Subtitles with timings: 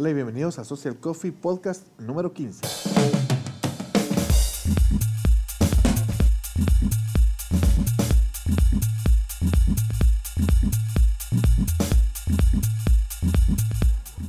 [0.00, 2.62] Hola y bienvenidos a Social Coffee Podcast número 15.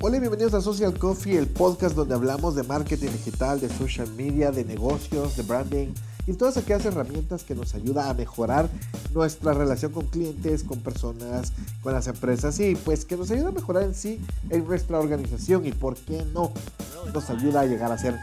[0.02, 4.12] Hola y bienvenidos a Social Coffee, el podcast donde hablamos de marketing digital, de social
[4.18, 5.94] media, de negocios, de branding
[6.28, 8.70] y todas aquellas herramientas que nos ayudan a mejorar
[9.14, 11.54] nuestra relación con clientes, con personas,
[11.84, 15.66] con las empresas y pues que nos ayuda a mejorar en sí en nuestra organización
[15.66, 16.52] y por qué no
[17.14, 18.16] nos ayuda a llegar a ser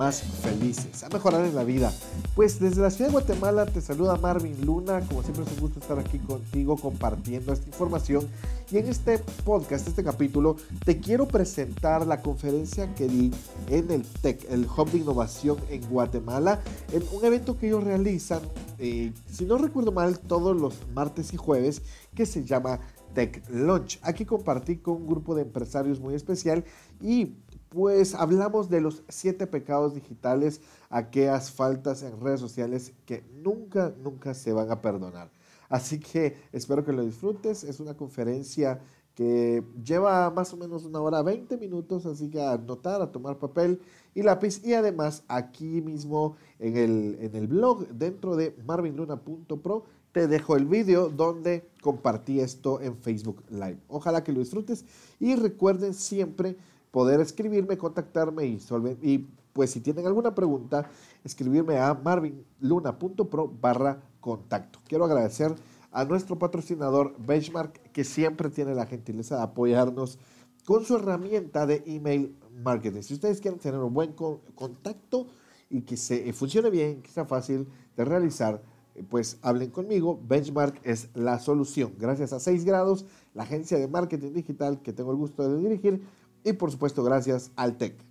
[0.00, 1.92] más felices, a mejorar en la vida.
[2.34, 5.78] Pues desde la ciudad de Guatemala te saluda Marvin Luna, como siempre es un gusto
[5.78, 8.26] estar aquí contigo compartiendo esta información
[8.70, 13.30] y en este podcast, este capítulo, te quiero presentar la conferencia que di
[13.68, 16.62] en el TEC, el Hub de Innovación en Guatemala,
[16.94, 18.40] en un evento que ellos realizan,
[18.78, 21.82] eh, si no recuerdo mal, todos los martes y jueves,
[22.14, 22.80] que se llama
[23.12, 23.98] Tech Launch.
[24.00, 26.64] Aquí compartí con un grupo de empresarios muy especial
[27.02, 27.34] y
[27.70, 34.34] pues hablamos de los siete pecados digitales, aquellas faltas en redes sociales que nunca, nunca
[34.34, 35.30] se van a perdonar.
[35.68, 37.62] Así que espero que lo disfrutes.
[37.62, 38.80] Es una conferencia
[39.14, 43.38] que lleva más o menos una hora 20 minutos, así que a anotar, a tomar
[43.38, 43.80] papel
[44.14, 44.64] y lápiz.
[44.64, 50.66] Y además aquí mismo en el, en el blog, dentro de marvinluna.pro, te dejo el
[50.66, 53.78] vídeo donde compartí esto en Facebook Live.
[53.86, 54.84] Ojalá que lo disfrutes
[55.20, 56.56] y recuerden siempre
[56.90, 58.58] poder escribirme, contactarme y,
[59.02, 59.18] y
[59.52, 60.88] pues si tienen alguna pregunta,
[61.24, 64.78] escribirme a marvinluna.pro barra contacto.
[64.86, 65.54] Quiero agradecer
[65.92, 70.18] a nuestro patrocinador Benchmark que siempre tiene la gentileza de apoyarnos
[70.64, 73.02] con su herramienta de email marketing.
[73.02, 75.26] Si ustedes quieren tener un buen contacto
[75.68, 78.62] y que se eh, funcione bien, que sea fácil de realizar,
[78.94, 80.20] eh, pues hablen conmigo.
[80.28, 81.94] Benchmark es la solución.
[81.98, 86.02] Gracias a 6 grados, la agencia de marketing digital que tengo el gusto de dirigir
[86.44, 88.02] y por supuesto gracias al TEC.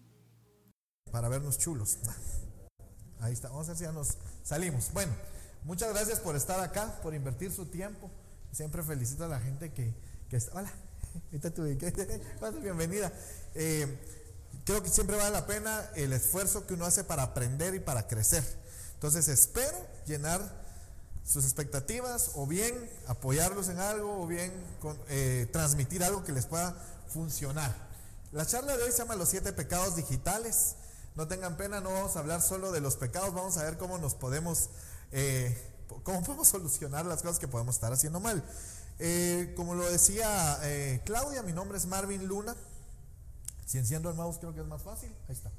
[1.11, 1.97] Para vernos chulos.
[3.19, 4.91] Ahí está, vamos a ver si ya nos salimos.
[4.93, 5.11] Bueno,
[5.63, 8.09] muchas gracias por estar acá, por invertir su tiempo.
[8.51, 9.93] Siempre felicito a la gente que,
[10.29, 10.63] que está.
[12.41, 13.11] Hola, bienvenida.
[13.55, 13.99] Eh,
[14.63, 18.07] creo que siempre vale la pena el esfuerzo que uno hace para aprender y para
[18.07, 18.43] crecer.
[18.93, 20.41] Entonces espero llenar
[21.25, 22.73] sus expectativas o bien
[23.07, 24.51] apoyarlos en algo o bien
[25.09, 26.75] eh, transmitir algo que les pueda
[27.07, 27.88] funcionar.
[28.31, 30.75] La charla de hoy se llama Los siete pecados digitales.
[31.15, 33.97] No tengan pena, no vamos a hablar solo de los pecados, vamos a ver cómo
[33.97, 34.69] nos podemos,
[35.11, 35.57] eh,
[36.03, 38.43] cómo podemos solucionar las cosas que podemos estar haciendo mal.
[38.99, 42.55] Eh, como lo decía eh, Claudia, mi nombre es Marvin Luna.
[43.65, 45.11] Si enciendo el mouse creo que es más fácil.
[45.27, 45.51] Ahí está.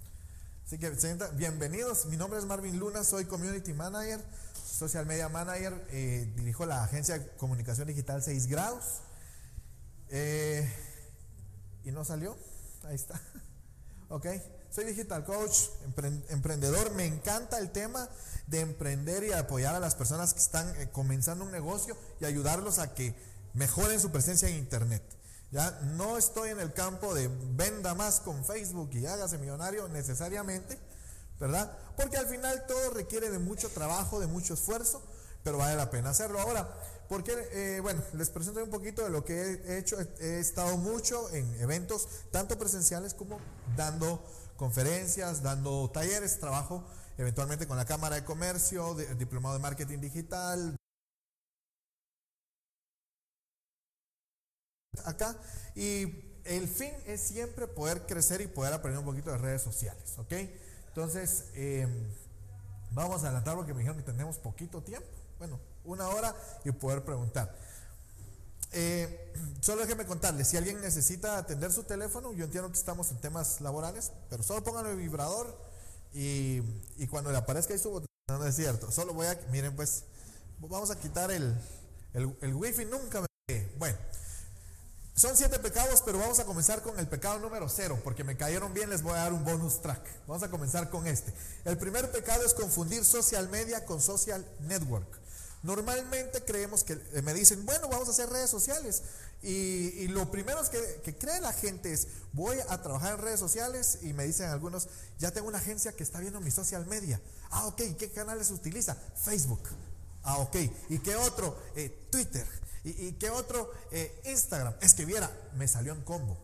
[0.65, 0.91] Así que
[1.35, 2.07] bienvenidos.
[2.07, 4.21] Mi nombre es Marvin Luna, soy Community Manager,
[4.65, 5.89] Social Media Manager,
[6.37, 9.01] dirijo la agencia de comunicación digital 6 grados.
[11.85, 12.37] y no salió.
[12.85, 13.21] Ahí está.
[14.13, 14.27] Ok.
[14.71, 15.69] Soy digital coach,
[16.31, 16.91] emprendedor.
[16.95, 18.09] Me encanta el tema
[18.49, 22.81] de emprender y apoyar a las personas que están eh, comenzando un negocio y ayudarlos
[22.81, 23.15] a que
[23.55, 25.03] mejoren su presencia en Internet.
[25.53, 30.79] Ya no estoy en el campo de venda más con Facebook y hágase millonario necesariamente,
[31.39, 31.77] ¿verdad?
[31.97, 35.03] Porque al final todo requiere de mucho trabajo, de mucho esfuerzo,
[35.43, 36.41] pero vale la pena hacerlo.
[36.41, 36.69] Ahora,
[37.11, 39.97] porque, eh, bueno, les presento un poquito de lo que he hecho.
[40.21, 43.41] He, estado mucho en eventos, tanto presenciales como
[43.77, 44.25] dando
[44.57, 46.85] conferencias, dando talleres, trabajo
[47.19, 50.77] eventualmente con la Cámara de Comercio, Diplomado de Marketing Digital.
[55.05, 55.37] Acá.
[55.75, 60.17] Y el fin es siempre poder crecer y poder aprender un poquito de redes sociales,
[60.17, 60.33] ¿ok?
[60.87, 62.09] Entonces, em,
[62.93, 65.09] vamos a adelantar porque me dijeron que tenemos poquito tiempo.
[65.39, 67.55] Bueno, una hora y poder preguntar.
[68.73, 73.21] Eh, solo déjeme contarles, si alguien necesita atender su teléfono, yo entiendo que estamos en
[73.21, 75.59] temas laborales, pero solo pónganlo en vibrador
[76.13, 76.61] y,
[77.09, 80.05] cuando le aparezca ahí su botón, no es cierto, solo voy a, miren pues,
[80.61, 81.57] vamos a quitar el,
[82.15, 83.27] el, el wifi, nunca me...
[83.77, 83.99] Bueno,
[85.21, 88.73] son siete pecados, pero vamos a comenzar con el pecado número cero, porque me cayeron
[88.73, 90.01] bien, les voy a dar un bonus track.
[90.27, 91.35] Vamos a comenzar con este.
[91.67, 95.20] El primer pecado es confundir social media con social network.
[95.63, 99.03] Normalmente creemos que eh, me dicen, bueno, vamos a hacer redes sociales.
[99.43, 104.13] Y, lo primero que, cree la gente es, voy a trabajar en redes sociales y
[104.13, 107.21] me dicen algunos, ya tengo una agencia que está viendo mi social media.
[107.51, 108.97] Ah, ok, ¿qué canales utiliza?
[109.17, 109.63] Facebook.
[110.23, 110.57] Ah, ok.
[110.89, 111.57] ¿Y qué otro?
[111.75, 112.47] Eh, Twitter.
[112.85, 113.71] ¿Y, qué otro?
[113.91, 114.75] Eh, Instagram.
[114.81, 116.39] Es que viera, me salió en combo.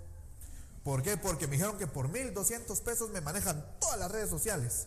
[0.85, 1.17] ¿Por qué?
[1.17, 4.87] Porque me dijeron que por 1200 pesos me manejan todas las redes sociales.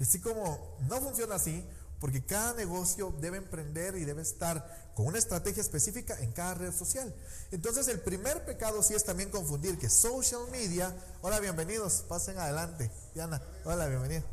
[0.00, 1.64] Así como no funciona así,
[2.00, 6.72] porque cada negocio debe emprender y debe estar con una estrategia específica en cada red
[6.72, 7.14] social.
[7.50, 12.90] Entonces el primer pecado sí es también confundir que social media, hola, bienvenidos, pasen adelante,
[13.14, 14.24] Diana, hola, bienvenida.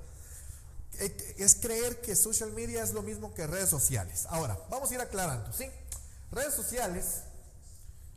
[1.00, 4.26] Eh, es creer que social media es lo mismo que redes sociales.
[4.30, 5.66] Ahora, vamos a ir aclarando, ¿sí?
[6.32, 7.22] Redes sociales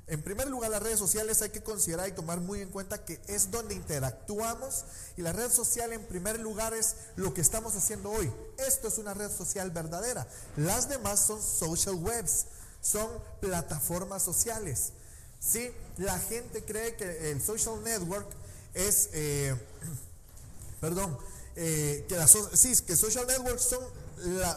[0.09, 3.21] en primer lugar, las redes sociales hay que considerar y tomar muy en cuenta que
[3.27, 4.85] es donde interactuamos
[5.19, 8.33] y la red social en primer lugar es lo que estamos haciendo hoy.
[8.57, 10.27] Esto es una red social verdadera.
[10.57, 12.47] Las demás son social webs,
[12.81, 13.07] son
[13.41, 14.93] plataformas sociales.
[15.41, 15.71] ¿sí?
[15.99, 18.27] La gente cree que el social network
[18.73, 19.55] es, eh,
[20.81, 21.19] perdón,
[21.55, 23.85] eh, que las sí, que social networks son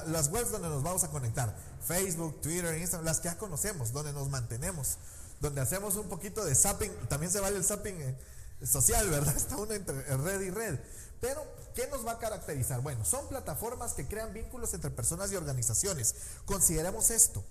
[0.07, 1.53] las webs donde nos vamos a conectar.
[1.85, 4.97] Facebook, Twitter, Instagram, las que ya conocemos, donde nos mantenemos
[5.41, 8.17] donde hacemos un poquito de zapping, también se vale el zapping eh,
[8.65, 9.35] social, ¿verdad?
[9.37, 10.79] Está uno entre red y red.
[11.19, 11.43] Pero,
[11.75, 12.81] ¿qué nos va a caracterizar?
[12.81, 16.15] Bueno, son plataformas que crean vínculos entre personas y organizaciones.
[16.45, 17.43] Consideremos esto.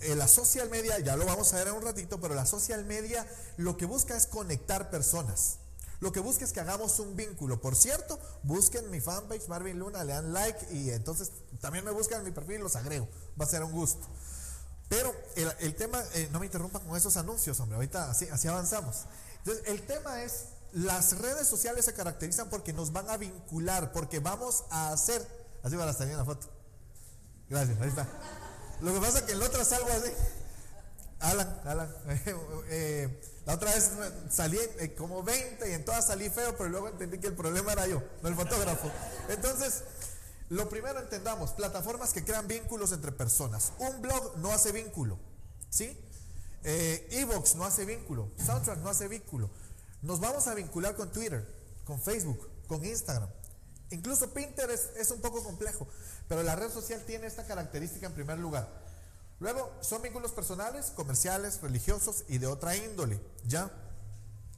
[0.00, 2.84] Eh, la social media, ya lo vamos a ver en un ratito, pero la social
[2.84, 5.58] media lo que busca es conectar personas.
[6.00, 7.60] Lo que busca es que hagamos un vínculo.
[7.60, 12.22] Por cierto, busquen mi fanpage Marvin Luna, le dan like y entonces también me buscan
[12.22, 13.08] mi perfil y los agrego.
[13.40, 14.06] Va a ser un gusto.
[14.88, 15.14] Pero
[15.60, 19.04] el, tema, eh, no me interrumpan con esos anuncios, hombre, ahorita así, así avanzamos.
[19.38, 24.18] Entonces, el tema es, las redes sociales se caracterizan porque nos van a vincular, porque
[24.18, 25.26] vamos a hacer,
[25.62, 26.48] así va a salir en la foto.
[27.50, 28.06] Gracias, ahí está.
[28.80, 30.12] Lo que pasa es que en la otra salgo así.
[31.20, 31.94] Alan, Alan.
[32.70, 33.90] Eh, la otra vez
[34.28, 37.72] salí eh, como 20 y en todas salí feo, pero luego entendí que el problema
[37.72, 38.90] era yo, no el fotógrafo.
[39.30, 39.84] Entonces,
[40.48, 43.72] lo primero entendamos, plataformas que crean vínculos entre personas.
[43.78, 45.18] Un blog no hace vínculo,
[45.68, 45.98] ¿sí?
[46.64, 49.50] Eh, Evox no hace vínculo, Soundtrack no hace vínculo.
[50.02, 51.46] Nos vamos a vincular con Twitter,
[51.84, 53.28] con Facebook, con Instagram.
[53.90, 55.88] Incluso Pinterest es un poco complejo,
[56.28, 58.68] pero la red social tiene esta característica en primer lugar.
[59.40, 63.20] Luego, son vínculos personales, comerciales, religiosos y de otra índole.
[63.46, 63.70] ¿Ya?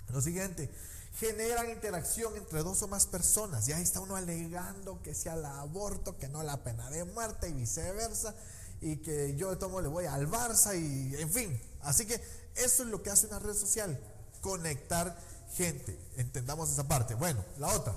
[0.09, 0.71] Lo siguiente,
[1.19, 3.69] generan interacción entre dos o más personas.
[3.69, 7.49] Y ahí está uno alegando que sea el aborto, que no la pena de muerte
[7.49, 8.35] y viceversa.
[8.81, 11.61] Y que yo de tomo le voy al Barça y en fin.
[11.83, 12.15] Así que
[12.55, 13.99] eso es lo que hace una red social.
[14.41, 15.19] Conectar
[15.55, 15.99] gente.
[16.17, 17.15] Entendamos esa parte.
[17.15, 17.97] Bueno, la otra.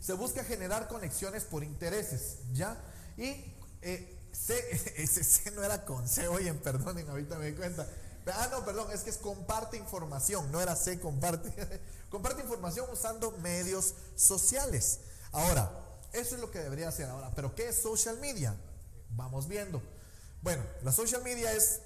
[0.00, 2.38] Se busca generar conexiones por intereses.
[2.52, 2.76] ¿Ya?
[3.16, 4.18] Y eh,
[4.96, 7.86] ese C no era con C, oye, perdonen, ahorita me di cuenta.
[8.26, 11.80] Ah, no, perdón, es que es comparte información, no era C, comparte.
[12.10, 15.00] comparte información usando medios sociales.
[15.32, 15.70] Ahora,
[16.12, 17.32] eso es lo que debería hacer ahora.
[17.34, 18.54] Pero ¿qué es social media?
[19.10, 19.82] Vamos viendo.
[20.42, 21.80] Bueno, la social media es,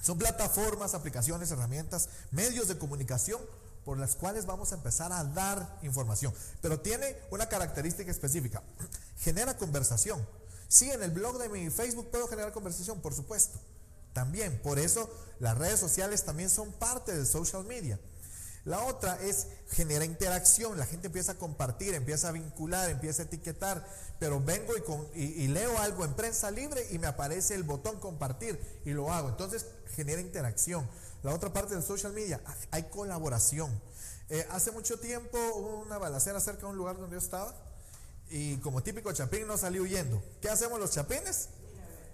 [0.00, 3.40] son plataformas, aplicaciones, herramientas, medios de comunicación
[3.84, 6.32] por las cuales vamos a empezar a dar información.
[6.62, 8.62] Pero tiene una característica específica.
[9.18, 10.26] Genera conversación.
[10.68, 13.60] Sí, en el blog de mi Facebook puedo generar conversación, por supuesto
[14.14, 14.58] también.
[14.62, 18.00] Por eso las redes sociales también son parte de social media.
[18.64, 23.26] La otra es genera interacción, la gente empieza a compartir, empieza a vincular, empieza a
[23.26, 23.86] etiquetar,
[24.18, 24.72] pero vengo
[25.14, 29.12] y, y, leo algo en prensa libre y me aparece el botón compartir y lo
[29.12, 29.28] hago.
[29.28, 30.88] Entonces genera interacción.
[31.22, 32.40] La otra parte de social media,
[32.70, 33.70] hay colaboración.
[34.30, 37.54] Eh, hace mucho tiempo hubo una balacera cerca de un lugar donde yo estaba
[38.30, 40.22] y como típico chapín no salí huyendo.
[40.40, 41.50] ¿Qué hacemos los chapines?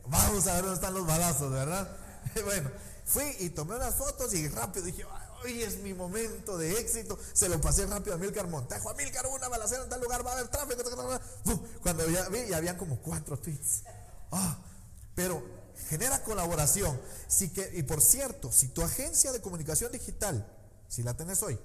[0.07, 1.89] Vamos a ver dónde están los balazos, ¿verdad?
[2.45, 2.71] bueno,
[3.05, 5.05] fui y tomé unas fotos y rápido dije,
[5.45, 7.19] hoy es mi momento de éxito.
[7.33, 8.91] Se lo pasé rápido a Milcar Montejo.
[8.91, 10.83] A Milcar, una balacera en tal lugar, va a haber tráfico.
[11.83, 13.83] Cuando ya vi, ya habían como cuatro tweets.
[14.31, 14.59] Ah,
[15.15, 15.43] pero
[15.89, 17.01] genera colaboración.
[17.29, 20.47] Sí que, y por cierto, si tu agencia de comunicación digital,
[20.89, 21.59] si la tenés hoy,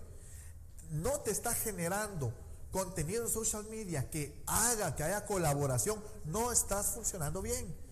[0.92, 2.34] no te está generando
[2.72, 7.85] contenido en social media que haga que haya colaboración, no estás funcionando bien.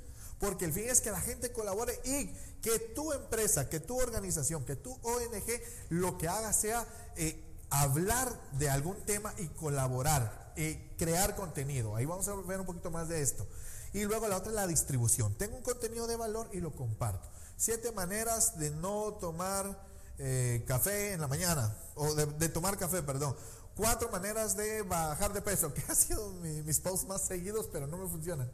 [0.43, 2.25] Porque el fin es que la gente colabore y
[2.61, 6.85] que tu empresa, que tu organización, que tu ONG lo que haga sea
[7.15, 11.95] eh, hablar de algún tema y colaborar, eh, crear contenido.
[11.95, 13.47] Ahí vamos a ver un poquito más de esto.
[13.93, 15.33] Y luego la otra es la distribución.
[15.35, 17.25] Tengo un contenido de valor y lo comparto.
[17.55, 23.33] Siete maneras de no tomar eh, café en la mañana, o de, tomar café, perdón.
[23.77, 27.95] Cuatro maneras de bajar de peso, que ha sido mis posts más seguidos, pero no
[27.95, 28.51] me funcionan.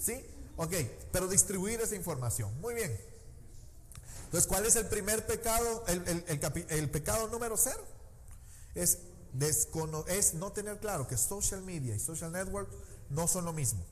[0.00, 0.24] ¿Sí?
[0.56, 0.74] Ok,
[1.12, 2.58] pero distribuir esa información.
[2.60, 2.98] Muy bien.
[4.24, 5.84] Entonces, ¿cuál es el primer pecado?
[5.86, 7.84] El, pecado número cero.
[8.74, 8.98] Es,
[10.08, 12.68] es no tener claro que social media y social network
[13.10, 13.84] no son lo mismo.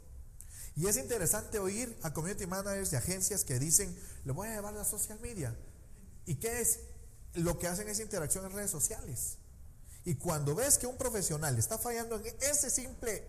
[0.76, 4.74] Y es interesante oír a community managers de agencias que dicen, le voy a llevar
[4.74, 5.56] la social media.
[6.26, 6.80] ¿Y qué es?
[7.34, 9.38] Lo que hacen es interacción en redes sociales.
[10.04, 13.24] Y cuando ves que un profesional está fallando en ese simple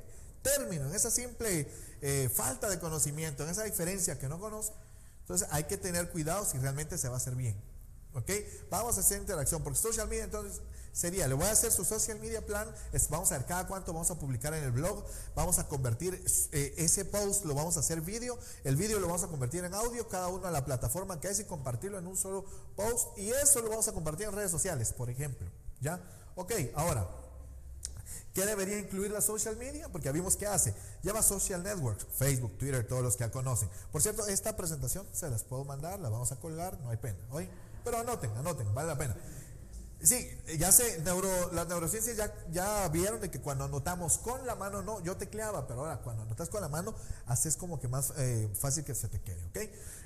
[0.45, 1.67] término, en esa simple
[2.01, 4.75] eh, falta de conocimiento, en esa diferencia que no conozco.
[5.21, 7.59] Entonces hay que tener cuidado si realmente se va a hacer bien.
[8.13, 8.31] ¿Ok?
[8.69, 10.61] Vamos a hacer interacción, porque social media entonces
[10.93, 12.73] sería, le voy a hacer su social media plan,
[13.09, 15.03] vamos a ver cada cuánto vamos a publicar en el blog,
[15.35, 16.23] vamos a convertir
[16.53, 19.73] eh, ese post, lo vamos a hacer vídeo, el vídeo lo vamos a convertir en
[19.73, 22.45] audio, cada uno a la plataforma que es y compartirlo en un solo
[22.77, 25.49] post y eso lo vamos a compartir en redes sociales, por ejemplo.
[25.81, 25.99] ¿Ya?
[26.35, 27.05] Ok, ahora,
[28.35, 29.87] ¿Qué debería incluir la social media?
[29.87, 30.75] Porque ya vimos qué hace.
[31.01, 33.69] Lleva social networks, Facebook, Twitter, todos los que ya conocen.
[33.93, 37.17] Por cierto, esta presentación se las puedo mandar, la vamos a colgar, no hay pena.
[37.31, 37.49] ¿oye?
[37.85, 39.15] Pero anoten, anoten, vale la pena.
[40.03, 44.55] Sí, ya sé, neuro, las neurociencias ya, ya vieron de que cuando anotamos con la
[44.55, 46.93] mano, no, yo tecleaba, pero ahora cuando anotas con la mano,
[47.27, 49.59] haces como que más eh, fácil que se te quede, ¿ok?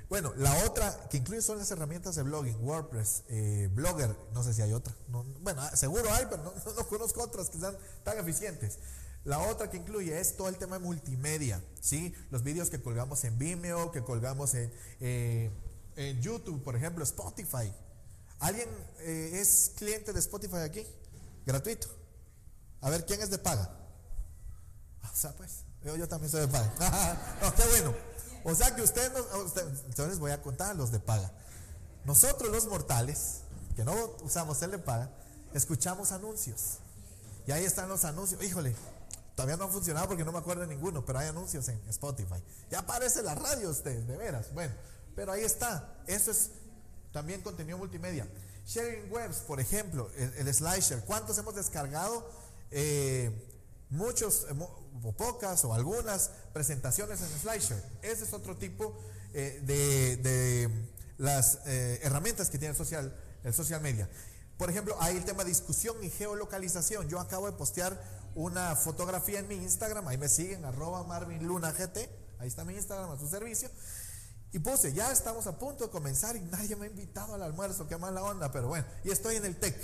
[0.10, 4.56] Bueno, la otra que incluye son las herramientas de blogging, WordPress, eh, Blogger, no sé
[4.56, 4.96] si hay otra.
[5.08, 8.80] bueno, seguro hay, pero no, conozco otras que sean tan eficientes.
[9.24, 12.16] La otra que incluye es todo el tema de multimedia, ¿sí?
[12.32, 15.52] Los vídeos que colgamos en Vimeo, que colgamos en, eh,
[16.22, 17.72] YouTube, por ejemplo, Spotify.
[18.40, 18.70] ¿Alguien
[19.02, 20.88] eh, es cliente de Spotify aquí?
[21.46, 21.88] Gratuito.
[22.82, 23.70] A ver, ¿quién es de paga?
[25.04, 27.38] O sea, pues, yo, también soy de paga.
[27.44, 28.09] no, qué bueno.
[28.44, 29.12] O sea que ustedes,
[29.88, 31.32] entonces voy a contar los de paga.
[32.06, 33.42] Nosotros los mortales,
[33.76, 33.94] que no
[34.24, 35.10] usamos el de paga,
[35.54, 36.78] escuchamos anuncios.
[37.48, 38.42] Y ahí están los anuncios.
[38.44, 38.76] Híjole,
[39.36, 42.44] todavía no han funcionado porque no me acuerdo de ninguno, pero hay anuncios en Spotify.
[42.70, 44.54] Ya aparece la radio ustedes, de veras.
[44.54, 44.74] Bueno,
[45.16, 45.96] pero ahí está.
[46.08, 46.52] Eso es
[47.12, 48.28] también contenido multimedia.
[48.66, 51.04] Sharing webs, por ejemplo, el, Slasher.
[51.06, 52.30] ¿Cuántos hemos descargado?
[52.70, 53.49] Eh,
[53.90, 54.56] muchos, eh,
[55.04, 57.84] o pocas o algunas presentaciones en Slasher.
[58.02, 58.98] Ese es otro tipo
[59.34, 60.70] eh, de,
[61.18, 64.10] las herramientas que tiene el social, el social media.
[64.58, 67.08] Por ejemplo, hay el tema discusión y geolocalización.
[67.10, 68.02] Yo acabo de postear
[68.36, 71.98] una fotografía en mi Instagram, ahí me siguen, arroba Marvin Luna GT,
[72.40, 73.70] ahí está mi Instagram a su servicio.
[74.52, 77.88] Y puse, ya estamos a punto de comenzar y nadie me ha invitado al almuerzo,
[77.88, 79.76] qué mala onda, pero bueno, y estoy en el TEC.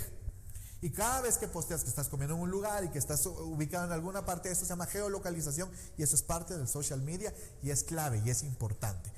[0.82, 3.86] Y cada vez que posteas que estás comiendo en un lugar y que estás ubicado
[3.86, 7.70] en alguna parte, eso se llama geolocalización y eso es parte del social media y
[7.70, 9.10] es clave y es importante.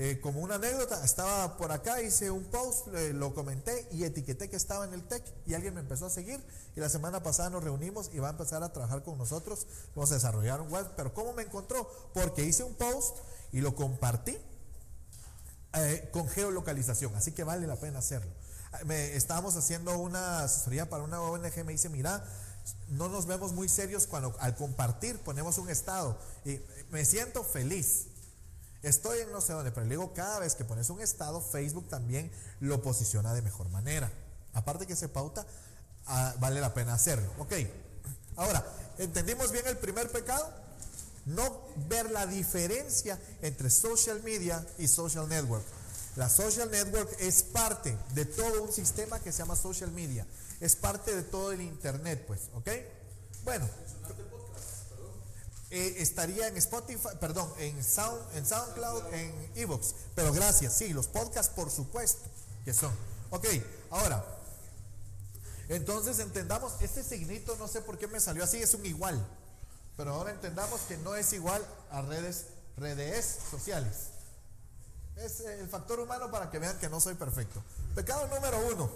[0.00, 4.48] Eh, como una anécdota, estaba por acá, hice un post, eh, lo comenté y etiqueté
[4.48, 6.40] que estaba en el TEC y alguien me empezó a seguir
[6.76, 10.12] y la semana pasada nos reunimos y va a empezar a trabajar con nosotros, vamos
[10.12, 11.90] a desarrollar un web, pero ¿cómo me encontró?
[12.14, 13.16] Porque hice un post
[13.50, 14.38] y lo compartí
[15.72, 18.30] eh, con geolocalización, así que vale la pena hacerlo.
[18.84, 22.24] Me, estábamos haciendo una asesoría para una ONG, me dice, mira,
[22.88, 26.60] no nos vemos muy serios cuando al compartir ponemos un estado y
[26.90, 28.06] me siento feliz.
[28.82, 31.88] Estoy en no sé dónde, pero le digo, cada vez que pones un estado, Facebook
[31.88, 34.10] también lo posiciona de mejor manera.
[34.52, 35.46] Aparte que se pauta,
[36.06, 37.30] ah, vale la pena hacerlo.
[37.38, 37.54] Ok,
[38.36, 38.64] ahora,
[38.98, 40.48] ¿entendimos bien el primer pecado?
[41.28, 45.64] no ver la diferencia entre social media y social network.
[46.18, 50.26] La social network es parte de todo un sistema que se llama social media.
[50.58, 52.68] Es parte de todo el internet, pues, ¿ok?
[53.44, 53.70] Bueno.
[55.70, 59.94] Eh, estaría en Spotify, perdón, en, Sound, en SoundCloud, en Evox.
[60.16, 62.28] Pero gracias, sí, los podcasts por supuesto
[62.64, 62.92] que son.
[63.30, 63.46] Ok,
[63.90, 64.24] ahora,
[65.68, 69.24] entonces entendamos, este signito no sé por qué me salió así, es un igual.
[69.96, 72.46] Pero ahora entendamos que no es igual a redes,
[72.76, 74.17] redes sociales.
[75.20, 77.62] Es el factor humano para que vean que no soy perfecto.
[77.94, 78.90] Pecado número uno,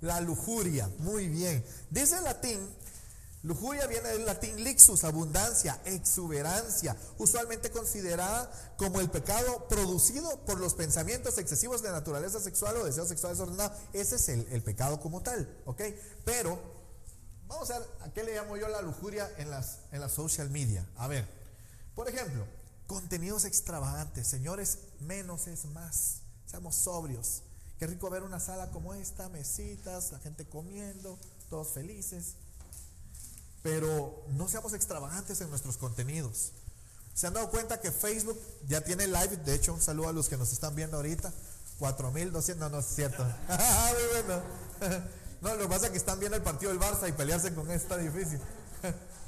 [0.00, 0.88] la lujuria.
[0.98, 1.64] Muy bien.
[1.90, 2.58] Dice en latín,
[3.42, 10.74] lujuria viene del latín lixus, abundancia, exuberancia, usualmente considerada como el pecado producido por los
[10.74, 13.76] pensamientos excesivos de naturaleza sexual o deseos sexuales ordenados.
[13.92, 15.82] Ese es el, el pecado como tal, ¿ok?
[16.24, 16.80] Pero
[17.50, 20.48] Vamos a ver a qué le llamo yo la lujuria en las, en las social
[20.50, 20.86] media.
[20.96, 21.26] A ver,
[21.96, 22.46] por ejemplo,
[22.90, 24.26] contenidos extravagantes.
[24.26, 26.22] Señores, menos es más.
[26.44, 27.44] Seamos sobrios.
[27.78, 31.16] Qué rico ver una sala como esta, mesitas, la gente comiendo,
[31.48, 32.34] todos felices.
[33.62, 36.50] Pero no seamos extravagantes en nuestros contenidos.
[37.14, 39.36] ¿Se han dado cuenta que Facebook ya tiene live?
[39.36, 41.32] De hecho, un saludo a los que nos están viendo ahorita.
[41.78, 43.24] 4200, no, no es cierto.
[45.40, 47.70] No, lo que pasa es que están viendo el partido del Barça y pelearse con
[47.70, 48.38] esto está difícil.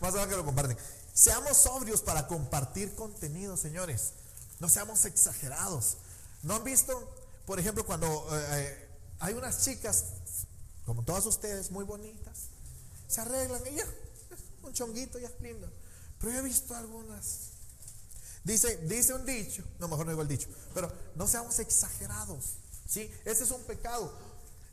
[0.02, 0.76] Más allá que lo comparten.
[1.14, 4.12] Seamos sobrios para compartir contenido, señores.
[4.60, 5.98] No seamos exagerados.
[6.42, 6.92] ¿No han visto,
[7.46, 8.88] por ejemplo, cuando eh, eh,
[9.20, 10.04] hay unas chicas,
[10.86, 12.48] como todas ustedes, muy bonitas,
[13.08, 13.86] se arreglan y ya,
[14.62, 15.70] un chonguito ya lindo.
[16.18, 17.50] Pero yo he visto algunas.
[18.44, 22.54] Dice, dice un dicho, no, mejor no digo el dicho, pero no seamos exagerados.
[22.88, 23.10] ¿sí?
[23.24, 24.12] Ese es un pecado.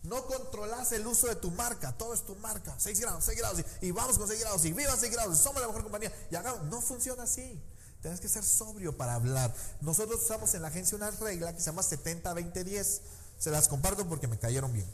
[0.03, 3.63] No controlas el uso de tu marca, todo es tu marca, 6 grados, 6 grados,
[3.81, 6.13] y, vamos con 6 grados, y viva 6 grados, somos la mejor compañía.
[6.31, 7.61] Y hagamos, no funciona así.
[8.01, 9.53] Tienes que ser sobrio para hablar.
[9.81, 13.01] Nosotros usamos en la agencia una regla que se llama 70-20-10.
[13.37, 14.89] Se las comparto porque me cayeron bien.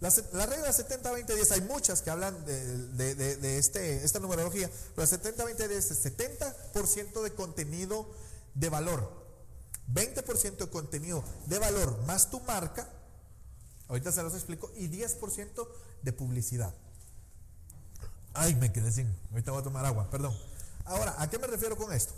[0.00, 0.08] La,
[0.46, 7.34] regla 70-20-10, hay muchas que hablan de, este, esta numerología, pero 70-20-10 es 70% de
[7.34, 8.08] contenido
[8.54, 9.12] de valor,
[9.92, 12.88] 20% de contenido de valor más tu marca,
[13.90, 15.68] ahorita se los explico, y 10%
[16.02, 16.74] de publicidad.
[18.32, 20.34] Ay, me quedé sin, ahorita voy a tomar agua, perdón.
[20.84, 22.14] Ahora, ¿a qué me refiero con esto?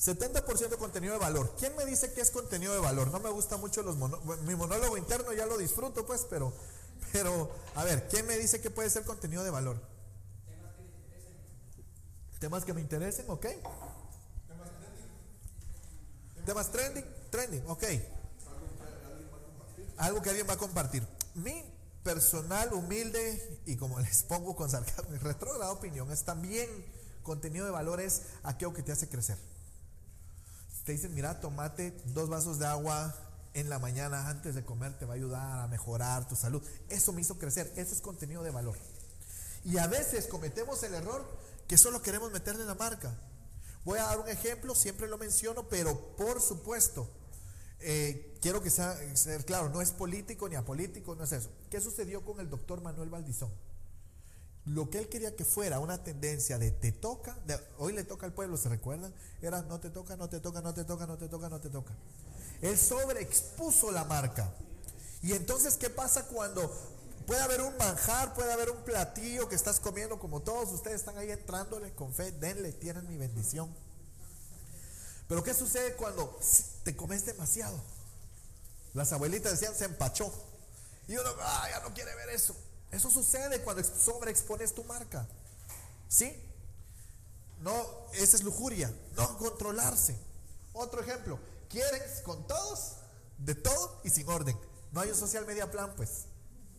[0.00, 1.54] 70% de contenido de valor.
[1.58, 3.08] ¿Quién me dice que es contenido de valor?
[3.08, 4.40] No me gusta mucho los monólogos.
[4.42, 6.52] Mi monólogo interno ya lo disfruto, pues, pero,
[7.12, 9.80] pero, a ver, ¿quién me dice que puede ser contenido de valor?
[12.38, 13.46] Temas que me interesen, ok.
[16.44, 17.84] Temas trending, trending, ok.
[19.96, 21.06] Algo que alguien va a compartir.
[21.34, 21.64] Mi
[22.02, 26.68] personal, humilde y como les pongo con sarcasmo y retrógrada opinión es también
[27.22, 29.38] contenido de valor es aquello que te hace crecer
[30.84, 33.14] te dicen, mira, tomate dos vasos de agua
[33.54, 36.62] en la mañana antes de comer, te va a ayudar a mejorar tu salud.
[36.90, 38.76] Eso me hizo crecer, eso es contenido de valor.
[39.64, 41.24] Y a veces cometemos el error
[41.66, 43.14] que solo queremos meterle la marca.
[43.84, 47.08] Voy a dar un ejemplo, siempre lo menciono, pero por supuesto,
[47.86, 51.50] eh, quiero que sea ser claro, no es político ni apolítico, no es eso.
[51.70, 53.52] ¿Qué sucedió con el doctor Manuel Valdizón?
[54.64, 57.36] Lo que él quería que fuera una tendencia de te toca,
[57.78, 59.12] hoy le toca al pueblo, ¿se recuerdan?
[59.42, 61.68] Era no te toca, no te toca, no te toca, no te toca, no te
[61.68, 61.92] toca.
[62.62, 64.50] Él sobreexpuso la marca.
[65.22, 66.70] Y entonces, ¿qué pasa cuando
[67.26, 71.18] puede haber un manjar, puede haber un platillo que estás comiendo, como todos ustedes están
[71.18, 73.74] ahí entrándole con fe, denle, tienen mi bendición.
[75.28, 76.38] Pero ¿qué sucede cuando
[76.84, 77.82] te comes demasiado?
[78.92, 80.32] Las abuelitas decían, se empachó.
[81.08, 82.54] Y uno, ah, ya no quiere ver eso.
[82.90, 85.26] Eso sucede cuando sobreexpones tu marca.
[86.08, 86.32] ¿Sí?
[87.60, 88.94] No, esa es lujuria.
[89.16, 90.16] No controlarse.
[90.72, 91.40] Otro ejemplo.
[91.68, 92.96] Quieren con todos,
[93.38, 94.56] de todo y sin orden.
[94.92, 96.26] No hay un social media plan, pues.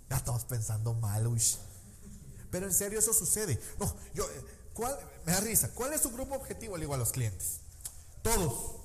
[0.10, 1.42] Ya estamos pensando mal, uy.
[2.50, 3.60] Pero en serio eso sucede.
[3.80, 5.70] No, yo, eh, ¿cuál, me da risa.
[5.74, 6.78] ¿Cuál es su grupo objetivo?
[6.78, 7.60] Le digo a los clientes.
[8.22, 8.85] Todos.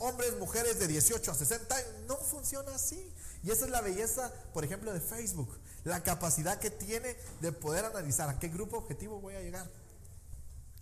[0.00, 1.76] Hombres, mujeres de 18 a 60
[2.08, 3.14] No funciona así.
[3.44, 7.84] Y esa es la belleza, por ejemplo, de Facebook la capacidad que tiene de poder
[7.84, 9.68] analizar a qué grupo objetivo voy a llegar.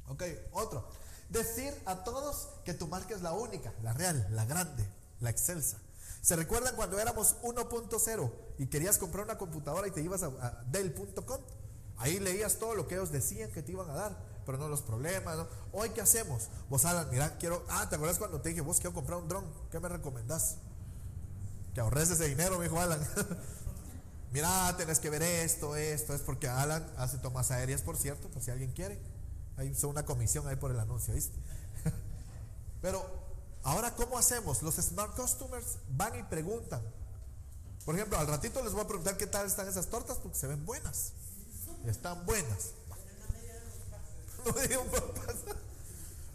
[0.08, 0.88] Ok, otro.
[1.28, 4.88] Decir a todos que tu marca es la única, la real, la grande,
[5.20, 5.78] la excelsa.
[6.22, 11.40] ¿Se recuerdan cuando éramos 1.0 y querías comprar una computadora y te ibas a, Dell.com?
[11.98, 14.16] Ahí leías todo lo que ellos decían que te iban a dar,
[14.48, 15.36] pero no los problemas.
[15.36, 15.46] ¿no?
[15.72, 16.48] Hoy, ¿qué hacemos?
[16.70, 17.62] Vos, Alan, mira, quiero.
[17.68, 19.44] Ah, ¿te acuerdas cuando te dije, vos quiero comprar un dron?
[19.70, 20.56] ¿Qué me recomendás?
[21.74, 22.98] Que ahorres ese dinero, me dijo Alan.
[24.32, 28.42] Mira, tenés que ver esto, esto, es porque Alan hace tomas aéreas, por cierto, por
[28.42, 28.98] si alguien quiere.
[29.58, 31.38] Hay una comisión ahí por el anuncio, ¿viste?
[32.80, 33.04] Pero,
[33.64, 34.62] ahora, ¿cómo hacemos?
[34.62, 36.80] Los Smart Customers van y preguntan.
[37.84, 40.46] Por ejemplo, al ratito les voy a preguntar qué tal están esas tortas porque se
[40.46, 41.12] ven buenas.
[41.84, 42.77] Están buenas.
[44.44, 44.54] No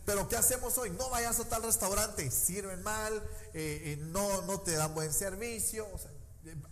[0.06, 0.90] Pero ¿qué hacemos hoy?
[0.92, 3.16] No vayas a tal restaurante, sirven mal,
[3.54, 5.88] eh, eh, no, no te dan buen servicio.
[5.94, 6.12] O sea,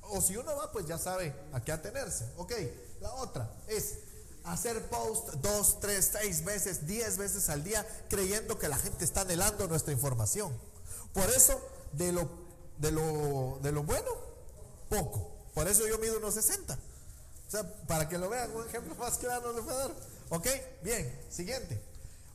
[0.02, 2.30] o si uno va, pues ya sabe a qué atenerse.
[2.38, 2.54] Ok,
[3.00, 4.00] la otra es
[4.44, 9.22] hacer post dos, tres, seis veces, diez veces al día, creyendo que la gente está
[9.22, 10.52] anhelando nuestra información.
[11.14, 11.62] Por eso,
[11.94, 12.30] de lo,
[12.78, 14.12] de lo, de lo bueno,
[14.90, 15.32] poco.
[15.54, 16.74] Por eso yo mido unos 60.
[16.74, 19.92] O sea, para que lo vean, un ejemplo más claro les voy a dar.
[20.32, 20.48] Ok,
[20.82, 21.84] bien, siguiente.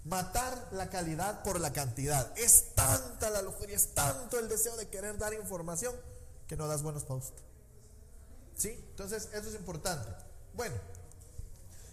[0.04, 2.30] Matar la calidad por la cantidad.
[2.38, 5.94] Es tanta la lujuria, es tanto el deseo de querer dar información
[6.46, 7.42] que no das buenos posts.
[8.54, 8.68] ¿Sí?
[8.90, 10.10] Entonces, eso es importante.
[10.52, 10.74] Bueno,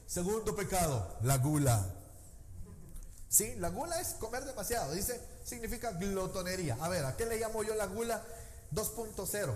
[0.05, 1.85] segundo pecado, la gula.
[3.29, 3.55] ¿Sí?
[3.55, 4.91] La gula es comer demasiado.
[4.91, 6.77] Dice, significa glotonería.
[6.81, 8.21] A ver, ¿a qué le llamo yo la gula
[8.73, 9.55] 2.0?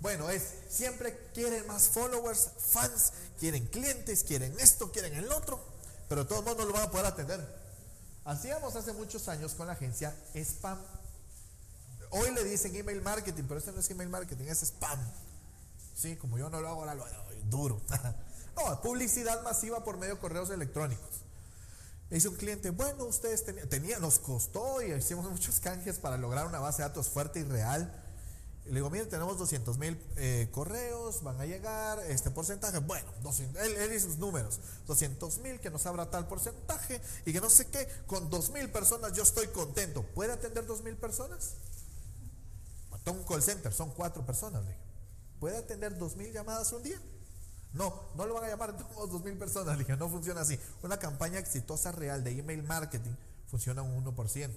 [0.00, 5.77] Bueno, es siempre quieren más followers, fans, quieren clientes, quieren esto, quieren el otro,
[6.08, 7.68] pero todo el mundo lo van a poder atender.
[8.24, 10.78] Hacíamos hace muchos años con la agencia Spam
[12.10, 14.98] Hoy le dicen email marketing, pero este no es email marketing, es spam.
[15.94, 17.80] Sí, como yo no lo hago, ahora lo hago duro.
[18.56, 21.22] no, publicidad masiva por medio de correos electrónicos.
[22.08, 26.46] Me dice un cliente, bueno, ustedes tenían, nos costó y hicimos muchos canjes para lograr
[26.46, 28.04] una base de datos fuerte y real.
[28.68, 32.78] Le digo, mire, tenemos 200 mil eh, correos, van a llegar este porcentaje.
[32.78, 33.08] Bueno,
[33.60, 37.50] él, él dice sus números, 200 mil, que nos abra tal porcentaje y que no
[37.50, 40.02] sé qué, con 2 mil personas yo estoy contento.
[40.14, 41.54] ¿Puede atender 2 mil personas?
[43.10, 44.62] un call center, son cuatro personas.
[45.40, 47.00] ¿Puede atender dos mil llamadas un día?
[47.72, 49.76] No, no lo van a llamar todos dos mil personas.
[49.76, 50.58] Le dije, no funciona así.
[50.82, 53.14] Una campaña exitosa real de email marketing
[53.46, 54.50] funciona un 1%.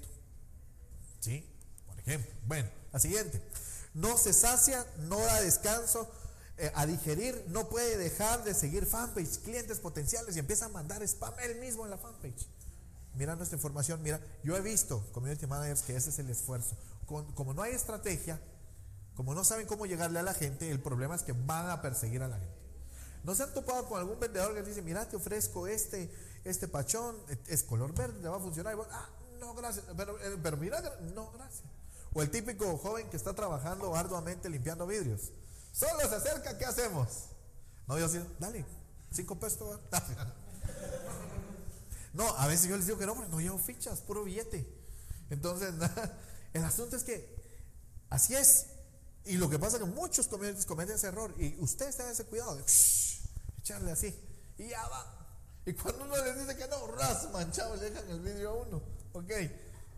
[1.19, 1.45] ¿Sí?
[1.85, 2.31] Por ejemplo.
[2.47, 3.41] Bueno, la siguiente.
[3.93, 6.09] No se sacia, no da descanso
[6.57, 11.01] eh, a digerir, no puede dejar de seguir fanpage, clientes potenciales y empieza a mandar
[11.03, 12.47] spam él mismo en la fanpage.
[13.15, 16.77] Mira nuestra información, mira, yo he visto community managers que ese es el esfuerzo.
[17.05, 18.39] como no hay estrategia,
[19.15, 22.23] como no saben cómo llegarle a la gente, el problema es que van a perseguir
[22.23, 22.61] a la gente.
[23.23, 26.09] ¿No se han topado con algún vendedor que dice, mira, te ofrezco este,
[26.43, 27.15] este pachón,
[27.47, 28.75] es color verde, te va a funcionar?
[28.75, 29.85] Y ah, no, gracias.
[29.95, 30.81] Pero, eh, pero mira,
[31.13, 31.63] no, gracias.
[32.13, 35.31] O el típico joven que está trabajando arduamente limpiando vidrios.
[35.71, 37.07] Solo se acerca, ¿qué hacemos?
[37.87, 38.65] No, yo sí, dale,
[39.11, 39.79] cinco pesos.
[42.13, 44.67] No, a veces yo les digo que no, no llevo fichas, puro billete.
[45.29, 45.73] Entonces,
[46.53, 47.33] el asunto es que
[48.09, 48.65] así es.
[49.23, 51.33] Y lo que pasa es que muchos comediantes cometen ese error.
[51.37, 52.63] Y ustedes tengan ese cuidado de
[53.59, 54.13] echarle así.
[54.57, 55.21] Y ya va.
[55.65, 58.81] Y cuando uno les dice que no, ras, manchado, le dejan el vidrio a uno.
[59.13, 59.31] Ok.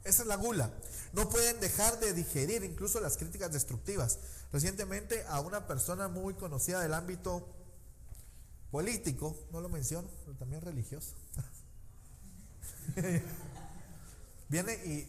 [0.03, 0.71] Esa es la gula.
[1.13, 4.19] No pueden dejar de digerir incluso las críticas destructivas.
[4.51, 7.47] Recientemente a una persona muy conocida del ámbito
[8.71, 11.13] político, no lo menciono, pero también religioso.
[14.49, 15.07] Viene y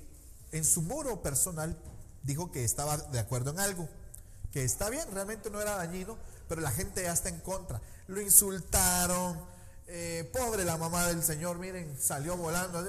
[0.53, 1.77] en su muro personal
[2.23, 3.89] dijo que estaba de acuerdo en algo
[4.53, 6.17] que está bien, realmente no era dañino,
[6.49, 7.81] pero la gente ya está en contra.
[8.07, 9.45] Lo insultaron,
[9.89, 12.81] eh, pobre la mamá del señor, miren, salió volando.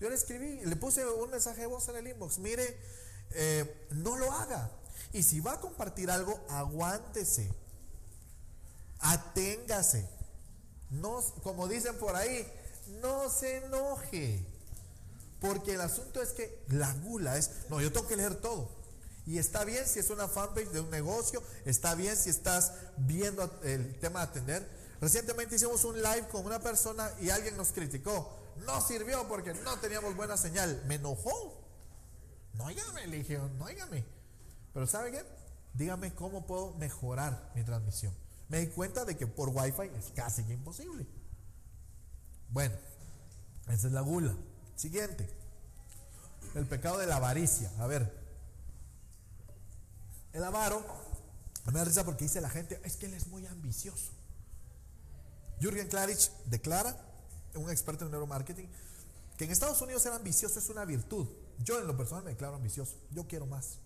[0.00, 2.76] Yo le escribí, le puse un mensaje de voz en el inbox, mire,
[3.32, 4.70] eh, no lo haga.
[5.12, 7.50] Y si va a compartir algo, aguántese,
[9.00, 10.08] aténgase.
[10.90, 12.46] No, como dicen por ahí,
[13.00, 14.44] no se enoje.
[15.40, 18.68] Porque el asunto es que la gula es, no, yo tengo que leer todo.
[19.26, 23.60] Y está bien si es una fanpage de un negocio, está bien si estás viendo
[23.62, 24.68] el tema de atender.
[25.00, 28.37] Recientemente hicimos un live con una persona y alguien nos criticó.
[28.66, 30.82] No sirvió porque no teníamos buena señal.
[30.86, 31.64] Me enojó.
[32.54, 34.04] No óigame, le no óigame.
[34.74, 35.24] Pero ¿sabe qué?
[35.74, 38.14] Dígame cómo puedo mejorar mi transmisión.
[38.48, 41.06] Me di cuenta de que por Wi-Fi es casi imposible.
[42.48, 42.74] Bueno,
[43.68, 44.34] esa es la gula.
[44.74, 45.28] Siguiente.
[46.54, 47.70] El pecado de la avaricia.
[47.78, 48.10] A ver,
[50.32, 50.84] el avaro,
[51.66, 54.12] me da risa porque dice la gente, es que él es muy ambicioso.
[55.60, 56.96] Jürgen Klarich declara,
[57.58, 58.68] un experto en neuromarketing,
[59.36, 61.26] que en Estados Unidos ser ambicioso es una virtud.
[61.64, 63.78] Yo en lo personal me declaro ambicioso, yo quiero más.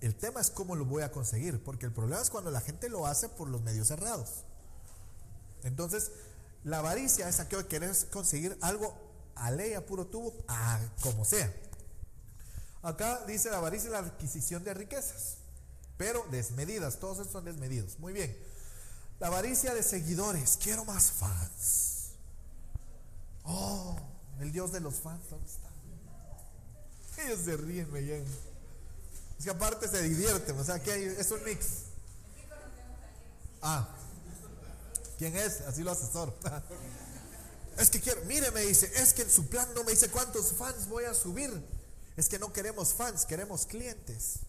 [0.00, 2.88] El tema es cómo lo voy a conseguir, porque el problema es cuando la gente
[2.88, 4.44] lo hace por los medios cerrados.
[5.62, 6.10] Entonces,
[6.64, 8.94] la avaricia es aquello que quieres conseguir algo
[9.34, 11.54] a ley, a puro tubo, a como sea.
[12.82, 15.40] Acá dice la avaricia la adquisición de riquezas
[16.00, 17.98] pero desmedidas, todos estos son desmedidos.
[17.98, 18.34] Muy bien.
[19.18, 21.89] La avaricia de seguidores, quiero más fans.
[23.44, 23.96] Oh,
[24.40, 25.68] el Dios de los fans, ¿dónde está?
[27.22, 28.26] Ellos se ríen, me llegan.
[29.38, 31.66] Es que aparte se divierten, o sea que es un mix.
[33.62, 33.88] Ah,
[35.18, 35.60] ¿quién es?
[35.62, 36.34] Así lo asesoro.
[37.78, 40.52] es que quiero, mire, me dice, es que en su plan no me dice cuántos
[40.52, 41.50] fans voy a subir.
[42.16, 44.40] Es que no queremos fans, queremos clientes.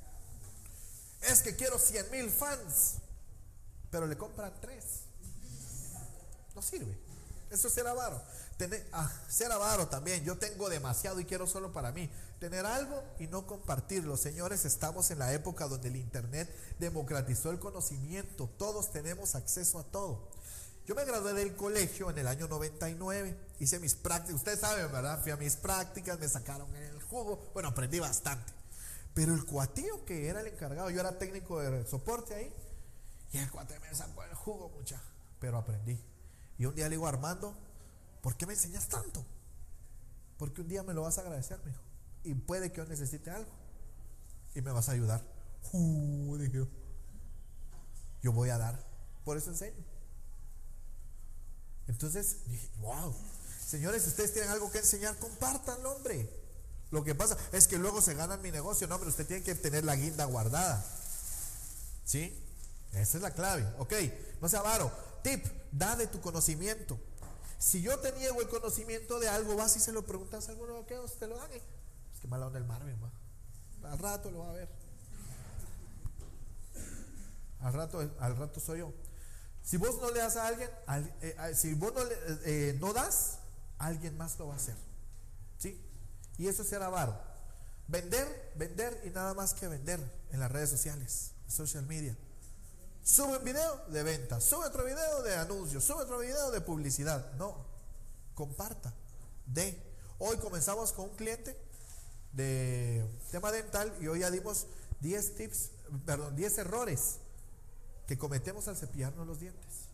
[1.21, 2.95] Es que quiero 100 mil fans,
[3.91, 4.83] pero le compran tres.
[6.55, 6.97] No sirve.
[7.49, 8.21] Eso es ser avaro.
[8.61, 10.23] Tener, ah, ser avaro también.
[10.23, 12.11] Yo tengo demasiado y quiero solo para mí.
[12.39, 14.17] Tener algo y no compartirlo.
[14.17, 16.47] Señores, estamos en la época donde el Internet
[16.77, 18.47] democratizó el conocimiento.
[18.59, 20.29] Todos tenemos acceso a todo.
[20.85, 23.35] Yo me gradué del colegio en el año 99.
[23.57, 24.35] Hice mis prácticas.
[24.35, 25.19] Ustedes saben, ¿verdad?
[25.23, 27.43] Fui a mis prácticas, me sacaron el jugo.
[27.55, 28.53] Bueno, aprendí bastante.
[29.15, 32.53] Pero el cuatío que era el encargado, yo era técnico de soporte ahí,
[33.31, 35.01] y el cuate me sacó el jugo, mucha.
[35.39, 35.99] Pero aprendí.
[36.59, 37.57] Y un día le digo, Armando,
[38.21, 39.25] ¿por qué me enseñas tanto?
[40.37, 41.81] Porque un día me lo vas a agradecer, mijo.
[42.23, 43.51] Y puede que yo necesite algo.
[44.55, 45.23] Y me vas a ayudar.
[45.71, 46.67] Uh, dije
[48.23, 48.31] yo.
[48.31, 48.83] voy a dar.
[49.23, 49.83] Por eso enseño.
[51.87, 53.13] Entonces, dije, wow.
[53.65, 56.29] Señores, si ustedes tienen algo que enseñar, compártanlo, hombre.
[56.89, 58.87] Lo que pasa es que luego se gana mi negocio.
[58.87, 60.83] No, pero usted tiene que tener la guinda guardada.
[62.03, 62.37] ¿Sí?
[62.93, 63.65] Esa es la clave.
[63.79, 63.93] Ok,
[64.41, 64.91] no sea avaro.
[65.23, 66.99] Tip, da de tu conocimiento.
[67.61, 70.73] Si yo te niego el conocimiento de algo, vas y se lo preguntas a alguno
[70.73, 71.51] de aquellos, te lo dan.
[71.51, 71.61] Es
[72.19, 72.97] que mala onda el Marvin,
[73.83, 74.67] Al rato lo va a ver.
[77.59, 78.91] Al rato, al rato soy yo.
[79.63, 80.71] Si vos no le das a alguien,
[81.21, 82.01] eh, si vos no,
[82.45, 83.37] eh, no das,
[83.77, 84.75] alguien más lo va a hacer.
[85.59, 85.79] ¿Sí?
[86.39, 87.15] Y eso es ser avaro.
[87.87, 89.99] Vender, vender y nada más que vender
[90.31, 92.17] en las redes sociales, social media.
[93.03, 97.33] Sube un video de venta, sube otro video de anuncios, sube otro video de publicidad.
[97.33, 97.65] No,
[98.35, 98.93] comparta,
[99.47, 99.81] de.
[100.19, 101.57] Hoy comenzamos con un cliente
[102.31, 104.67] de tema dental y hoy ya dimos
[104.99, 105.71] 10 tips,
[106.05, 107.17] perdón, 10 errores
[108.05, 109.89] que cometemos al cepillarnos los dientes.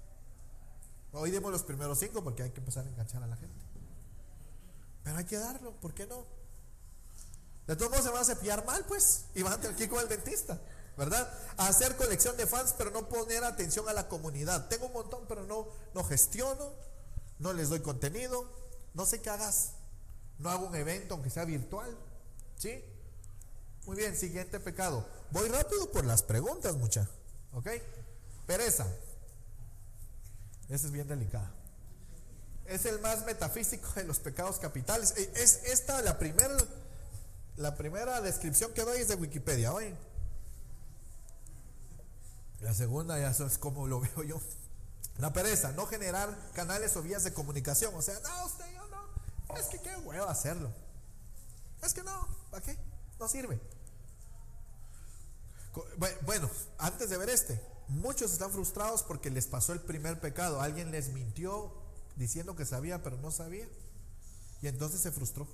[1.14, 3.66] Hoy dimos los primeros 5 porque hay que empezar a enganchar a la gente.
[5.04, 6.26] Pero hay que darlo, ¿por qué no?
[7.68, 9.90] De todos modos se van a cepillar mal, pues, y van a tener que ir
[9.90, 10.60] con el dentista,
[10.98, 11.32] ¿verdad?
[11.58, 14.68] hacer colección de fans, pero no poner atención a la comunidad.
[14.68, 16.74] Tengo un montón, pero no, no gestiono,
[17.40, 18.50] no les doy contenido,
[18.94, 19.74] no sé qué hagas.
[20.40, 21.98] No hago un evento, aunque sea virtual,
[22.58, 22.84] ¿sí?
[23.86, 25.08] Muy bien, siguiente pecado.
[25.32, 27.08] Voy rápido por las preguntas, mucha.
[27.54, 27.68] ¿Ok?
[28.46, 28.86] Pereza.
[30.70, 31.52] Esa es bien delicada.
[32.66, 35.14] Es el más metafísico de los pecados capitales.
[35.16, 36.56] E, es esta la primera
[37.56, 39.96] la primera descripción que doy es de Wikipedia, hoy.
[42.62, 44.42] La segunda ya eso es como lo veo yo.
[45.18, 47.94] La pereza, no generar canales o vías de comunicación.
[47.96, 49.58] O sea, no, usted yo no.
[49.58, 50.72] Es que qué huevo hacerlo.
[51.84, 52.78] Es que no, ¿para qué?
[53.20, 53.60] No sirve.
[56.26, 60.62] Bueno, antes de ver este, muchos están frustrados porque les pasó el primer pecado.
[60.62, 61.72] Alguien les mintió
[62.16, 63.68] diciendo que sabía, pero no sabía.
[64.62, 65.48] Y entonces se frustró.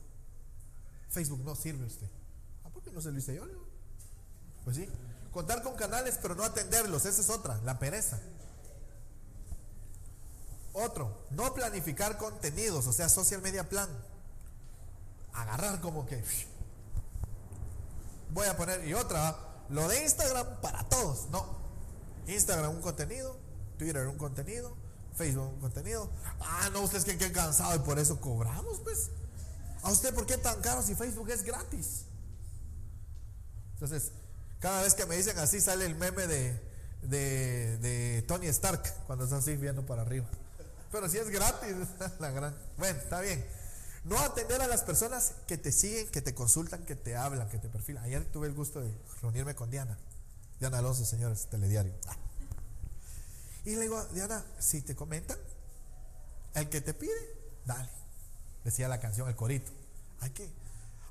[1.10, 2.08] Facebook no sirve usted.
[2.63, 3.46] ¿Ah, por qué no se lo hice yo?
[4.63, 4.89] Pues sí.
[5.34, 7.06] Contar con canales, pero no atenderlos.
[7.06, 8.19] Esa es otra, la pereza.
[10.74, 13.89] Otro, no planificar contenidos, o sea, social media plan.
[15.34, 16.24] Agarrar como que.
[18.32, 19.38] Voy a poner, y otra,
[19.69, 21.30] lo de Instagram para todos.
[21.30, 21.46] No.
[22.28, 23.38] Instagram un contenido,
[23.78, 24.76] Twitter un contenido,
[25.15, 26.10] Facebook un contenido.
[26.39, 29.10] Ah, no, ustedes que quedan cansado y por eso cobramos, pues.
[29.82, 32.06] ¿A usted por qué tan caro si Facebook es gratis?
[33.74, 34.12] Entonces,
[34.63, 36.58] cada vez que me dicen así sale el meme de,
[37.02, 40.26] de, Tony Stark cuando está así viendo para arriba.
[40.89, 41.76] Pero si es gratis,
[42.19, 42.56] la gran.
[42.78, 43.45] Bueno, está bien.
[44.06, 47.58] No atender a las personas que te siguen, que te consultan, que te hablan, que
[47.58, 48.06] te perfilan.
[48.06, 48.89] Ayer tuve el gusto de
[49.21, 49.97] reunirme con Diana.
[50.62, 51.93] Diana Alonso, señores, telediario.
[53.65, 55.38] Y le digo, Diana, si te comentan,
[56.54, 57.12] el que te pide,
[57.65, 57.89] dale.
[58.63, 59.73] Decía la canción, el corito.
[60.21, 60.49] Hay que.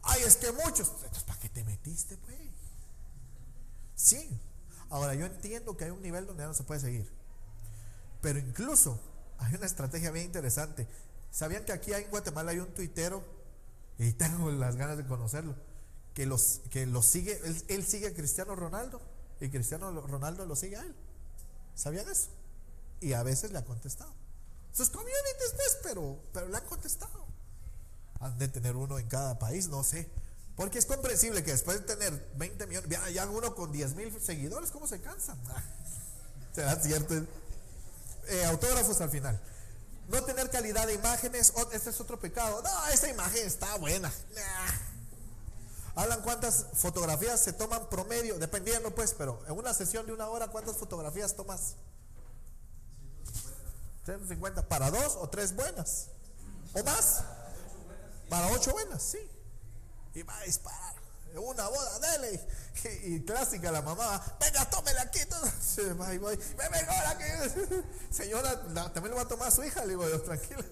[0.05, 0.89] Ay, es que muchos.
[1.27, 2.62] ¿para qué te metiste, pues?
[3.95, 4.41] Sí.
[4.91, 7.11] Ahora, yo entiendo que hay un nivel donde no se puede seguir.
[8.21, 9.01] Pero incluso
[9.39, 10.87] hay una estrategia bien interesante.
[11.31, 13.25] ¿Sabían que aquí en Guatemala hay un tuitero?
[13.99, 15.55] Y tengo las ganas de conocerlo.
[16.15, 19.01] Que, los, que los sigue, él, sigue a Cristiano Ronaldo.
[19.41, 20.95] Y Cristiano Ronaldo lo sigue a él.
[21.75, 22.29] ¿Sabían eso?
[23.01, 24.13] Y a veces le ha contestado.
[24.73, 27.33] Sus community pues, pero, pero le han contestado
[28.23, 30.09] han de tener uno en cada país, no sé.
[30.57, 34.71] Porque es comprensible que después de tener 20 millones, ya uno con 10 mil seguidores,
[34.71, 35.37] ¿cómo se cansa?
[36.55, 37.15] Será cierto.
[38.29, 39.41] Eh, autógrafos al final.
[40.09, 42.61] No tener calidad de imágenes, este es otro pecado.
[42.63, 44.13] No, esta imagen está buena.
[45.95, 50.49] Hablan cuántas fotografías se toman promedio, dependiendo pues, pero en una sesión de una hora,
[50.49, 51.77] ¿cuántas fotografías tomas?
[54.05, 54.69] 150.
[54.69, 56.09] ¿Para dos o tres buenas?
[56.75, 57.23] ¿O más?
[58.29, 59.19] Para ocho buenas, sí.
[60.15, 61.03] Y va a disparar.
[61.35, 62.41] Una boda, dele.
[63.05, 65.21] Y, clásica la mamá, venga, tómele aquí.
[65.61, 66.39] Se va y voy.
[68.11, 68.61] Señora,
[68.93, 69.83] también lo va a tomar su hija.
[69.83, 70.65] Le digo, Dios, tranquila.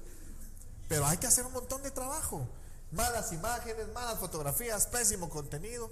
[0.89, 2.47] Pero hay que hacer un montón de trabajo.
[2.91, 5.91] Malas imágenes, malas fotografías, pésimo contenido.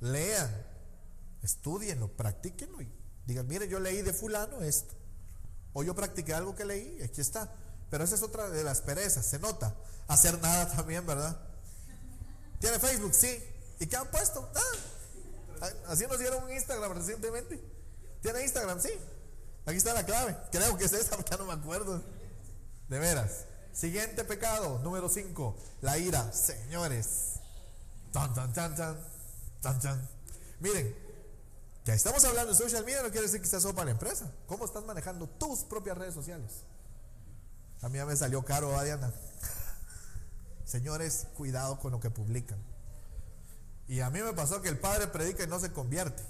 [0.00, 0.48] Lean,
[1.42, 2.88] estudienlo, practíquenlo y
[3.26, 4.94] digan, mire, yo leí de fulano esto.
[5.72, 7.52] O yo practiqué algo que leí, aquí está.
[7.90, 9.74] Pero esa es otra de las perezas, se nota.
[10.06, 11.36] Hacer nada también, ¿verdad?
[12.58, 13.14] ¿Tiene Facebook?
[13.14, 13.42] Sí.
[13.80, 14.48] ¿Y qué han puesto?
[14.54, 17.60] Ah, así nos dieron un Instagram recientemente.
[18.20, 18.80] ¿Tiene Instagram?
[18.80, 18.90] Sí.
[19.66, 20.36] Aquí está la clave.
[20.50, 22.02] Creo que es esa, ya no me acuerdo.
[22.88, 23.44] De veras.
[23.72, 26.32] Siguiente pecado, número 5, la ira.
[26.32, 27.34] Señores.
[28.12, 28.98] Tan, tan, tan, tan,
[29.60, 30.08] tan, tan.
[30.58, 30.96] Miren,
[31.84, 34.32] ya estamos hablando de social media, no quiere decir que sea solo para la empresa.
[34.46, 36.64] ¿Cómo estás manejando tus propias redes sociales?
[37.82, 39.12] A mí ya me salió caro, Diana.
[40.68, 42.58] Señores, cuidado con lo que publican.
[43.88, 46.22] Y a mí me pasó que el padre predica y no se convierte.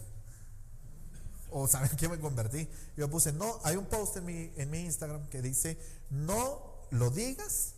[1.50, 2.68] O saben qué me convertí.
[2.96, 5.76] Yo puse, no, hay un post en mi, en mi Instagram que dice,
[6.10, 7.74] no lo digas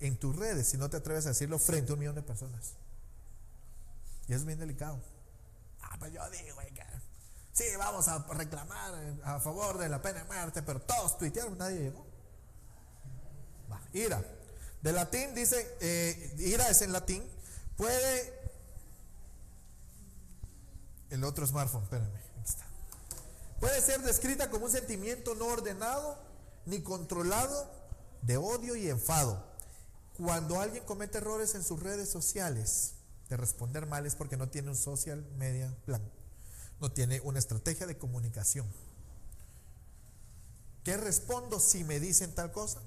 [0.00, 2.74] en tus redes si no te atreves a decirlo frente a un millón de personas.
[4.28, 5.00] Y es bien delicado.
[5.80, 6.58] Ah, pues yo digo,
[7.52, 8.92] sí, vamos a reclamar
[9.24, 12.12] a favor de la pena de muerte, pero todos tuitearon, nadie llegó
[13.94, 14.22] ira.
[14.82, 17.22] De latín dice, eh, ira es en latín,
[17.76, 18.42] puede...
[21.10, 22.64] El otro smartphone, espérame, aquí está.
[23.60, 26.18] Puede ser descrita como un sentimiento no ordenado
[26.66, 27.70] ni controlado
[28.22, 29.44] de odio y enfado.
[30.16, 32.94] Cuando alguien comete errores en sus redes sociales,
[33.28, 36.02] de responder mal es porque no tiene un social media plan,
[36.80, 38.66] no tiene una estrategia de comunicación.
[40.82, 42.80] ¿Qué respondo si me dicen tal cosa?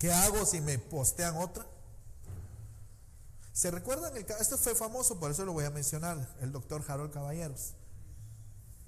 [0.00, 1.66] ¿Qué hago si me postean otra?
[3.52, 4.16] ¿Se recuerdan?
[4.16, 7.74] El, esto fue famoso, por eso lo voy a mencionar, el doctor Harold Caballeros.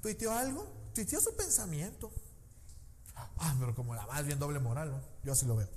[0.01, 0.66] ¿Tuiteó algo?
[0.94, 2.11] Tuiteó su pensamiento.
[3.14, 5.03] Ah, pero como la más bien doble moral, ¿no?
[5.22, 5.68] Yo así lo veo.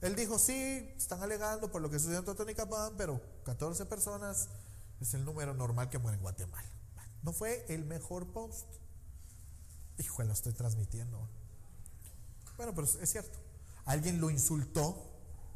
[0.00, 4.48] Él dijo, sí, están alegando por lo que sucedió en Totonicapán, pero 14 personas
[5.02, 6.66] es el número normal que muere en Guatemala.
[7.22, 8.68] No fue el mejor post.
[9.98, 11.28] Hijo, lo estoy transmitiendo.
[12.56, 13.43] Bueno, pero es cierto.
[13.84, 14.96] Alguien lo insultó,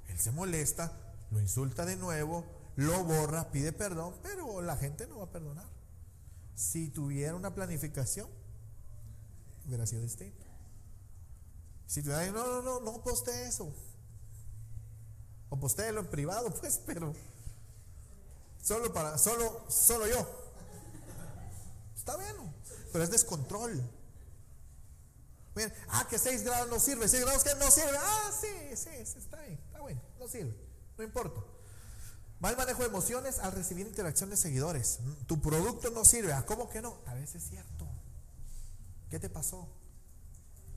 [0.09, 0.93] él se molesta,
[1.31, 2.45] lo insulta de nuevo,
[2.77, 5.67] lo borra, pide perdón, pero la gente no va a perdonar.
[6.55, 8.29] Si tuviera una planificación,
[9.67, 10.47] hubiera sido distinto.
[11.87, 13.73] Si tuviera, no, no, no, no poste eso.
[15.51, 17.15] O postéelo en privado, pues, pero
[18.63, 20.27] solo para, solo, solo yo.
[21.97, 22.37] Está bien,
[22.93, 23.83] pero es descontrol.
[25.89, 27.97] Ah, que 6 grados no sirve, 6 grados que no sirve.
[27.99, 30.55] Ah, sí, sí, sí, está bien, está bueno, no sirve,
[30.97, 31.41] no importa.
[32.41, 35.01] Mal manejo de emociones al recibir interacción de seguidores.
[35.27, 36.33] Tu producto no sirve.
[36.33, 36.97] ¿Ah, ¿Cómo que no?
[37.07, 37.85] A veces es cierto.
[39.11, 39.69] ¿Qué te pasó?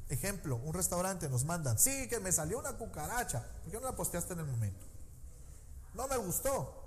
[0.09, 3.47] Ejemplo, un restaurante nos mandan, sí, que me salió una cucaracha.
[3.63, 4.85] ¿Por qué no la posteaste en el momento?
[5.93, 6.81] No me gustó.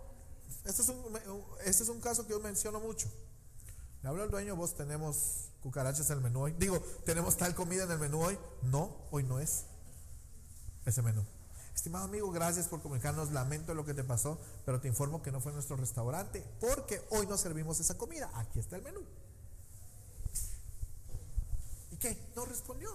[0.65, 1.19] Este es un,
[1.65, 3.09] este es un caso que yo menciono mucho.
[4.05, 6.53] Le hablo al dueño, vos tenemos cucarachas en el menú hoy.
[6.59, 8.39] Digo, tenemos tal comida en el menú hoy.
[8.61, 9.65] No, hoy no es
[10.85, 11.25] ese menú.
[11.75, 13.33] Estimado amigo, gracias por comunicarnos.
[13.33, 17.27] Lamento lo que te pasó, pero te informo que no fue nuestro restaurante porque hoy
[17.27, 18.31] no servimos esa comida.
[18.35, 19.01] Aquí está el menú.
[21.91, 22.31] ¿Y qué?
[22.37, 22.91] No respondió.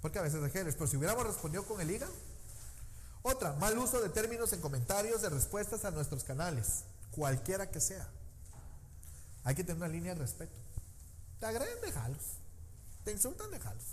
[0.00, 2.14] Porque a veces dejeres, pero si hubiéramos respondido con el hígado.
[3.20, 8.08] Otra, mal uso de términos en comentarios de respuestas a nuestros canales, cualquiera que sea.
[9.44, 10.56] Hay que tener una línea de respeto.
[11.38, 12.38] Te agreden, dejalos.
[13.04, 13.84] Te insultan, dejalos.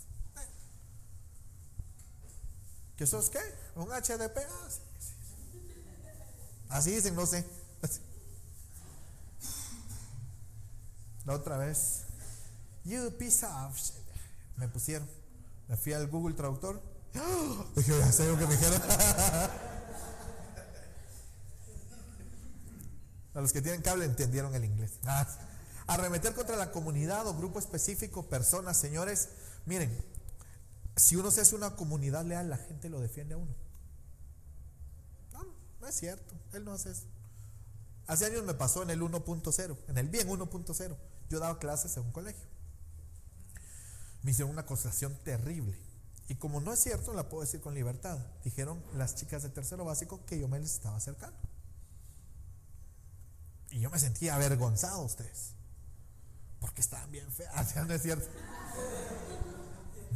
[2.96, 3.40] ¿Qué sos qué?
[3.76, 4.38] ¿Un HDP?
[4.38, 4.70] Ah,
[6.70, 7.46] Así dicen, no sé.
[11.26, 12.04] La otra vez,
[12.84, 13.80] you piece of
[14.58, 15.08] Me pusieron.
[15.68, 16.82] Me fui al Google Traductor.
[17.76, 18.82] Dije, ya sé lo que me dijeron.
[23.34, 24.94] A los que tienen cable entendieron el inglés.
[25.06, 25.28] Ah,
[25.88, 29.30] arremeter contra la comunidad o grupo específico, personas, señores.
[29.66, 29.96] Miren,
[30.96, 33.56] si uno se hace una comunidad leal, la gente lo defiende a uno.
[35.34, 35.46] No,
[35.80, 36.34] no es cierto.
[36.54, 37.06] Él no hace eso.
[38.08, 40.98] Hace años me pasó en el 1.0, en el bien 1.0.
[41.30, 42.46] Yo daba clases en un colegio.
[44.24, 45.78] Me hicieron una acusación terrible.
[46.28, 48.20] Y como no es cierto, la puedo decir con libertad.
[48.44, 51.38] Dijeron las chicas de tercero básico que yo me les estaba acercando.
[53.72, 55.54] Y yo me sentía avergonzado ustedes.
[56.60, 58.28] Porque estaban bien feas, ¿no es cierto?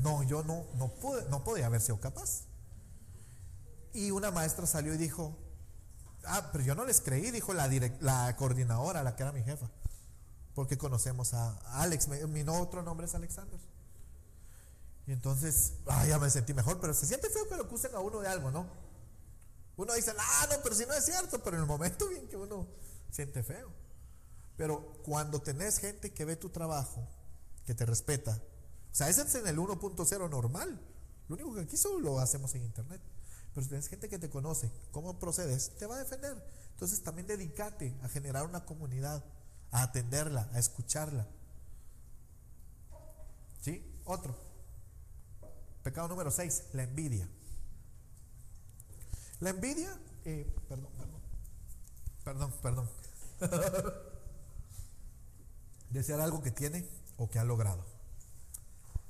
[0.04, 2.44] No, yo no, no pude, no podía haber sido capaz.
[3.94, 5.38] Y una maestra salió y dijo,
[6.26, 7.68] ah, pero yo no les creí, dijo la,
[8.02, 9.72] la coordinadora, la que era mi jefa.
[10.54, 13.60] Porque conocemos a Alex, mi otro nombre es Alexander.
[15.08, 18.00] Y entonces, ah, ya me sentí mejor, pero se siente feo que lo acusen a
[18.00, 18.68] uno de algo, ¿no?
[19.78, 22.38] Uno dice, ah, no, pero si no es cierto, pero en el momento bien que
[22.38, 22.68] uno
[23.16, 23.72] siente feo.
[24.58, 27.08] Pero cuando tenés gente que ve tu trabajo,
[27.66, 28.32] que te respeta,
[28.92, 30.80] o sea, ese es en el 1.0 normal.
[31.28, 33.02] Lo único que aquí solo lo hacemos en internet.
[33.54, 36.42] Pero si tienes gente que te conoce, cómo procedes, te va a defender.
[36.72, 39.24] Entonces también dedícate a generar una comunidad,
[39.72, 41.26] a atenderla, a escucharla.
[43.62, 43.84] ¿Sí?
[44.06, 44.36] Otro.
[45.84, 47.28] Pecado número 6, la envidia.
[49.40, 51.22] La envidia, eh, perdón, perdón.
[52.24, 52.90] Perdón, perdón.
[55.90, 57.84] Desear algo que tiene o que ha logrado.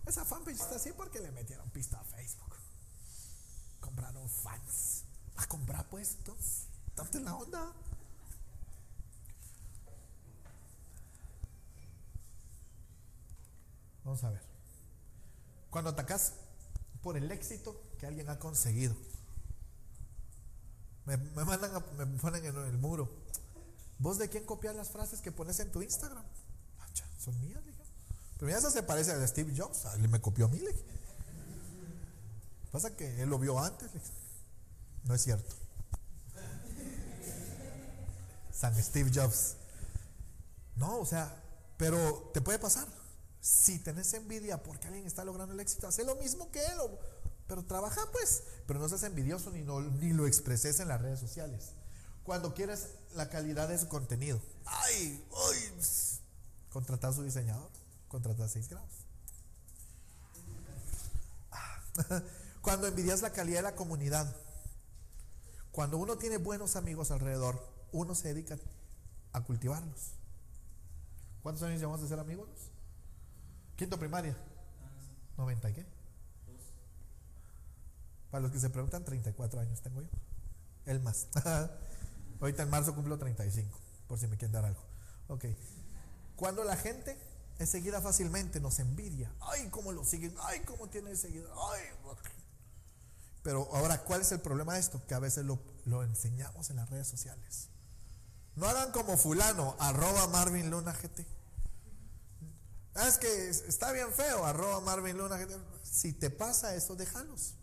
[0.06, 2.56] Esa fanpage está así porque le metieron pista a Facebook.
[3.80, 5.04] Compraron fans.
[5.38, 6.68] A comprar puestos.
[6.96, 7.74] Date la onda.
[14.04, 14.42] Vamos a ver.
[15.72, 16.34] Cuando atacas
[17.02, 18.96] por el éxito que alguien ha conseguido.
[21.06, 23.25] Me, mandan me ponen en el muro.
[24.00, 26.24] ¿Vos de quién copias las frases que pones en tu Instagram?
[27.18, 27.82] son mías, dije.
[28.38, 29.86] Pero ya se parece a Steve Jobs.
[29.96, 30.76] Él me copió a mí, le
[32.72, 33.90] Pasa que él lo vio antes.
[35.06, 35.56] No es cierto.
[38.52, 39.56] San Steve Jobs.
[40.76, 41.42] No, o sea,
[41.78, 42.88] Pero te puede pasar.
[43.40, 46.80] Si tenés envidia porque alguien está logrando el éxito, hace lo mismo que él.
[47.48, 48.44] Pero trabaja pues.
[48.68, 51.72] Pero no seas envidioso ni, ni lo expreses en las redes sociales.
[52.26, 54.42] Cuando quieres la calidad de su contenido.
[54.66, 55.80] Ay, ay.
[56.72, 57.70] Contratar a su diseñador.
[58.08, 58.90] Contratar a 6 grados.
[62.62, 64.36] Cuando envidias la calidad de la comunidad.
[65.72, 68.58] Cuando uno tiene buenos amigos alrededor, uno se dedica
[69.32, 70.14] a cultivarlos.
[71.44, 72.50] ¿Cuántos años llevamos de ser amigos?
[73.76, 74.36] Quinto primaria.
[75.38, 75.86] ¿90 y qué?
[78.32, 80.10] Para los que se preguntan, 34 años tengo yo.
[80.86, 81.28] El más.
[82.40, 84.82] Ahorita en marzo cumplo 35, por si me quieren dar algo.
[85.28, 85.46] Ok.
[86.36, 87.18] Cuando la gente
[87.60, 89.32] es seguida fácilmente, nos envidia.
[89.40, 90.36] Ay, cómo lo siguen.
[90.42, 91.52] Ay, cómo tiene seguidor.
[91.72, 91.82] Ay,
[93.46, 95.06] pero ahora, ¿cuál es el problema de esto?
[95.06, 95.60] Que a veces lo,
[96.02, 97.70] enseñamos en las redes sociales.
[98.56, 101.28] No hagan como fulano, arroba Marvin Luna GT.
[103.08, 105.60] Es que está bien feo, arroba Marvin Luna GT.
[105.84, 107.54] Si te pasa eso, déjalos.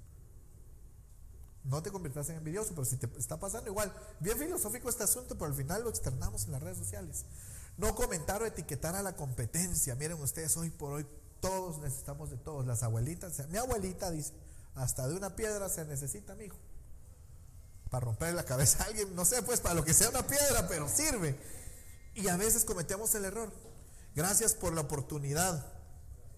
[1.65, 3.93] No te conviertas en envidioso, pero si te está pasando igual.
[4.21, 7.25] Bien filosófico este asunto, pero al final lo externamos en las redes sociales.
[7.77, 9.95] No comentar o etiquetar a la competencia.
[9.95, 11.07] Miren ustedes, hoy por hoy
[11.41, 12.67] todos necesitamos de todos.
[12.67, 14.33] Las abuelitas, mi abuelita dice,
[14.75, 16.57] hasta de una piedra se necesita, hijo
[17.91, 20.67] Para romper la cabeza a alguien, no sé, pues para lo que sea una piedra,
[20.69, 21.39] pero sirve.
[22.15, 23.53] Y a veces cometemos el error.
[24.15, 25.73] Gracias por la oportunidad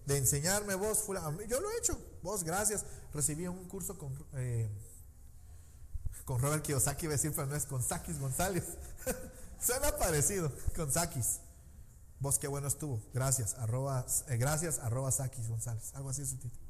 [0.07, 1.05] de enseñarme vos.
[1.49, 1.99] Yo lo he hecho.
[2.23, 2.85] Vos, gracias.
[3.13, 4.71] Recibí un curso con, eh,
[6.25, 8.65] con Robert Kiyosaki, iba a decir, pero no es con Sakis González.
[9.61, 11.41] Suena parecido, con Sakis.
[12.21, 13.03] Vos, qué bueno estuvo.
[13.13, 15.95] Gracias, arroba, eh, gracias, arroba Sakis González.
[15.95, 16.65] Algo así es su título.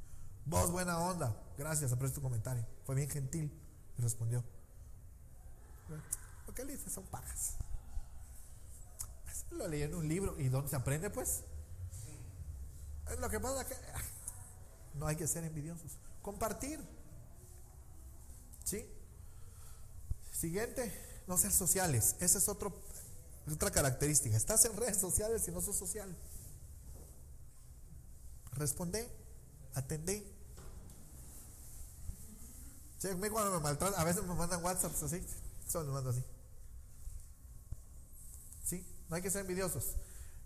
[0.47, 1.35] Vos, buena onda.
[1.57, 2.67] Gracias, aprecio tu comentario.
[2.85, 3.53] Fue bien gentil.
[3.97, 4.45] Y respondió.
[6.47, 7.55] Lo que le dice son pajas.
[9.51, 10.39] Lo leí en un libro.
[10.39, 11.45] ¿Y dónde se aprende, pues?
[13.21, 14.03] Lo que pasa que ah,
[14.95, 15.99] no hay que ser envidiosos.
[16.23, 16.81] Compartir.
[18.65, 18.85] ¿Sí?
[20.45, 20.93] Siguiente,
[21.27, 22.17] no ser sociales.
[22.21, 24.37] Esa es otra característica.
[24.37, 26.15] Estás en redes sociales y no sos social.
[28.53, 29.09] Responde,
[29.73, 30.23] atendé,
[32.99, 35.23] Sí, a mí cuando me maltratan, a veces me mandan WhatsApps así,
[35.67, 36.23] solo me mando así.
[38.65, 38.87] ¿Sí?
[39.09, 39.97] No hay que ser envidiosos.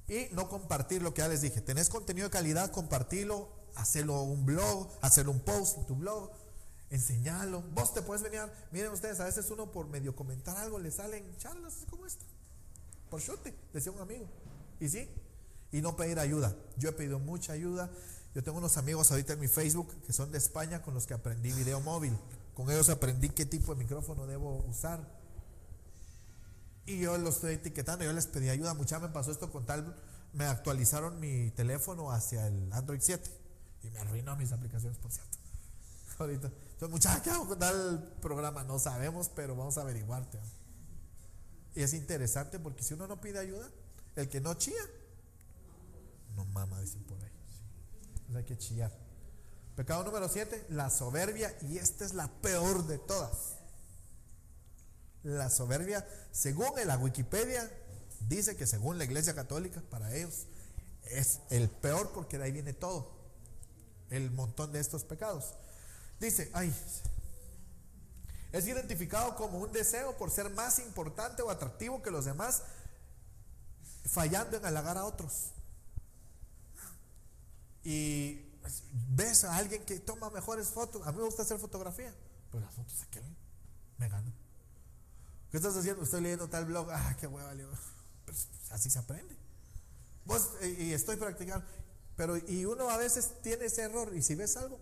[0.06, 1.60] Y no compartir lo que ya les dije.
[1.60, 6.30] Tenés contenido de calidad, compartirlo, hacerlo un blog, hacerlo un post en tu blog,
[6.90, 7.62] enseñarlo.
[7.74, 8.40] Vos te puedes venir,
[8.72, 12.24] miren ustedes, a veces uno por medio comentar algo le salen charlas como esta.
[13.10, 14.26] Por chute, decía un amigo.
[14.80, 15.08] Y sí,
[15.72, 16.54] y no pedir ayuda.
[16.76, 17.90] Yo he pedido mucha ayuda.
[18.34, 21.14] Yo tengo unos amigos ahorita en mi Facebook que son de España con los que
[21.14, 22.16] aprendí video móvil.
[22.54, 25.00] Con ellos aprendí qué tipo de micrófono debo usar.
[26.86, 28.74] Y yo los estoy etiquetando, yo les pedí ayuda.
[28.74, 29.94] Mucha me pasó esto con tal,
[30.32, 33.30] me actualizaron mi teléfono hacia el Android 7
[33.82, 35.38] y me arruinó mis aplicaciones, por cierto.
[36.18, 36.50] Ahorita.
[36.78, 38.62] Entonces, muchachos, ¿qué hago con tal programa?
[38.62, 40.38] No sabemos, pero vamos a averiguarte.
[41.74, 43.68] Y es interesante porque si uno no pide ayuda,
[44.14, 44.80] el que no chía,
[46.36, 47.32] no mama, dicen por ahí.
[48.10, 48.92] Entonces hay que chillar.
[49.74, 53.56] Pecado número 7, la soberbia, y esta es la peor de todas.
[55.24, 57.68] La soberbia, según la Wikipedia,
[58.28, 60.46] dice que según la Iglesia Católica, para ellos,
[61.02, 63.10] es el peor porque de ahí viene todo,
[64.10, 65.54] el montón de estos pecados.
[66.20, 66.74] Dice, ay,
[68.52, 72.62] es identificado como un deseo por ser más importante o atractivo que los demás,
[74.06, 75.52] fallando en halagar a otros.
[77.84, 78.44] Y
[79.10, 81.06] ves a alguien que toma mejores fotos.
[81.06, 82.14] A mí me gusta hacer fotografía,
[82.50, 83.06] pero las fotos se
[83.98, 84.34] me ganan.
[85.50, 86.02] ¿Qué estás haciendo?
[86.02, 86.90] Estoy leyendo tal blog.
[86.90, 87.52] Ah, qué hueva,
[88.24, 89.36] pues, así se aprende.
[90.24, 91.66] Vos, y estoy practicando.
[92.18, 94.12] Pero, y uno a veces tiene ese error.
[94.12, 94.80] Y si ves algo,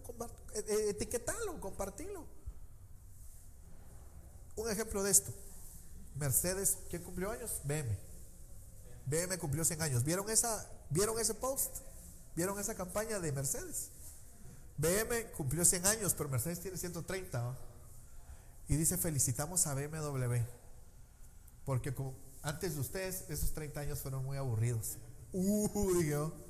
[0.54, 2.24] e, e, etiquetalo, compartilo.
[4.56, 5.30] Un ejemplo de esto.
[6.14, 7.60] Mercedes, ¿quién cumplió años?
[7.64, 7.94] BM.
[9.04, 10.02] BM cumplió 100 años.
[10.02, 11.76] ¿Vieron, esa, ¿Vieron ese post?
[12.34, 13.90] ¿Vieron esa campaña de Mercedes?
[14.78, 17.54] BM cumplió 100 años, pero Mercedes tiene 130.
[18.68, 20.36] Y dice, felicitamos a BMW.
[21.66, 21.94] Porque
[22.40, 24.96] antes de ustedes, esos 30 años fueron muy aburridos.
[25.34, 26.45] Uy, yo.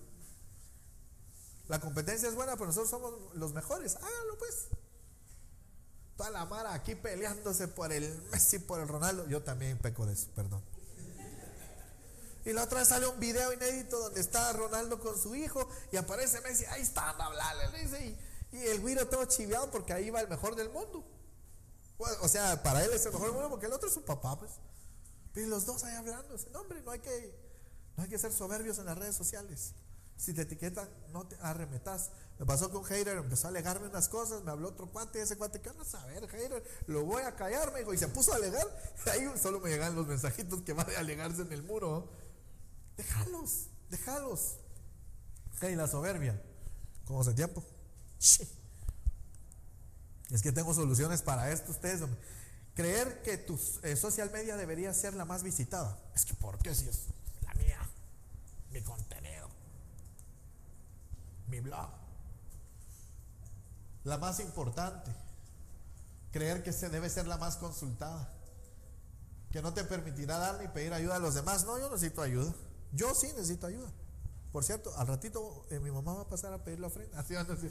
[1.69, 3.97] La competencia es buena, pero nosotros somos los mejores.
[3.97, 4.69] Háganlo pues.
[6.17, 9.27] Toda la mara aquí peleándose por el Messi, por el Ronaldo.
[9.27, 10.62] Yo también peco de eso, perdón.
[12.47, 15.97] Y la otra vez sale un video inédito donde está Ronaldo con su hijo y
[15.97, 18.17] aparece Messi, ahí está, a hablarle, dice,
[18.53, 21.05] y, el güiro todo chiveado porque ahí va el mejor del mundo.
[21.99, 24.39] o sea, para él es el mejor del mundo porque el otro es su papá,
[24.39, 24.53] pues.
[25.35, 27.37] Pero los dos ahí hablando, no hombre, no hay que,
[27.97, 29.75] No hay que ser soberbios en las redes sociales.
[30.17, 32.11] Si te etiquetan, no te arremetas.
[32.39, 35.37] Me pasó con un hater, empezó a alegarme unas cosas, me habló otro cuate, ese
[35.37, 36.62] cuate, ¿qué van a saber, hater?
[36.87, 38.67] Lo voy a callar, me dijo, y se puso a alegar.
[39.12, 42.11] Ahí solo me llegan los mensajitos que va a alegarse en el muro.
[42.97, 44.57] Déjalos, déjalos.
[45.62, 46.41] Y la soberbia.
[47.07, 47.64] ¿Cómo hace tiempo?
[48.19, 48.47] Es
[50.43, 52.03] que tengo soluciones para esto, ustedes.
[52.75, 55.99] Creer que tu eh, social media debería ser la más visitada.
[56.14, 57.07] Es que, ¿por qué si es
[57.43, 57.81] la mía?
[58.71, 59.36] Mi contenido.
[61.49, 61.88] Mi blog.
[64.05, 65.14] La más importante.
[66.32, 68.32] Creer que se debe ser la más consultada.
[69.51, 71.64] Que no te permitirá dar ni pedir ayuda a los demás.
[71.64, 72.53] No, yo necesito ayuda.
[72.92, 73.90] Yo sí necesito ayuda.
[74.53, 77.18] Por cierto, al ratito eh, mi mamá va a pasar a pedir la ofrenda.
[77.20, 77.70] Así, así.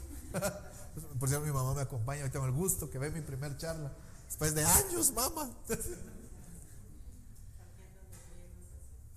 [1.18, 2.24] Por cierto, mi mamá me acompaña.
[2.24, 3.92] Hoy tengo el gusto que ve mi primer charla.
[4.26, 5.50] Después de años, mamá.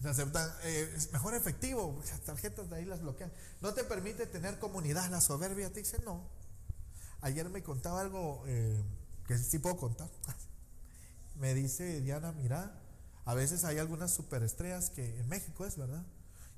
[0.02, 3.32] Se aceptan, eh, es mejor efectivo, las tarjetas de ahí las bloquean.
[3.62, 6.24] No te permite tener comunidad, la soberbia te dice no.
[7.22, 8.82] Ayer me contaba algo eh,
[9.28, 10.10] que sí puedo contar.
[11.36, 12.82] Me dice Diana, mira,
[13.24, 16.04] a veces hay algunas superestrellas que en México es, ¿verdad?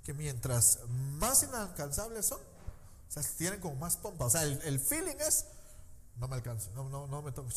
[0.04, 0.80] que mientras
[1.20, 4.26] más inalcanzables son, o sea, tienen como más pompa.
[4.26, 5.46] O sea, el, feeling es,
[6.18, 7.50] no me alcanza, no, no, no me toco.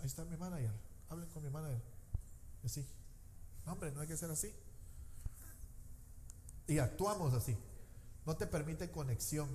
[0.00, 0.72] Ahí está mi manager,
[1.08, 1.82] hablen con mi manager.
[2.62, 2.86] Y así,
[3.66, 4.54] hombre, no hay que ser así.
[6.70, 7.58] Y actuamos así.
[8.24, 9.48] No te permite conexión.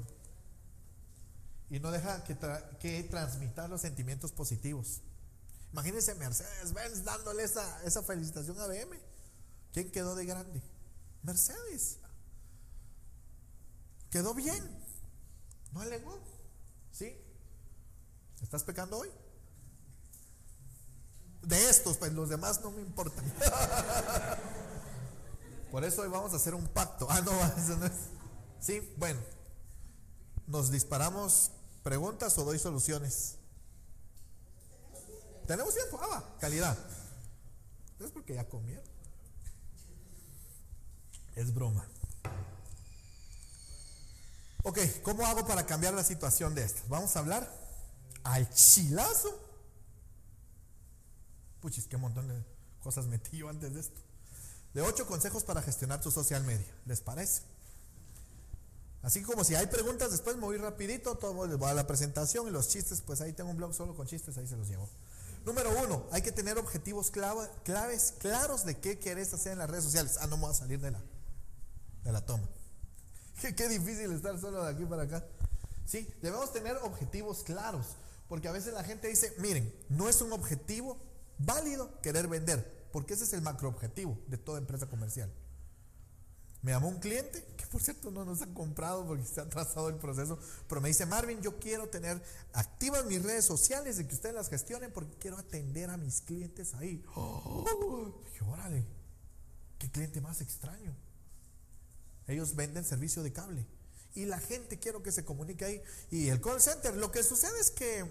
[1.70, 2.38] Y no deja que,
[2.78, 5.00] que transmitar los sentimientos positivos.
[5.72, 9.00] Imagínense Mercedes Benz dándole esa, esa felicitación a BM.
[9.72, 10.62] ¿Quién quedó de grande?
[11.24, 12.00] Mercedes.
[14.10, 14.70] Quedó bien.
[15.72, 16.20] No alegó.
[16.92, 17.18] ¿Sí?
[18.42, 19.10] ¿Estás pecando hoy?
[21.44, 23.24] De estos, pues los demás no me importan.
[25.76, 27.06] Por eso hoy vamos a hacer un pacto.
[27.12, 27.92] Ah, no, eso no es.
[28.62, 29.20] Sí, bueno.
[30.48, 31.52] ¿Nos disparamos
[31.84, 33.36] preguntas o doy soluciones?
[35.46, 36.78] Tenemos tiempo, ah, calidad.
[38.00, 38.86] Es porque ya comieron.
[41.36, 41.86] Es broma.
[44.64, 46.84] Ok, ¿cómo hago para cambiar la situación de esta?
[46.88, 47.52] Vamos a hablar
[48.24, 49.38] al chilazo.
[51.60, 52.46] Puchis, qué montón de
[52.80, 54.05] cosas metí yo antes de esto.
[54.76, 56.68] De ocho consejos para gestionar tu social media.
[56.86, 57.44] ¿Les parece?
[59.02, 62.48] Así como si hay preguntas, después me voy rapidito, todo les voy a la presentación
[62.48, 64.90] y los chistes, pues ahí tengo un blog solo con chistes, ahí se los llevo.
[65.46, 69.86] Número uno, hay que tener objetivos claves, claros de qué quieres hacer en las redes
[69.86, 70.18] sociales.
[70.20, 71.02] Ah, no me voy a salir de la,
[72.04, 72.50] de la toma.
[73.56, 75.24] Qué, difícil estar solo de aquí para acá.
[75.86, 77.86] Sí, debemos tener objetivos claros,
[78.28, 80.98] porque a veces la gente dice, miren, no es un objetivo
[81.38, 85.30] válido querer vender, porque ese es el macroobjetivo de toda empresa comercial.
[86.62, 89.90] Me llamó un cliente, que por cierto no nos han comprado porque se ha trazado
[89.90, 90.40] el proceso,
[90.70, 92.24] pero me dice, Marvin, yo quiero tener
[92.54, 96.74] activas mis redes sociales y que ustedes las gestionen porque quiero atender a mis clientes
[96.76, 97.04] ahí.
[97.18, 98.86] Oh, dije, órale,
[99.78, 100.96] qué cliente más extraño.
[102.28, 103.68] Ellos venden servicio de cable.
[104.14, 105.84] Y la gente quiero que se comunique ahí.
[106.12, 108.06] Y el call center, lo que sucede es que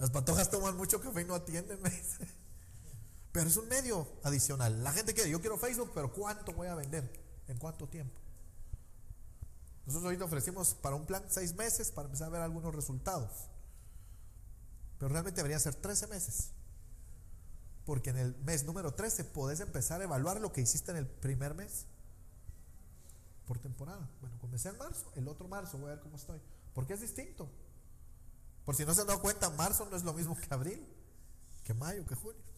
[0.00, 1.78] las patojas toman mucho café y no atienden.
[3.32, 4.82] Pero es un medio adicional.
[4.82, 7.10] La gente quiere, yo quiero Facebook, pero ¿cuánto voy a vender?
[7.46, 8.18] ¿En cuánto tiempo?
[9.86, 13.30] Nosotros ahorita ofrecimos para un plan seis meses para empezar a ver algunos resultados.
[14.98, 16.50] Pero realmente debería ser 13 meses.
[17.84, 21.06] Porque en el mes número 13 podés empezar a evaluar lo que hiciste en el
[21.06, 21.86] primer mes
[23.46, 24.08] por temporada.
[24.20, 26.40] Bueno, comencé en marzo, el otro marzo voy a ver cómo estoy.
[26.74, 27.48] Porque es distinto.
[28.64, 30.86] Por si no se han dado cuenta, marzo no es lo mismo que abril,
[31.64, 32.49] que mayo, que junio.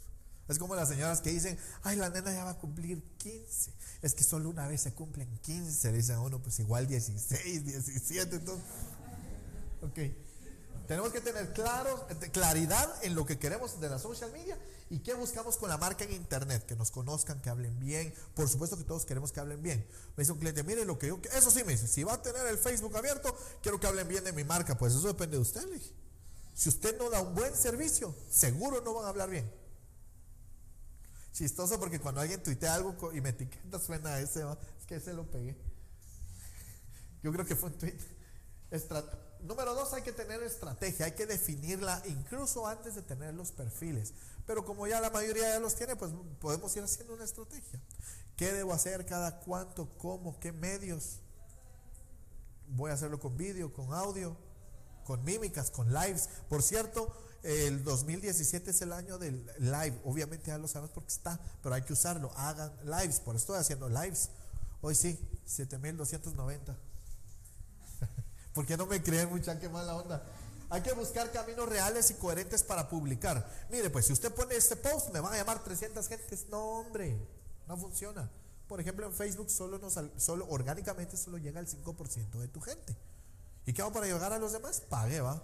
[0.48, 3.72] Es como las señoras que dicen, ay, la nena ya va a cumplir 15.
[4.02, 8.64] Es que solo una vez se cumplen 15, dicen uno, pues igual 16, 17, entonces.
[9.82, 9.98] Ok.
[10.88, 14.58] Tenemos que tener claro, claridad en lo que queremos de la social media
[14.92, 16.66] ¿Y qué buscamos con la marca en Internet?
[16.66, 18.12] Que nos conozcan, que hablen bien.
[18.34, 19.86] Por supuesto que todos queremos que hablen bien.
[20.18, 21.18] Me dice un cliente, mire lo que yo...
[21.34, 24.22] Eso sí me dice, si va a tener el Facebook abierto, quiero que hablen bien
[24.22, 24.76] de mi marca.
[24.76, 25.66] Pues eso depende de usted.
[26.52, 29.50] Si usted no da un buen servicio, seguro no van a hablar bien.
[31.32, 34.42] Chistoso porque cuando alguien tuitea algo y me etiqueta suena ese,
[34.78, 35.56] es que ese lo pegué.
[37.22, 37.98] Yo creo que fue un tweet.
[39.42, 44.12] Número dos, hay que tener estrategia, hay que definirla incluso antes de tener los perfiles.
[44.46, 47.80] Pero como ya la mayoría ya los tiene, pues podemos ir haciendo una estrategia.
[48.36, 51.18] ¿Qué debo hacer cada cuánto, cómo, qué medios?
[52.68, 54.36] Voy a hacerlo con vídeo, con audio,
[55.04, 56.28] con mímicas, con lives.
[56.48, 60.00] Por cierto, el 2017 es el año del live.
[60.04, 62.30] Obviamente ya lo sabemos porque está, pero hay que usarlo.
[62.36, 64.30] Hagan lives, por eso estoy haciendo lives.
[64.80, 66.76] Hoy sí, 7290.
[68.54, 69.58] ¿Por qué no me creen, mucha?
[69.58, 70.22] Qué mala onda.
[70.70, 73.46] Hay que buscar caminos reales y coherentes para publicar.
[73.70, 76.46] Mire, pues si usted pone este post, me van a llamar 300 gentes.
[76.48, 77.16] No, hombre,
[77.66, 78.30] no funciona.
[78.68, 82.96] Por ejemplo, en Facebook solo, nos, solo orgánicamente solo llega el 5% de tu gente.
[83.66, 84.80] ¿Y qué hago para llegar a los demás?
[84.80, 85.42] Pague, va.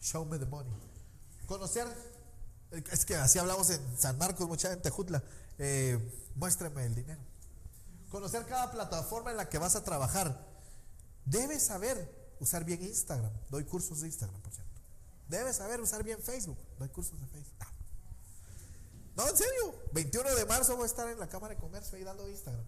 [0.00, 0.72] Show me the money.
[1.46, 1.86] Conocer,
[2.70, 5.22] es que así hablamos en San Marcos, mucha gente Jutla.
[5.58, 5.98] Eh,
[6.36, 7.20] muéstrame el dinero.
[8.10, 10.46] Conocer cada plataforma en la que vas a trabajar.
[11.24, 13.30] Debes saber usar bien Instagram.
[13.50, 14.80] Doy cursos de Instagram, por cierto.
[15.28, 16.58] Debes saber usar bien Facebook.
[16.78, 17.56] Doy cursos de Facebook.
[17.60, 17.70] Ah.
[19.16, 19.74] No, en serio.
[19.92, 22.64] 21 de marzo voy a estar en la Cámara de Comercio ahí dando Instagram.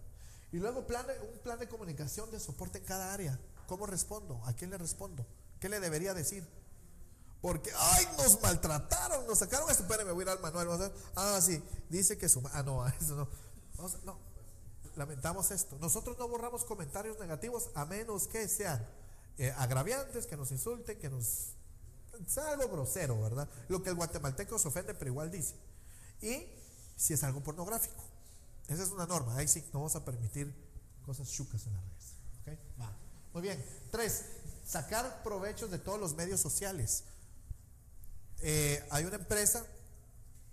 [0.51, 3.39] Y luego plan un plan de comunicación de soporte en cada área.
[3.67, 4.41] ¿Cómo respondo?
[4.45, 5.25] ¿A quién le respondo?
[5.59, 6.47] ¿Qué le debería decir?
[7.43, 9.83] Porque, ay, nos maltrataron, nos sacaron esto.
[9.83, 10.65] Espérame, voy a ir al manual.
[10.65, 10.97] Vamos a ver.
[11.13, 12.41] Ah, sí, dice que su.
[12.53, 13.27] Ah, no, eso no.
[14.05, 14.17] no,
[14.95, 15.77] lamentamos esto.
[15.81, 18.87] Nosotros no borramos comentarios negativos a menos que sean
[19.37, 21.49] eh, agraviantes, que nos insulten, que nos.
[22.27, 23.49] sea algo grosero, ¿verdad?
[23.67, 25.55] Lo que el guatemalteco se ofende, pero igual dice.
[26.21, 26.47] Y
[26.95, 28.01] si es algo pornográfico.
[28.69, 29.35] Esa es una norma.
[29.35, 30.55] Ahí sí, no vamos a permitir
[31.05, 32.15] cosas chucas en las redes.
[32.41, 32.59] ¿Okay?
[33.33, 33.61] Muy bien.
[33.91, 34.27] Tres,
[34.65, 37.03] sacar provechos de todos los medios sociales.
[38.45, 39.65] Eh, hay una empresa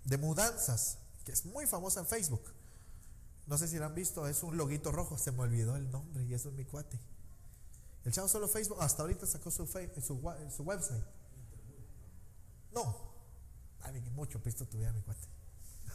[0.05, 2.41] de mudanzas que es muy famosa en Facebook.
[3.47, 6.23] No sé si la han visto, es un loguito rojo, se me olvidó el nombre
[6.23, 6.97] y eso es mi cuate.
[8.05, 11.03] El chavo solo Facebook, hasta ahorita sacó su, su, website.
[12.73, 13.11] No,
[13.81, 15.27] Ay, mucho pisto tuviera mi cuate.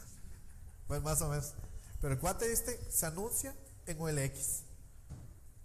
[0.87, 1.55] pues más o menos.
[1.99, 3.55] Pero el cuate este se anuncia
[3.87, 4.61] en OLX.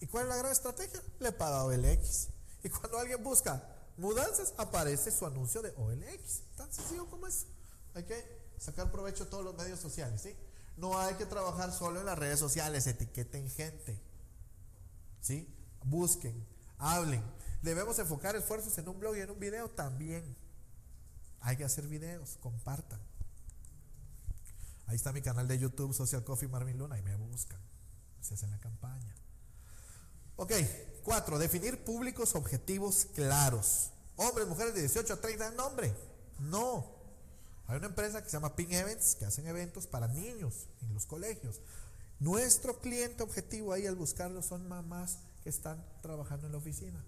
[0.00, 1.02] ¿Y cuál es la gran estrategia?
[1.20, 2.28] Le paga OLX.
[2.64, 6.42] Y cuando alguien busca mudanzas, aparece su anuncio de OLX.
[6.56, 7.46] Tan sencillo como eso.
[7.94, 10.34] Hay que sacar provecho de todos los medios sociales, ¿sí?
[10.76, 14.00] No hay que trabajar solo en las redes sociales, etiqueten gente.
[15.20, 15.48] ¿Sí?
[15.84, 16.46] Busquen,
[16.78, 17.22] hablen.
[17.62, 20.36] Debemos enfocar esfuerzos en un blog y en un video también.
[21.40, 23.00] Hay que hacer videos, compartan.
[24.86, 27.60] Ahí está mi canal de YouTube, Social Coffee Marvin Luna, y me buscan.
[28.20, 29.14] Se hace la campaña.
[30.36, 30.52] Ok,
[31.02, 33.90] cuatro, definir públicos objetivos claros.
[34.16, 35.94] Hombres, mujeres de 18 a 30, no hombre,
[36.38, 37.02] no.
[37.66, 41.06] Hay una empresa que se llama Ping Events que hacen eventos para niños en los
[41.06, 41.60] colegios.
[42.20, 47.04] Nuestro cliente objetivo ahí al buscarlo son mamás que están trabajando en la oficina.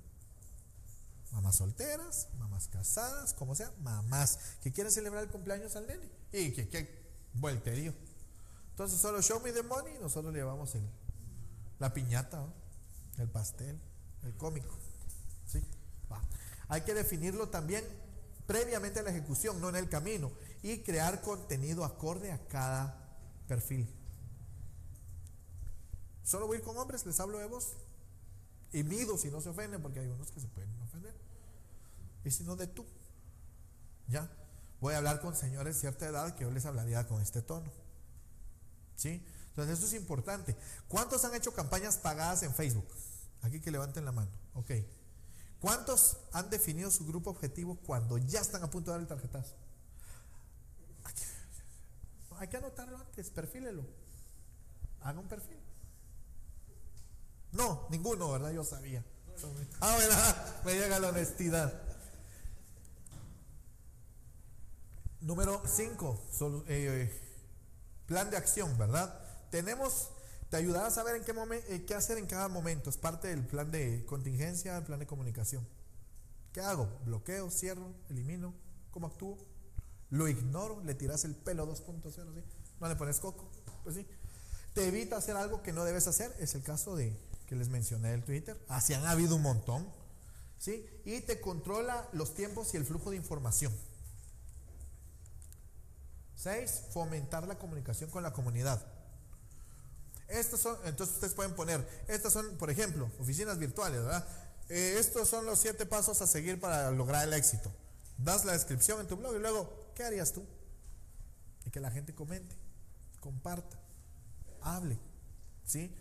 [1.32, 6.08] Mamás solteras, mamás casadas, como sea, mamás que quieren celebrar el cumpleaños al nene.
[6.32, 7.92] Y que, que vuelterío.
[8.70, 10.88] Entonces solo show me the money y nosotros le llevamos el,
[11.78, 12.38] la piñata.
[12.38, 12.63] ¿no?
[13.18, 13.80] El pastel,
[14.22, 14.74] el cómico.
[15.46, 15.62] ¿sí?
[16.68, 17.84] Hay que definirlo también
[18.46, 23.16] previamente a la ejecución, no en el camino, y crear contenido acorde a cada
[23.48, 23.88] perfil.
[26.22, 27.74] Solo voy a ir con hombres, les hablo de vos.
[28.72, 31.14] Y mido si no se ofenden, porque hay unos que se pueden ofender.
[32.24, 32.84] Y si no de tú.
[34.08, 34.28] ¿Ya?
[34.80, 37.70] Voy a hablar con señores de cierta edad que yo les hablaría con este tono.
[38.96, 39.24] ¿Sí?
[39.54, 40.56] Entonces eso es importante.
[40.88, 42.88] ¿Cuántos han hecho campañas pagadas en Facebook?
[43.42, 44.30] Aquí que levanten la mano.
[44.54, 44.72] Ok.
[45.60, 49.54] ¿Cuántos han definido su grupo objetivo cuando ya están a punto de dar el tarjetazo?
[52.38, 53.86] Hay que anotarlo antes, perfílelo.
[55.02, 55.60] Haga un perfil.
[57.52, 58.50] No, ninguno, ¿verdad?
[58.50, 59.04] Yo sabía.
[59.80, 60.64] Ah, ¿verdad?
[60.64, 61.80] Me llega la honestidad.
[65.20, 67.22] Número 5, eh,
[68.06, 69.23] plan de acción, ¿verdad?
[69.54, 70.08] Tenemos,
[70.50, 72.90] te ayudará a saber en qué, momento, eh, qué hacer en cada momento.
[72.90, 75.64] Es parte del plan de contingencia, el plan de comunicación.
[76.52, 76.88] ¿Qué hago?
[77.04, 78.52] Bloqueo, cierro, elimino.
[78.90, 79.38] ¿Cómo actúo?
[80.10, 82.42] Lo ignoro, le tiras el pelo 2.0, ¿sí?
[82.80, 83.48] No le pones coco,
[83.84, 84.04] pues sí.
[84.74, 86.34] Te evita hacer algo que no debes hacer.
[86.40, 88.60] Es el caso de que les mencioné del Twitter.
[88.66, 89.86] Así han habido un montón.
[90.58, 90.84] ¿Sí?
[91.04, 93.72] Y te controla los tiempos y el flujo de información.
[96.34, 98.93] Seis, fomentar la comunicación con la comunidad.
[100.34, 104.26] Estos son, entonces ustedes pueden poner, estas son, por ejemplo, oficinas virtuales, ¿verdad?
[104.68, 107.70] Eh, estos son los siete pasos a seguir para lograr el éxito.
[108.18, 110.44] Das la descripción en tu blog y luego, ¿qué harías tú?
[111.64, 112.56] Y que la gente comente,
[113.20, 113.78] comparta,
[114.60, 114.98] hable,
[115.64, 115.94] ¿sí?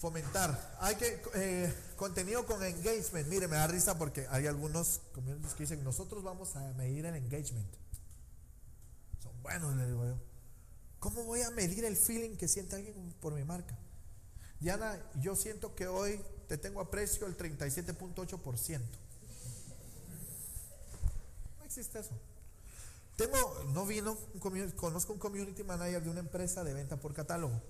[0.00, 0.76] Fomentar.
[0.80, 3.28] Hay que, eh, contenido con engagement.
[3.28, 5.00] Mire, me da risa porque hay algunos
[5.56, 7.72] que dicen, nosotros vamos a medir el engagement.
[9.22, 10.31] Son buenos, le digo yo.
[11.02, 13.76] ¿Cómo voy a medir el feeling que siente alguien por mi marca?
[14.60, 18.80] Diana, yo siento que hoy te tengo aprecio el 37.8%.
[21.58, 22.12] No existe eso.
[23.16, 24.16] Tengo, no vino,
[24.76, 27.60] conozco un community manager de una empresa de venta por catálogo.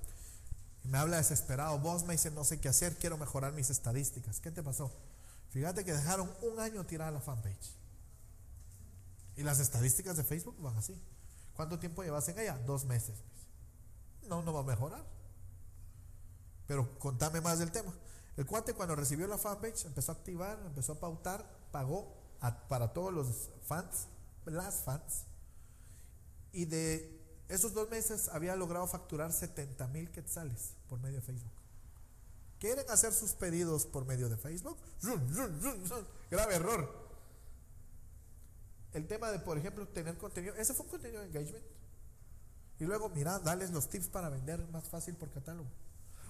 [0.84, 4.40] me habla desesperado, vos me dice no sé qué hacer, quiero mejorar mis estadísticas.
[4.40, 4.92] ¿Qué te pasó?
[5.52, 7.76] Fíjate que dejaron un año tirada la fanpage.
[9.38, 11.00] Y las estadísticas de Facebook van así.
[11.54, 12.58] ¿Cuánto tiempo llevas en ella?
[12.66, 13.16] Dos meses.
[14.28, 15.04] No, no va a mejorar.
[16.66, 17.92] Pero contame más del tema.
[18.36, 22.16] El cuate cuando recibió la fanpage empezó a activar, empezó a pautar, pagó
[22.68, 24.08] para todos los fans,
[24.46, 25.24] las fans.
[26.52, 31.52] Y de esos dos meses había logrado facturar 70 mil quetzales por medio de Facebook.
[32.58, 34.78] ¿Quieren hacer sus pedidos por medio de Facebook?
[36.30, 37.01] Grave error.
[38.92, 41.64] El tema de, por ejemplo, tener contenido, ese fue un contenido de engagement.
[42.78, 45.68] Y luego, mira, dales los tips para vender más fácil por catálogo.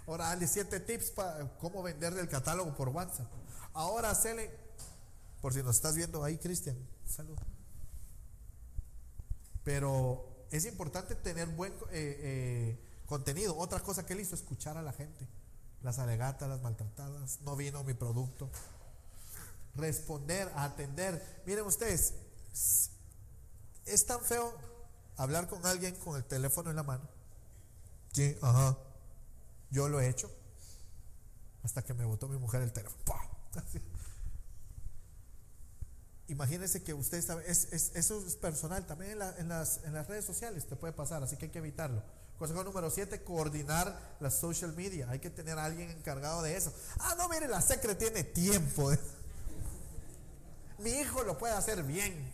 [0.06, 3.30] Ahora, dale siete tips para cómo vender del catálogo por WhatsApp.
[3.72, 4.50] Ahora, hacele,
[5.40, 7.38] por si nos estás viendo ahí, Cristian, salud.
[9.64, 13.56] Pero es importante tener buen eh, eh, contenido.
[13.56, 15.26] Otra cosa que él hizo, escuchar a la gente.
[15.82, 18.50] Las alegatas, las maltratadas, no vino mi producto.
[19.74, 21.42] Responder, atender.
[21.46, 22.14] Miren ustedes,
[22.52, 24.52] es tan feo
[25.16, 27.08] hablar con alguien con el teléfono en la mano.
[28.12, 28.76] Sí, ajá.
[29.70, 30.30] Yo lo he hecho.
[31.62, 33.02] Hasta que me botó mi mujer el teléfono.
[36.28, 40.76] Imagínense que usted está, eso es personal, también en, las, en las redes sociales te
[40.76, 42.02] puede pasar, así que hay que evitarlo.
[42.38, 45.08] Consejo número 7, coordinar las social media.
[45.10, 46.72] Hay que tener a alguien encargado de eso.
[46.98, 48.90] Ah, no, mire, la secre tiene tiempo.
[50.78, 52.32] Mi hijo lo puede hacer bien.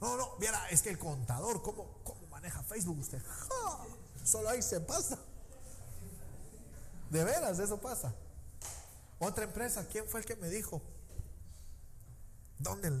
[0.00, 3.22] No, no, mira, es que el contador, ¿cómo, cómo maneja Facebook usted?
[4.24, 5.18] solo ahí se pasa.
[7.10, 8.14] De veras, eso pasa.
[9.18, 10.82] Otra empresa, ¿quién fue el que me dijo?
[12.58, 12.92] ¿Dónde?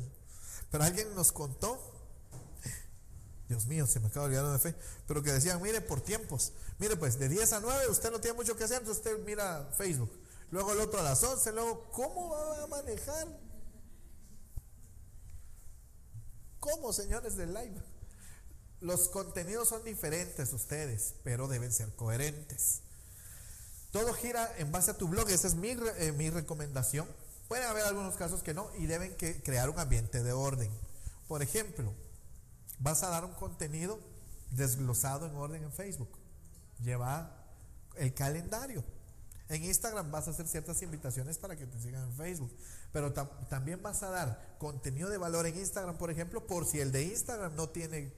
[0.70, 1.78] Pero alguien nos contó.
[3.48, 4.78] Dios mío, se me acaba de olvidar de fe.
[5.06, 6.52] Pero que decían, mire, por tiempos.
[6.78, 9.70] Mire, pues de 10 a 9 usted no tiene mucho que hacer, entonces usted mira
[9.76, 10.10] Facebook.
[10.50, 13.26] Luego el otro a las 11, luego, ¿cómo va a manejar?
[16.60, 17.80] ¿Cómo, señores del live?
[18.80, 22.80] Los contenidos son diferentes ustedes, pero deben ser coherentes.
[23.90, 27.08] Todo gira en base a tu blog, esa es mi, eh, mi recomendación.
[27.48, 30.70] Puede haber algunos casos que no y deben crear un ambiente de orden.
[31.26, 31.94] Por ejemplo,
[32.78, 33.98] vas a dar un contenido
[34.50, 36.10] desglosado en orden en Facebook.
[36.80, 37.46] Lleva
[37.96, 38.84] el calendario.
[39.48, 42.54] En Instagram vas a hacer ciertas invitaciones para que te sigan en Facebook.
[42.92, 46.92] Pero también vas a dar contenido de valor en Instagram, por ejemplo, por si el
[46.92, 48.12] de Instagram no tiene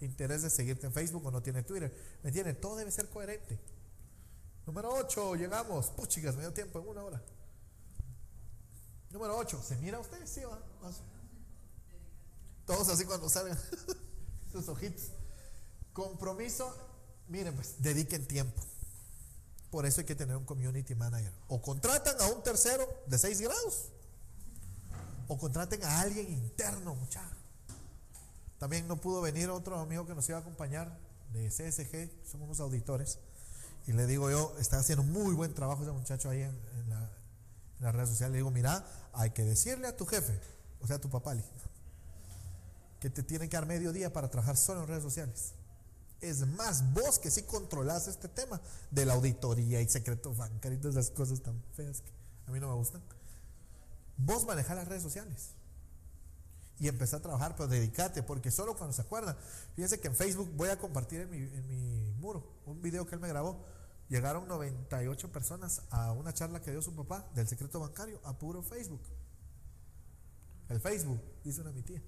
[0.00, 1.94] interés de seguirte en Facebook o no tiene Twitter.
[2.22, 2.60] ¿Me entienden?
[2.60, 3.58] Todo debe ser coherente.
[4.66, 5.90] Número 8, llegamos.
[5.90, 7.22] Puchigas, medio tiempo, en una hora.
[9.10, 10.26] Número 8, ¿se mira usted?
[10.26, 10.60] Sí, va.
[12.66, 13.58] Todos así cuando salgan
[14.52, 15.10] sus ojitos.
[15.92, 16.74] Compromiso,
[17.28, 18.60] miren, pues dediquen tiempo.
[19.74, 21.32] Por eso hay que tener un community manager.
[21.48, 23.88] O contratan a un tercero de 6 grados.
[25.26, 27.36] O contraten a alguien interno, muchachos.
[28.60, 30.96] También no pudo venir otro amigo que nos iba a acompañar
[31.32, 33.18] de CSG, somos unos auditores.
[33.88, 36.56] Y le digo yo, está haciendo muy buen trabajo ese muchacho ahí en,
[36.88, 37.10] la,
[37.78, 38.30] en la red social.
[38.30, 40.40] Le digo, mira, hay que decirle a tu jefe,
[40.82, 41.34] o sea, a tu papá,
[43.00, 45.52] que te tienen que dar medio día para trabajar solo en redes sociales.
[46.20, 48.60] Es más, vos que sí controlas este tema
[48.90, 52.10] de la auditoría y secretos bancarios todas esas cosas tan feas que
[52.46, 53.02] a mí no me gustan.
[54.16, 55.50] Vos manejar las redes sociales
[56.78, 59.36] y empezar a trabajar, pero dedícate, porque solo cuando se acuerdan,
[59.74, 63.14] fíjense que en Facebook voy a compartir en mi, en mi muro un video que
[63.14, 63.64] él me grabó
[64.08, 68.62] Llegaron 98 personas a una charla que dio su papá del secreto bancario a puro
[68.62, 69.00] Facebook.
[70.68, 72.02] El Facebook, dice una mi tía.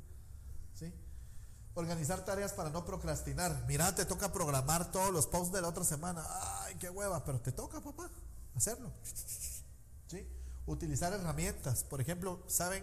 [1.77, 3.65] Organizar tareas para no procrastinar.
[3.69, 6.25] Mira, te toca programar todos los posts de la otra semana.
[6.63, 8.11] Ay, qué hueva, pero te toca, papá,
[8.55, 8.91] hacerlo.
[10.07, 10.27] ¿Sí?
[10.65, 11.85] Utilizar herramientas.
[11.85, 12.83] Por ejemplo, ¿saben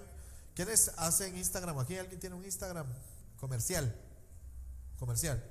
[0.53, 1.79] quiénes hacen Instagram?
[1.79, 2.85] Aquí alguien tiene un Instagram
[3.39, 3.99] comercial.
[4.99, 5.43] Comercial.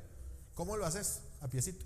[0.54, 1.22] ¿Cómo lo haces?
[1.40, 1.84] A piecito.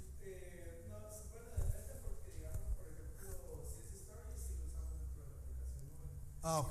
[6.43, 6.67] Ah,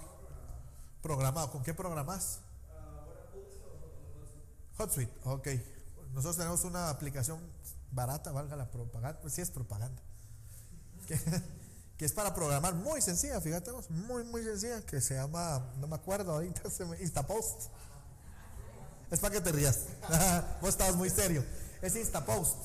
[1.01, 1.51] Programado.
[1.51, 2.39] ¿Con qué programas?
[4.77, 5.47] HotSuite, ok.
[6.13, 7.39] Nosotros tenemos una aplicación
[7.91, 10.01] barata, valga la propaganda, pues sí es propaganda,
[11.07, 15.95] que, es para programar muy sencilla, fíjate, muy, muy sencilla, que se llama, no me
[15.95, 17.69] acuerdo ahorita, se me, Instapost.
[19.11, 19.85] Es para que te rías.
[20.61, 21.45] Vos estabas muy serio.
[21.81, 22.57] Es Instapost.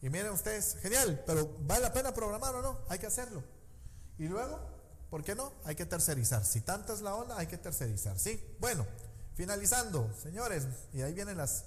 [0.00, 2.78] Y miren ustedes, genial, pero ¿vale la pena programar o no?
[2.88, 3.44] Hay que hacerlo.
[4.18, 4.72] Y luego
[5.12, 5.52] ¿Por qué no?
[5.64, 6.42] Hay que tercerizar.
[6.42, 8.18] Si tanta es la onda, hay que tercerizar.
[8.18, 8.42] ¿Sí?
[8.60, 8.86] Bueno,
[9.34, 11.64] finalizando, señores, y ahí vienen las,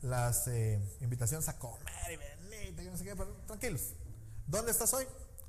[0.00, 3.14] las eh, invitaciones a comer y media, no sé qué,
[3.46, 3.94] tranquilos.
[4.46, 5.06] ¿Dónde estás hoy?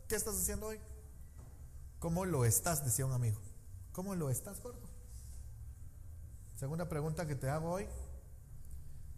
[0.08, 0.80] ¿Qué estás haciendo hoy?
[2.00, 2.84] ¿Cómo lo estás?
[2.84, 3.40] Decía un amigo.
[3.92, 4.90] ¿Cómo lo estás, gordo?
[6.56, 7.88] Segunda pregunta que te hago hoy.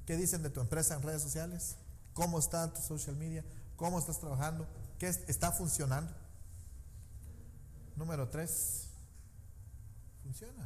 [0.06, 1.78] ¿Qué dicen de tu empresa en redes sociales?
[2.14, 3.44] ¿Cómo está tu social media?
[3.76, 4.68] ¿Cómo estás trabajando?
[5.00, 6.14] ¿Qué está funcionando?
[7.96, 8.90] Número tres,
[10.24, 10.65] funciona.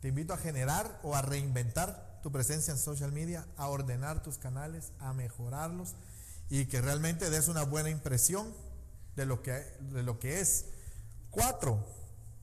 [0.00, 4.38] Te invito a generar o a reinventar tu presencia en social media, a ordenar tus
[4.38, 5.94] canales, a mejorarlos
[6.50, 8.52] y que realmente des una buena impresión
[9.16, 10.66] de lo que, de lo que es.
[11.30, 11.84] Cuatro,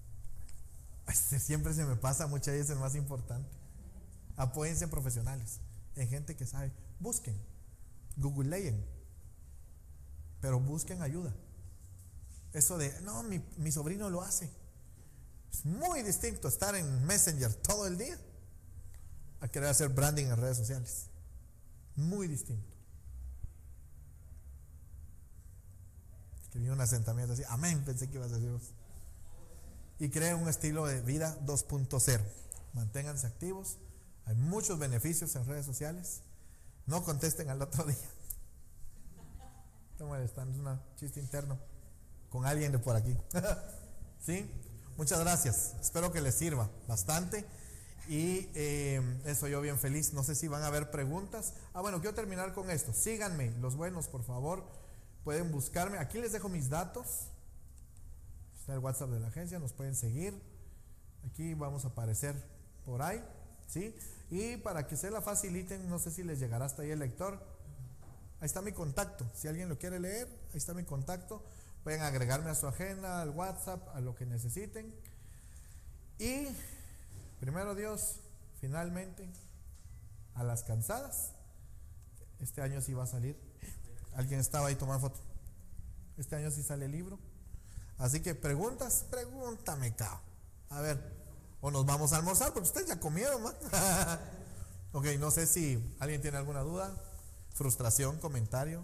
[1.08, 3.50] este siempre se me pasa muchas veces el más importante.
[4.38, 5.60] Apóyense en profesionales,
[5.96, 6.72] en gente que sabe.
[7.00, 7.36] Busquen,
[8.18, 8.86] googleen,
[10.42, 11.34] pero busquen ayuda.
[12.54, 14.50] Eso de, no, mi, mi sobrino lo hace.
[15.56, 18.20] Es muy distinto estar en Messenger todo el día
[19.40, 21.06] a querer hacer branding en redes sociales.
[21.96, 22.68] Muy distinto.
[26.52, 28.76] Que un asentamiento así, amén, pensé que ibas a decir
[30.00, 32.22] Y creen un estilo de vida 2.0.
[32.74, 33.78] Manténganse activos.
[34.26, 36.20] Hay muchos beneficios en redes sociales.
[36.86, 37.96] No contesten al otro día.
[40.22, 41.58] Están es un chiste interno
[42.30, 43.16] con alguien de por aquí.
[44.20, 44.52] ¿Sí?
[44.98, 45.76] Muchas gracias.
[45.82, 47.46] Espero que les sirva bastante.
[48.08, 50.14] Y eh, eso yo bien feliz.
[50.14, 51.54] No sé si van a haber preguntas.
[51.74, 52.94] Ah, bueno, quiero terminar con esto.
[52.94, 54.64] Síganme, los buenos, por favor.
[55.26, 55.98] Pueden buscarme.
[55.98, 57.28] Aquí les dejo mis datos.
[58.58, 59.60] Está el WhatsApp de la agencia.
[59.60, 60.34] Nos pueden seguir.
[61.30, 62.36] Aquí vamos a aparecer
[62.86, 63.22] por ahí.
[63.68, 63.94] ¿Sí?
[64.30, 67.34] Y para que se la faciliten, no sé si les llegará hasta ahí el lector.
[68.40, 69.30] Ahí está mi contacto.
[69.34, 71.44] Si alguien lo quiere leer, ahí está mi contacto.
[71.86, 74.92] Pueden agregarme a su agenda, al WhatsApp, a lo que necesiten.
[76.18, 76.48] Y
[77.40, 78.16] primero Dios,
[78.60, 79.30] finalmente,
[80.34, 81.34] a las cansadas.
[82.40, 83.40] Este año sí va a salir.
[84.16, 85.20] Alguien estaba ahí tomando foto.
[86.18, 87.20] Este año sí sale el libro.
[88.00, 90.20] Así que preguntas, pregúntame, cao.
[90.72, 91.00] A ver,
[91.62, 93.54] o nos vamos a almorzar porque ustedes ya comieron, ¿no?
[94.94, 96.92] ok, no sé si alguien tiene alguna duda,
[97.54, 98.84] frustración, comentario,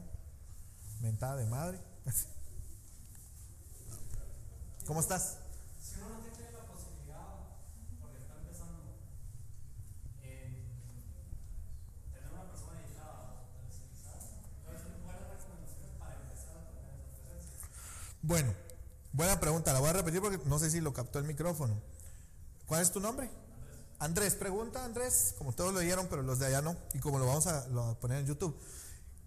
[0.99, 1.80] mentada de madre.
[4.86, 5.38] ¿Cómo estás?
[5.79, 7.27] Si uno no tiene la posibilidad,
[8.01, 8.82] porque está empezando,
[10.23, 10.67] en
[12.11, 15.69] tener una persona dedicada o tercerizada, entonces, ¿cuáles recomendaciones
[15.99, 17.69] para empezar a tener esa presencia?
[18.23, 18.53] Bueno,
[19.13, 21.79] buena pregunta, la voy a repetir porque no sé si lo captó el micrófono.
[22.65, 23.29] ¿Cuál es tu nombre?
[23.99, 27.27] Andrés, pregunta Andrés, como todos lo dieron, pero los de allá no, y como lo
[27.27, 28.57] vamos a, lo a poner en YouTube.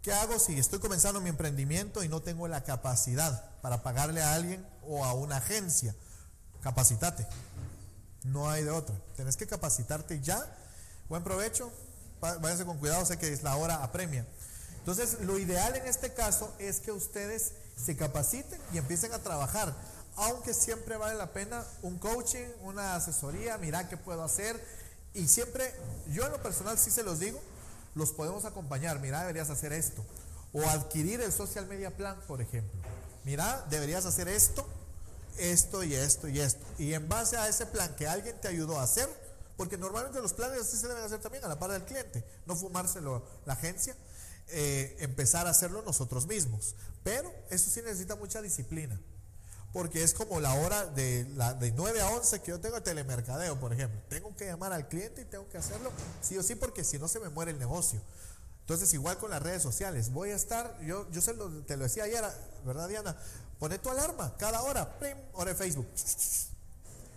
[0.04, 4.34] ¿Qué hago si estoy comenzando mi emprendimiento y no tengo la capacidad para pagarle a
[4.34, 5.96] alguien o a una agencia?
[6.60, 7.26] Capacitate.
[8.22, 8.94] No hay de otra.
[9.16, 10.46] Tenés que capacitarte ya.
[11.08, 11.72] Buen provecho.
[12.20, 14.26] Váyanse con cuidado, sé que es la hora apremia.
[14.80, 17.52] Entonces, lo ideal en este caso es que ustedes
[17.82, 19.74] se capaciten y empiecen a trabajar.
[20.16, 24.62] Aunque siempre vale la pena un coaching, una asesoría, mira qué puedo hacer.
[25.14, 25.74] Y siempre,
[26.10, 27.40] yo en lo personal sí se los digo,
[27.94, 29.00] los podemos acompañar.
[29.00, 30.04] Mira, deberías hacer esto.
[30.52, 32.80] O adquirir el social media plan, por ejemplo.
[33.24, 34.66] Mira, deberías hacer esto,
[35.38, 36.64] esto y esto y esto.
[36.78, 39.08] Y en base a ese plan que alguien te ayudó a hacer,
[39.56, 42.54] porque normalmente los planes así se deben hacer también a la par del cliente, no
[42.54, 43.96] fumárselo la agencia,
[44.48, 46.74] eh, empezar a hacerlo nosotros mismos.
[47.02, 49.00] Pero eso sí necesita mucha disciplina
[49.74, 53.58] porque es como la hora de, la, de 9 a 11 que yo tengo telemercadeo,
[53.58, 54.00] por ejemplo.
[54.08, 55.90] Tengo que llamar al cliente y tengo que hacerlo
[56.22, 58.00] sí o sí porque si no se me muere el negocio.
[58.60, 61.06] Entonces, igual con las redes sociales, voy a estar, yo,
[61.66, 62.24] te lo decía ayer,
[62.64, 63.16] ¿verdad, Diana?
[63.58, 65.88] Pone tu alarma cada hora, prim, hora de Facebook.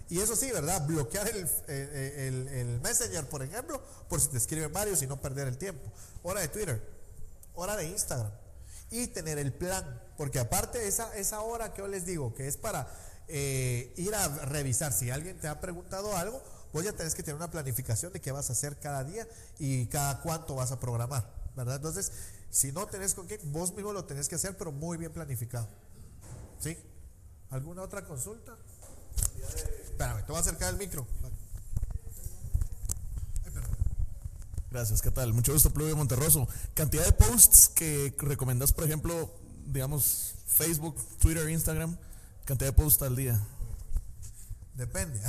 [0.10, 0.84] Y eso sí, ¿verdad?
[0.88, 3.80] Bloquear el, el, Messenger, por ejemplo,
[4.10, 5.92] por si te escriben varios y no perder el tiempo.
[6.24, 6.82] Hora de Twitter,
[7.54, 8.32] hora de Instagram
[8.92, 10.02] y tener el plan.
[10.18, 12.88] Porque aparte esa, esa hora que yo les digo, que es para
[13.28, 16.42] eh, ir a revisar si alguien te ha preguntado algo,
[16.74, 19.28] vos ya tenés que tener una planificación de qué vas a hacer cada día
[19.60, 21.76] y cada cuánto vas a programar, ¿verdad?
[21.76, 22.12] Entonces,
[22.50, 25.68] si no tenés con qué, vos mismo lo tenés que hacer, pero muy bien planificado.
[26.60, 26.78] ¿Sí?
[27.50, 28.56] ¿Alguna otra consulta?
[29.84, 31.06] Espérame, te voy a acercar el micro.
[34.70, 35.34] Gracias, ¿qué tal?
[35.34, 36.48] Mucho gusto, Pluvio Monterroso.
[36.74, 39.34] Cantidad de posts que recomendás, por ejemplo,
[39.66, 41.98] digamos, Facebook, Twitter, Instagram,
[42.44, 43.40] cantidad de posts al día.
[44.74, 45.20] Depende,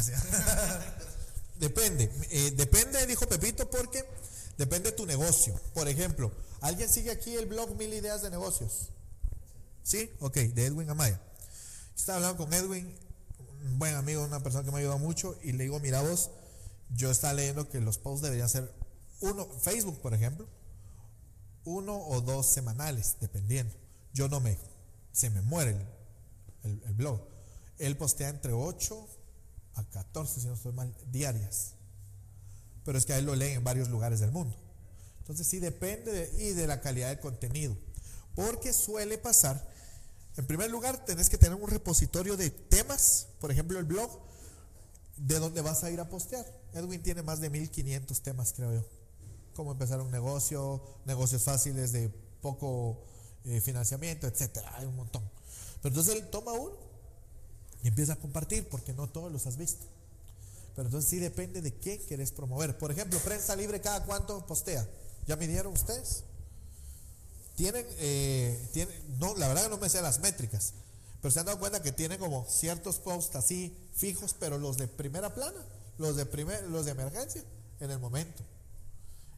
[1.61, 4.05] depende, eh, depende, dijo Pepito, porque
[4.59, 5.55] depende de tu negocio.
[5.73, 8.89] Por ejemplo, ¿alguien sigue aquí el blog Mil Ideas de Negocios?
[9.85, 10.11] ¿Sí?
[10.19, 11.21] Ok, de Edwin Amaya.
[11.97, 12.93] Estaba hablando con Edwin,
[13.65, 16.31] un buen amigo, una persona que me ha ayudado mucho, y le digo, mira vos,
[16.91, 18.78] yo estaba leyendo que los posts deberían ser
[19.21, 20.47] uno, Facebook, por ejemplo,
[21.65, 23.75] uno o dos semanales, dependiendo.
[24.13, 24.57] Yo no me,
[25.13, 25.77] se me muere
[26.63, 27.21] el, el blog.
[27.79, 29.09] Él postea entre 8
[29.75, 31.75] a 14, si no estoy mal, diarias.
[32.85, 34.57] Pero es que a él lo leen en varios lugares del mundo.
[35.21, 37.77] Entonces sí depende de, y de la calidad del contenido.
[38.35, 39.69] Porque suele pasar,
[40.37, 44.11] en primer lugar, tenés que tener un repositorio de temas, por ejemplo el blog,
[45.17, 46.47] de donde vas a ir a postear.
[46.73, 48.98] Edwin tiene más de 1500 temas, creo yo.
[49.59, 52.97] Cómo empezar un negocio, negocios fáciles de poco
[53.45, 54.73] eh, financiamiento, etcétera.
[54.77, 55.29] Hay un montón.
[55.83, 56.77] Pero entonces él toma uno
[57.83, 59.85] y empieza a compartir, porque no todos los has visto.
[60.77, 62.79] Pero entonces sí depende de qué querés promover.
[62.79, 64.89] Por ejemplo, prensa libre, ¿cada cuánto postea?
[65.27, 66.23] ¿Ya midieron ustedes?
[67.57, 70.75] Tienen, eh, tienen, no, la verdad que no me sé las métricas,
[71.21, 74.87] pero se han dado cuenta que tienen como ciertos posts así fijos, pero los de
[74.87, 75.67] primera plana,
[75.99, 77.43] los de, primer, los de emergencia,
[77.81, 78.45] en el momento.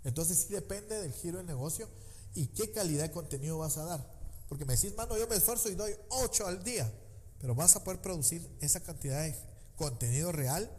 [0.05, 1.89] Entonces sí depende del giro del negocio
[2.35, 4.21] y qué calidad de contenido vas a dar.
[4.49, 6.91] Porque me decís, mano, yo me esfuerzo y doy 8 al día,
[7.41, 9.35] pero vas a poder producir esa cantidad de
[9.77, 10.71] contenido real,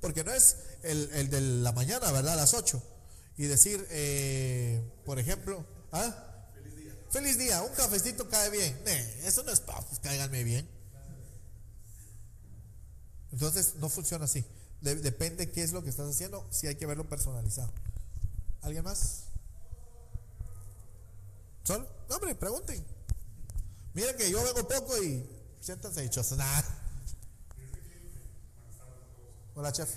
[0.00, 2.34] porque no es el, el de la mañana, ¿verdad?
[2.34, 2.82] A las 8
[3.38, 6.12] y decir, eh, por ejemplo, ¿ah?
[6.52, 6.94] Feliz día.
[7.08, 8.76] Feliz día, un cafecito cae bien.
[9.22, 10.68] eso no es para, pues cáiganme bien.
[13.30, 14.44] Entonces no funciona así.
[14.80, 17.72] depende qué es lo que estás haciendo, si hay que verlo personalizado.
[18.62, 19.24] ¿Alguien más?
[21.62, 21.86] ¿Solo?
[22.10, 22.84] Hombre, pregunten.
[23.94, 25.28] Miren que yo vengo poco y
[25.60, 26.38] siéntanse dichosos.
[26.38, 26.64] Nada.
[29.54, 29.90] Hola, chef.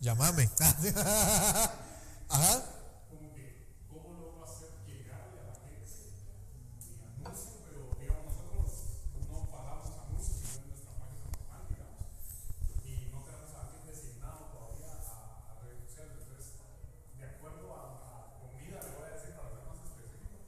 [0.00, 0.50] Llámame.
[2.32, 2.64] Ajá.
[3.10, 5.84] Como que, ¿cómo lo va a hacer llegarle a la gente?
[6.88, 6.96] Y
[7.28, 8.88] anuncio, pero digamos, nosotros
[9.28, 12.08] no pagamos anuncios en nuestra página normal, digamos.
[12.88, 16.24] Y no tenemos a alguien designado todavía a, a redes sociales.
[16.24, 16.56] Entonces,
[17.20, 20.40] de acuerdo a, comida, le voy a decir para ser más específico,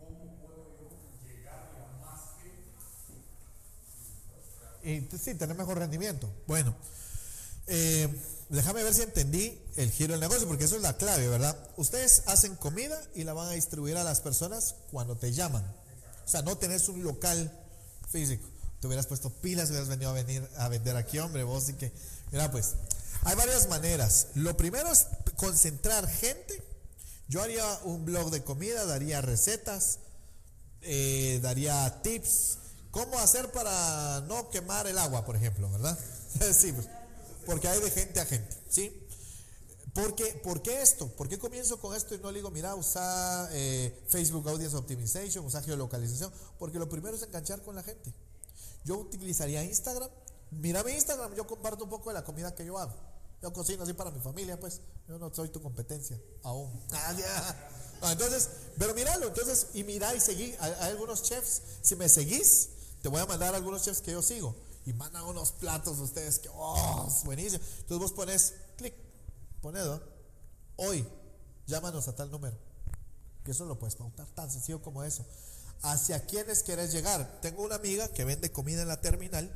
[0.00, 0.96] ¿cómo puedo yo
[1.28, 2.72] llegarle a más gente?
[4.80, 6.24] Y sí, tener mejor rendimiento.
[6.48, 6.72] Bueno.
[7.68, 8.08] Eh,
[8.48, 11.56] déjame ver si entendí el giro del negocio, porque eso es la clave, ¿verdad?
[11.76, 15.64] Ustedes hacen comida y la van a distribuir a las personas cuando te llaman.
[16.24, 17.50] O sea, no tenés un local
[18.10, 18.46] físico.
[18.80, 21.92] Te hubieras puesto pilas, hubieras venido a venir a vender aquí, hombre, vos y que.
[22.30, 22.74] Mira, pues,
[23.22, 24.28] hay varias maneras.
[24.34, 25.06] Lo primero es
[25.36, 26.62] concentrar gente.
[27.28, 30.00] Yo haría un blog de comida, daría recetas,
[30.82, 32.58] eh, daría tips.
[32.90, 35.98] ¿Cómo hacer para no quemar el agua, por ejemplo, verdad?
[36.52, 36.88] sí, pues.
[37.46, 39.01] Porque hay de gente a gente, ¿sí?
[39.94, 41.08] Porque, ¿Por qué esto?
[41.08, 45.44] ¿Por qué comienzo con esto y no le digo, mira, usa eh, Facebook Audience Optimization,
[45.44, 46.32] usa geolocalización?
[46.58, 48.14] Porque lo primero es enganchar con la gente.
[48.84, 50.08] Yo utilizaría Instagram.
[50.50, 52.94] Mira mi Instagram, yo comparto un poco de la comida que yo hago.
[53.42, 54.80] Yo cocino así para mi familia, pues.
[55.08, 56.70] Yo no soy tu competencia, aún.
[58.04, 60.52] Ah, entonces, pero míralo, entonces, y mira y seguí.
[60.58, 62.70] Hay, algunos chefs, si me seguís,
[63.00, 66.48] te voy a mandar algunos chefs que yo sigo y mandan unos platos ustedes que,
[66.52, 67.62] oh, buenísimo.
[67.78, 68.54] Entonces vos pones,
[69.62, 70.00] clic, poned,
[70.76, 71.06] hoy,
[71.66, 72.56] llámanos a tal número.
[73.44, 75.24] Que eso lo puedes pautar, tan sencillo como eso.
[75.82, 77.40] ¿Hacia quiénes quieres llegar?
[77.40, 79.50] Tengo una amiga que vende comida en la terminal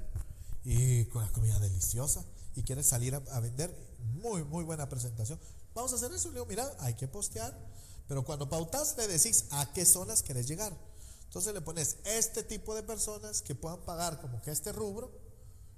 [0.65, 2.25] y con la comida deliciosa
[2.57, 3.73] y quiere salir a, vender.
[4.15, 5.39] Muy, muy buena presentación.
[5.75, 6.29] Vamos a hacer eso.
[6.29, 7.57] Le digo, mira, hay que postear.
[8.09, 10.77] Pero cuando pautas, le decís a qué zonas quieres llegar.
[11.25, 15.13] Entonces le pones este tipo de personas que puedan pagar como que este rubro,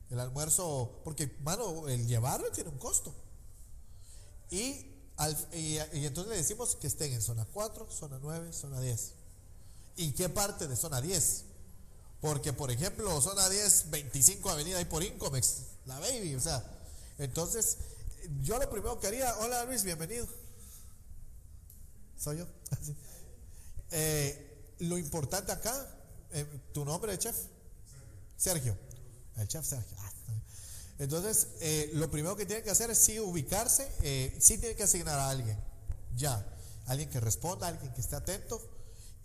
[0.08, 3.14] el almuerzo, porque, mano, el llevarlo tiene un costo.
[4.50, 4.86] Y,
[5.52, 9.12] y, entonces le decimos que estén en zona 4, zona 9, zona 10.
[9.96, 11.44] ¿Y qué parte de zona 10?
[12.20, 16.64] Porque, por ejemplo, zona 10, 25 avenida y por Incomex, la baby, o sea.
[17.18, 17.78] Entonces,
[18.42, 20.26] yo lo primero que haría, hola Luis, bienvenido.
[22.16, 22.46] Soy yo.
[23.90, 25.96] eh, lo importante acá,
[26.32, 27.36] eh, tu nombre chef,
[28.36, 28.76] Sergio,
[29.36, 29.96] el chef Sergio.
[30.00, 30.12] Ah,
[30.98, 34.82] entonces, eh, lo primero que tiene que hacer es sí ubicarse, eh, sí tiene que
[34.82, 35.58] asignar a alguien,
[36.16, 36.44] ya,
[36.86, 38.60] alguien que responda, alguien que esté atento.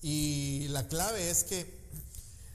[0.01, 1.81] Y la clave es que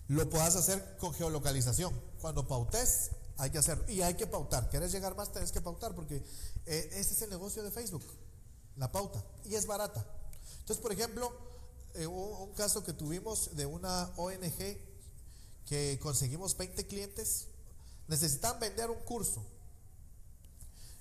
[0.08, 1.92] lo puedas hacer con geolocalización.
[2.20, 3.84] Cuando pautes, hay que hacerlo.
[3.88, 4.68] Y hay que pautar.
[4.68, 5.32] ¿Quieres llegar más?
[5.32, 6.22] Tienes que pautar porque
[6.66, 8.04] ese es el negocio de Facebook,
[8.76, 9.24] la pauta.
[9.44, 10.04] Y es barata.
[10.60, 11.32] Entonces, por ejemplo,
[11.94, 14.78] eh, un, caso que tuvimos de una ONG
[15.66, 17.47] que conseguimos 20 clientes,
[18.08, 19.44] necesitan vender un curso.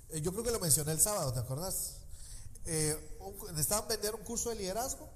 [0.09, 1.95] Eh, yo creo que lo mencioné el sábado, ¿te acordás?
[2.65, 5.09] Eh, necesitaban vender un curso de liderazgo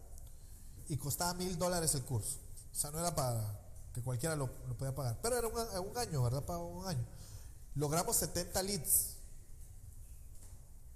[0.87, 2.39] y costaba mil dólares el curso.
[2.71, 3.59] O sea, no era para
[3.93, 5.19] que cualquiera lo, lo podía pagar.
[5.21, 6.43] Pero era un, año, ¿verdad?
[6.43, 7.05] Para un año.
[7.75, 9.17] Logramos 70 leads.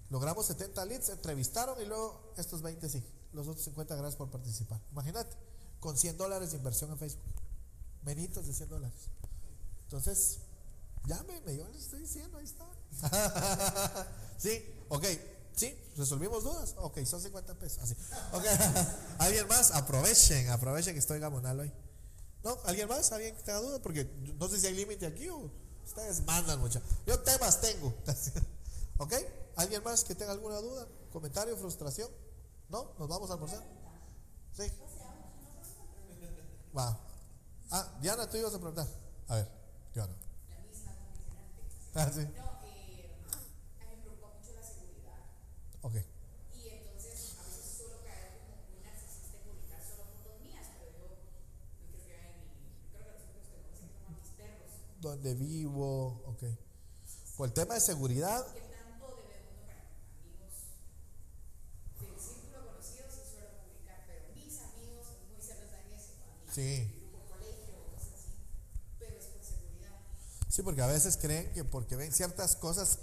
[0.10, 3.04] Logramos 70 leads, entrevistaron y luego estos 20 sí.
[3.34, 4.82] Los otros 50 gracias por participar.
[4.92, 5.36] Imagínate,
[5.82, 7.34] con 100 dólares de inversión en Facebook.
[8.04, 9.10] Menitos de 100 dólares.
[9.84, 10.40] Entonces,
[11.08, 12.66] llámeme, yo les estoy diciendo, ahí está.
[14.38, 15.06] sí, ok,
[15.56, 16.76] sí, resolvimos dudas.
[16.78, 17.80] Ok, son 50 pesos.
[17.84, 17.96] Así.
[18.34, 18.44] Ok,
[19.20, 19.72] ¿alguien más?
[19.72, 21.74] Aprovechen, aprovechen que estoy gamonalo ahí.
[22.44, 22.58] ¿No?
[22.66, 23.12] ¿Alguien más?
[23.12, 23.82] ¿Alguien que tenga duda?
[23.82, 24.06] Porque
[24.38, 25.50] no sé si hay límite aquí o
[25.84, 26.82] ustedes mandan mucho.
[27.08, 27.94] Yo temas tengo.
[28.98, 29.14] ¿Ok?
[29.56, 30.88] ¿Alguien más que tenga alguna duda?
[31.12, 32.10] ¿Comentario, frustración?
[32.70, 32.92] ¿No?
[33.00, 33.64] ¿Nos vamos a almorzar?
[34.56, 34.72] Sí.
[36.78, 37.00] Va.
[37.72, 38.88] Ah, Diana, tú ibas a preguntar.
[39.28, 39.50] A ver,
[39.94, 40.14] Diana.
[41.98, 42.20] Ah, sí.
[42.36, 43.08] No, eh,
[43.80, 45.16] a mí me preocupa mucho la seguridad.
[45.82, 45.96] Ok.
[46.54, 50.92] Y entonces a veces suelo caer como muy narcisista y publicar solo fotos mías, pero
[50.92, 51.16] yo no
[51.72, 52.68] quiero que vean mi.
[52.92, 54.72] Creo que los otros que conocen como a mis perros.
[55.00, 56.44] Donde vivo, ok.
[57.38, 59.88] Por el tema de seguridad, ¿Qué tanto debe uno, bueno,
[60.20, 60.52] amigos
[62.00, 66.52] del círculo de conocidos sí suelo publicar, pero mis amigos muy se eso, a mí,
[66.52, 66.92] sí.
[66.92, 68.36] grupo colegio, cosas así,
[69.00, 69.96] pero es por seguridad.
[70.56, 73.00] Sí, porque a veces creen que porque ven ciertas cosas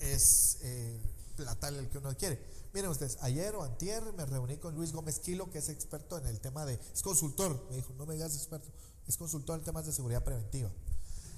[0.00, 1.00] es eh,
[1.36, 2.44] la tal el que uno quiere.
[2.72, 6.26] Miren ustedes, ayer o antier me reuní con Luis Gómez Quilo, que es experto en
[6.26, 8.68] el tema de, es consultor, me dijo, no me digas experto,
[9.06, 10.68] es consultor en temas de seguridad preventiva.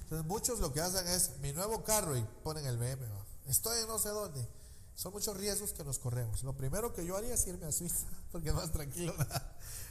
[0.01, 3.05] Entonces muchos lo que hacen es, mi nuevo carro y ponen el BM,
[3.45, 4.47] estoy en no sé dónde.
[4.95, 6.41] Son muchos riesgos que nos corremos.
[6.41, 9.13] Lo primero que yo haría es irme a Suiza, porque más tranquilo.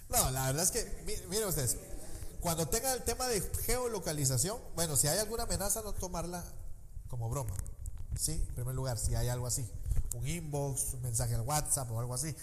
[0.08, 1.76] No, la verdad es que, mi- miren ustedes,
[2.42, 6.44] cuando tenga el tema de geolocalización, bueno, si hay alguna amenaza, no tomarla
[7.08, 7.54] como broma.
[8.18, 8.32] ¿Sí?
[8.32, 9.66] En primer lugar, si hay algo así,
[10.14, 12.34] un inbox, un mensaje al WhatsApp o algo así.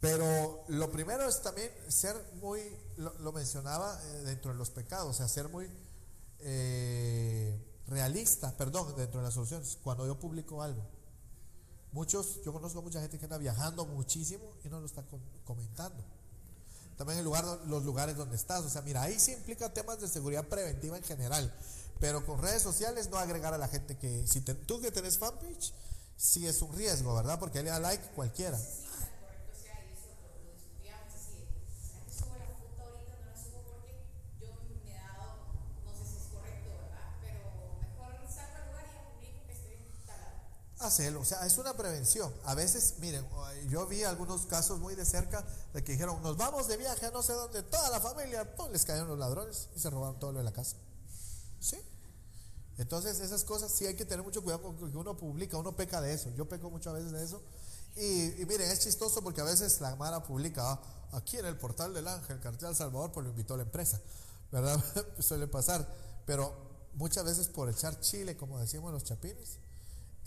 [0.00, 2.60] Pero lo primero es también ser muy,
[2.98, 5.70] lo, mencionaba eh, dentro de los pecados, o sea, ser muy
[6.40, 10.82] eh, realista, perdón, dentro de las soluciones, cuando yo publico algo.
[11.92, 16.04] Muchos, yo conozco mucha gente que anda viajando muchísimo y no lo está com- comentando.
[16.96, 18.62] También el lugar, los lugares donde estás.
[18.64, 21.52] O sea, mira, ahí sí implica temas de seguridad preventiva en general.
[22.00, 25.18] Pero con redes sociales no agregar a la gente que, si te- tú que tenés
[25.18, 25.72] fanpage,
[26.16, 27.38] sí es un riesgo, ¿verdad?
[27.38, 28.56] Porque le da like cualquiera.
[28.58, 28.64] Sí,
[28.98, 31.40] tan correcto sea, y eso lo, lo discutíamos así.
[31.88, 33.12] ¿Será que subo la foto ahorita?
[33.20, 33.92] No la subo porque
[34.40, 34.48] yo
[34.84, 37.08] me he dado, no sé si es correcto, ¿verdad?
[37.24, 37.40] Pero
[37.80, 40.36] mejor salgo al lugar y ya publico que estoy instalado.
[40.78, 42.32] Hacerlo, o sea, es una prevención.
[42.44, 43.26] A veces, miren,
[43.68, 47.10] yo vi algunos casos muy de cerca de que dijeron, nos vamos de viaje a
[47.10, 48.70] no sé dónde, toda la familia, ¡pum!
[48.70, 50.76] les cayeron los ladrones y se robaron todo lo de la casa.
[51.60, 51.78] ¿Sí?
[52.76, 56.02] Entonces, esas cosas sí hay que tener mucho cuidado con lo uno publica, uno peca
[56.02, 56.28] de eso.
[56.36, 57.40] Yo peco muchas veces de eso.
[57.96, 60.80] Y, miren, es chistoso porque a veces la Mara publica, "Ah,
[61.12, 63.98] aquí en el portal del Ángel, cartel El Salvador, pues lo invitó a la empresa,
[64.52, 64.78] ¿verdad?
[65.20, 65.88] Suele pasar.
[66.26, 66.54] Pero
[66.92, 69.58] muchas veces por echar chile, como decimos los chapines,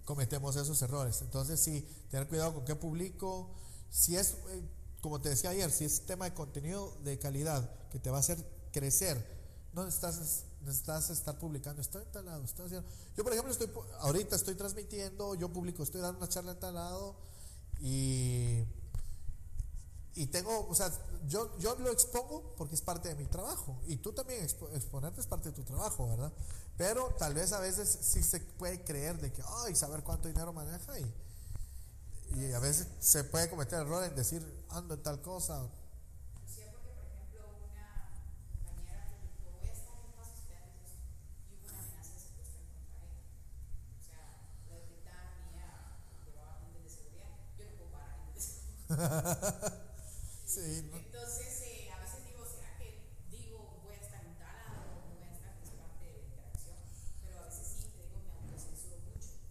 [0.09, 1.21] cometemos esos errores.
[1.21, 3.51] Entonces, sí, tener cuidado con qué publico.
[3.91, 4.63] Si es, eh,
[5.01, 8.21] como te decía ayer, si es tema de contenido de calidad que te va a
[8.21, 9.23] hacer crecer,
[9.71, 12.83] no necesitas, necesitas estar publicando, estoy en tal lado, haciendo.
[13.15, 16.73] Yo, por ejemplo, estoy, ahorita estoy transmitiendo, yo publico, estoy dando una charla en tal
[16.73, 17.15] lado
[17.79, 18.63] y,
[20.15, 20.91] y tengo, o sea,
[21.27, 25.21] yo, yo lo expongo porque es parte de mi trabajo y tú también expo- exponerte
[25.21, 26.33] es parte de tu trabajo, ¿verdad?
[26.79, 30.53] Pero tal vez a veces sí se puede creer de que, ay, saber cuánto dinero
[30.53, 31.13] maneja y,
[32.37, 35.61] y a veces se puede cometer error en decir, ando en tal cosa.
[50.45, 51.08] Sí, porque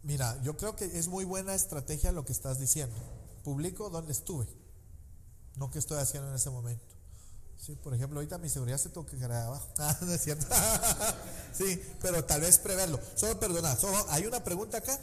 [0.03, 2.97] Mira, yo creo que es muy buena estrategia lo que estás diciendo.
[3.43, 4.47] Publico donde estuve,
[5.57, 6.99] no qué estoy haciendo en ese momento.
[7.61, 9.69] Sí, por ejemplo, ahorita mi seguridad se toca de abajo.
[9.79, 10.47] Ah, no es cierto.
[11.53, 13.01] sí, pero tal vez preverlo.
[13.15, 14.99] Solo perdona, solo hay una pregunta acá.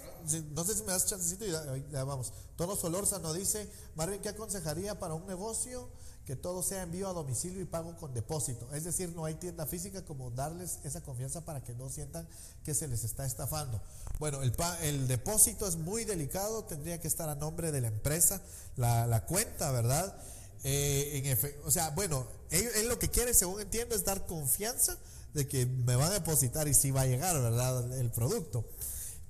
[0.51, 1.51] No sé si me das chancecito y
[1.91, 2.33] ya, vamos.
[2.55, 5.89] Tono Solórzano dice, Marvin, ¿qué aconsejaría para un negocio
[6.25, 8.67] que todo sea envío a domicilio y pago con depósito?
[8.73, 12.27] Es decir, no hay tienda física como darles esa confianza para que no sientan
[12.63, 13.81] que se les está estafando.
[14.19, 17.87] Bueno, el, pa- el depósito es muy delicado, tendría que estar a nombre de la
[17.89, 18.41] empresa,
[18.75, 20.17] la, la cuenta, ¿verdad?
[20.63, 24.25] Eh, en efe- o sea, bueno, él, él lo que quiere, según entiendo, es dar
[24.25, 24.97] confianza
[25.35, 27.99] de que me van a depositar y si va a llegar, ¿verdad?
[27.99, 28.65] El producto.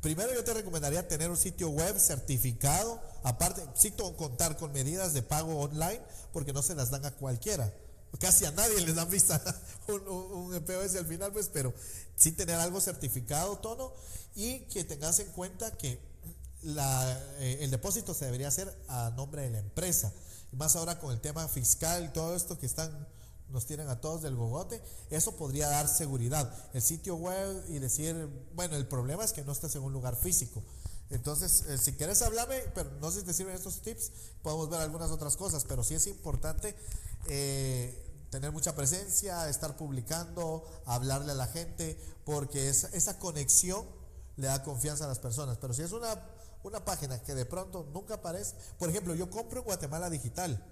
[0.05, 5.23] Primero yo te recomendaría tener un sitio web certificado, aparte, sí contar con medidas de
[5.23, 5.99] pago online,
[6.31, 7.73] porque no se las dan a cualquiera.
[8.19, 9.41] casi a nadie les dan vista
[9.87, 11.73] un, un, un al final, pues, pero
[12.15, 13.93] sí tener algo certificado, tono,
[14.35, 15.99] y que tengas en cuenta que
[16.61, 20.13] la, eh, el depósito se debería hacer a nombre de la empresa.
[20.51, 23.07] Más ahora con el tema fiscal todo esto que están
[23.49, 26.51] nos tienen a todos del gogote, eso podría dar seguridad.
[26.73, 30.15] El sitio web y decir, bueno, el problema es que no estás en un lugar
[30.15, 30.63] físico.
[31.09, 34.11] Entonces, eh, si quieres hablarme, pero no sé si te sirven estos tips,
[34.41, 36.75] podemos ver algunas otras cosas, pero sí es importante
[37.27, 43.85] eh, tener mucha presencia, estar publicando, hablarle a la gente, porque esa, esa conexión
[44.35, 45.57] le da confianza a las personas.
[45.57, 46.19] Pero si es una,
[46.63, 50.63] una página que de pronto nunca aparece, por ejemplo, yo compro en Guatemala Digital.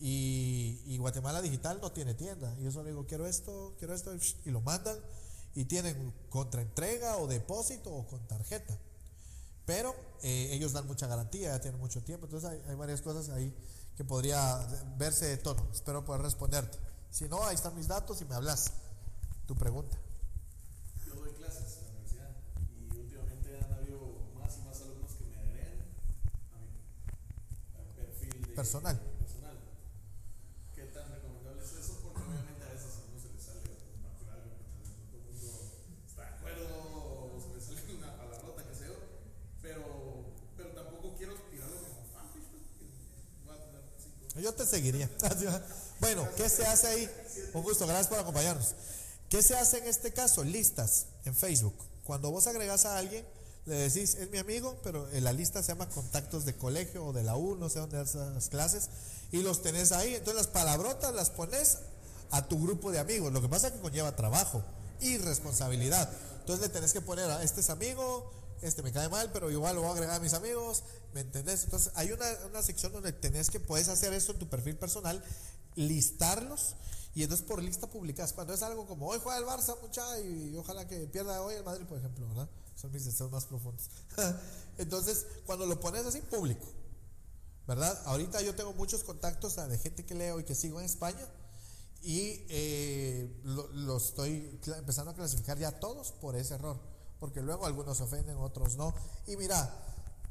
[0.00, 2.54] Y, y Guatemala Digital no tiene tienda.
[2.58, 4.12] Y yo solo digo, quiero esto, quiero esto,
[4.44, 4.96] y lo mandan.
[5.54, 8.78] Y tienen contraentrega o depósito o con tarjeta.
[9.66, 12.26] Pero eh, ellos dan mucha garantía, ya tienen mucho tiempo.
[12.26, 13.54] Entonces hay, hay varias cosas ahí
[13.96, 14.56] que podría
[14.96, 15.66] verse de tono.
[15.72, 16.78] Espero poder responderte.
[17.10, 18.72] Si no, ahí están mis datos y me hablas.
[19.46, 19.96] Tu pregunta.
[21.06, 22.30] Yo doy clases en la universidad
[22.70, 23.98] y últimamente han habido
[24.38, 25.80] más y más alumnos que me agregan
[27.74, 29.00] a mi perfil de Personal.
[29.18, 29.56] personal.
[30.74, 31.96] ¿Qué tan recomendable es eso?
[32.04, 35.08] Porque obviamente a veces a uno se le sale compartir algo que tal vez no
[35.08, 38.92] todo el mundo está de acuerdo o se le sale una palabrota que sea,
[39.64, 42.84] pero, pero tampoco quiero tirarlo como fanfish, pues, porque
[43.48, 44.27] voy a tener cinco.
[44.40, 45.10] Yo te seguiría.
[46.00, 47.10] Bueno, ¿qué se hace ahí?
[47.54, 48.76] Un gusto, gracias por acompañarnos.
[49.28, 50.44] ¿Qué se hace en este caso?
[50.44, 51.74] Listas en Facebook.
[52.04, 53.26] Cuando vos agregas a alguien,
[53.66, 57.12] le decís, es mi amigo, pero en la lista se llama contactos de colegio o
[57.12, 58.88] de la U, no sé dónde das las clases,
[59.32, 60.14] y los tenés ahí.
[60.14, 61.78] Entonces las palabrotas las pones
[62.30, 63.32] a tu grupo de amigos.
[63.32, 64.62] Lo que pasa es que conlleva trabajo
[65.00, 66.10] y responsabilidad.
[66.40, 68.32] Entonces le tenés que poner a este es amigo,
[68.62, 70.82] este me cae mal, pero igual lo voy a agregar a mis amigos,
[71.14, 71.64] ¿me entendés?
[71.64, 75.22] Entonces hay una, una sección donde tenés que, puedes hacer eso en tu perfil personal,
[75.74, 76.76] listarlos
[77.14, 78.32] y entonces por lista publicas.
[78.32, 81.64] Cuando es algo como hoy juega el Barça, mucha, y ojalá que pierda hoy el
[81.64, 82.48] Madrid, por ejemplo, ¿verdad?
[82.74, 83.90] Son mis deseos más profundos.
[84.78, 86.66] entonces, culo lo pones así, público,
[87.66, 88.00] ¿verdad?
[88.04, 91.26] Ahorita yo tengo muchos contactos de gente que leo y que sigo en España
[92.02, 96.78] y eh, lo, estoy empezando a clasificar ya todos por ese error,
[97.20, 98.94] porque luego algunos ofenden, otros no.
[99.26, 99.74] Y mira,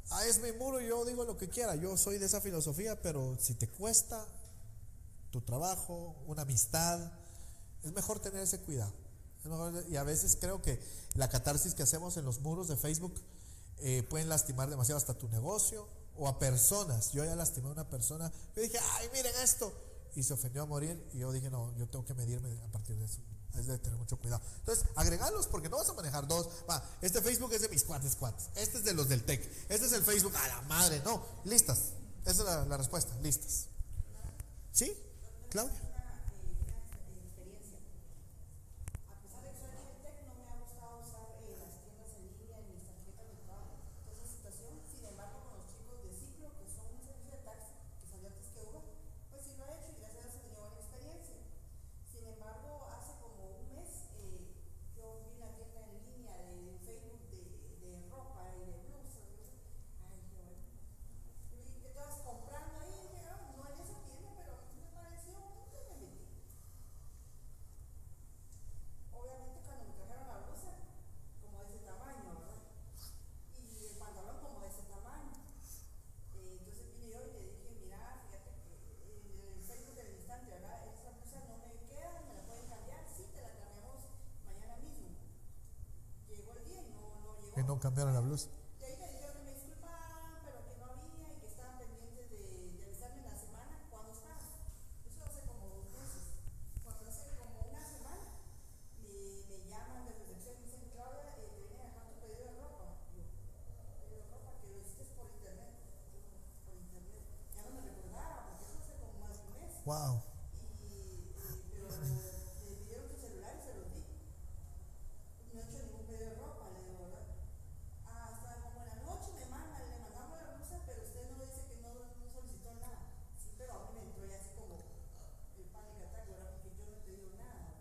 [0.10, 3.38] ah, es mi muro, yo digo lo que quiera, yo soy de esa filosofía, pero
[3.40, 4.26] si te cuesta
[5.32, 7.00] tu trabajo, una amistad,
[7.84, 8.94] es mejor tener ese cuidado.
[9.90, 10.80] Y a veces creo que
[11.16, 13.14] la catarsis que hacemos en los muros de Facebook
[13.80, 15.88] eh, pueden lastimar demasiado hasta tu negocio
[16.18, 17.12] o a personas.
[17.14, 19.72] Yo ya lastimé a una persona, yo dije, ay, miren esto,
[20.16, 22.98] y se ofendió a morir, y yo dije, no, yo tengo que medirme a partir
[22.98, 23.22] de eso.
[23.56, 24.41] Es de tener mucho cuidado.
[24.60, 26.48] Entonces, agregarlos porque no vas a manejar dos.
[26.69, 28.49] Va, este Facebook es de mis cuates, cuates.
[28.56, 29.41] Este es de los del TEC.
[29.69, 31.02] Este es el Facebook a la madre.
[31.03, 31.94] No, listas.
[32.24, 33.68] Esa es la, la respuesta, listas.
[34.72, 34.94] ¿Sí?
[35.49, 35.74] Claudia.
[37.26, 37.80] experiencia.
[39.10, 42.28] A pesar de que soy arquitecto, no me ha gustado usar eh, las tiendas en
[42.38, 43.74] línea en mis tarjetas de trabajo.
[44.11, 47.74] Esa situación, sin embargo, con los chicos de ciclo, que son un servicio de taxi,
[47.74, 48.86] que salió antes que Uber,
[49.34, 51.38] pues sí lo he hecho y gracias a Dios he tenido buena experiencia.
[52.11, 54.52] Sin embargo, hace como un mes eh,
[54.94, 57.41] yo vi una tienda en línea de Facebook de,
[57.82, 59.26] de ropa y de blusas.
[59.32, 59.56] y eso.
[60.06, 60.61] Ay, qué bueno.
[61.56, 64.86] Y vi que todas comprando ahí, y dije, "Ah, no en esa tienda, pero me
[64.94, 66.28] pareció, nunca me metí.
[69.14, 70.72] Obviamente cuando me trajeron la blusa,
[71.41, 72.61] como de ese tamaño, ¿verdad?
[73.57, 75.32] Y el pantalón como de ese tamaño.
[76.36, 77.99] Eh, entonces vine yo y le dije, mira,
[78.30, 78.74] fíjate que
[79.06, 80.78] eh, el Facebook del instante, ¿verdad?
[80.94, 84.02] Esa blusa no me queda, me la pueden cambiar, sí, te la cambiamos
[84.45, 85.10] mañana mismo.
[86.30, 87.56] Llegó el día y no, no llegó.
[87.56, 88.49] Que no cambiaron la blusa.
[88.80, 92.30] Y ahí me dijeron que me disculpaban, pero que no había y que estaban pendientes
[92.30, 92.38] de,
[92.78, 94.38] de avisarme en la semana cuándo estaba.
[95.10, 96.38] Eso hace como dos meses.
[96.86, 98.38] Cuando hace como una semana
[99.02, 99.10] me,
[99.49, 102.45] me llaman de recepción y me dicen, Claudia, eh, te viene a dejar tu pedido
[102.45, 102.86] de ropa.
[103.10, 103.26] Y yo,
[103.98, 105.74] pedido de ropa que lo hiciste por internet.
[106.14, 106.19] Yo,
[106.68, 107.24] por internet.
[107.57, 109.74] Ya no me recordaba, porque eso hace como más de un mes.
[109.74, 109.76] Wow.
[109.76, 109.76] Y, eh, pero me pidieron tu celular y se los di.
[109.76, 109.76] No he hecho ningún pedido de ropa, le digo, ¿verdad?
[109.76, 109.76] Hasta como en la noche me mandan, le mandamos la blusa, pero usted no dice
[109.76, 109.76] que no, no solicitó nada.
[109.76, 109.76] Sí, pero a mí me entró ya así como el pánico ataque, ¿verdad?
[109.76, 110.22] Porque yo no he pedido nada, ¿verdad?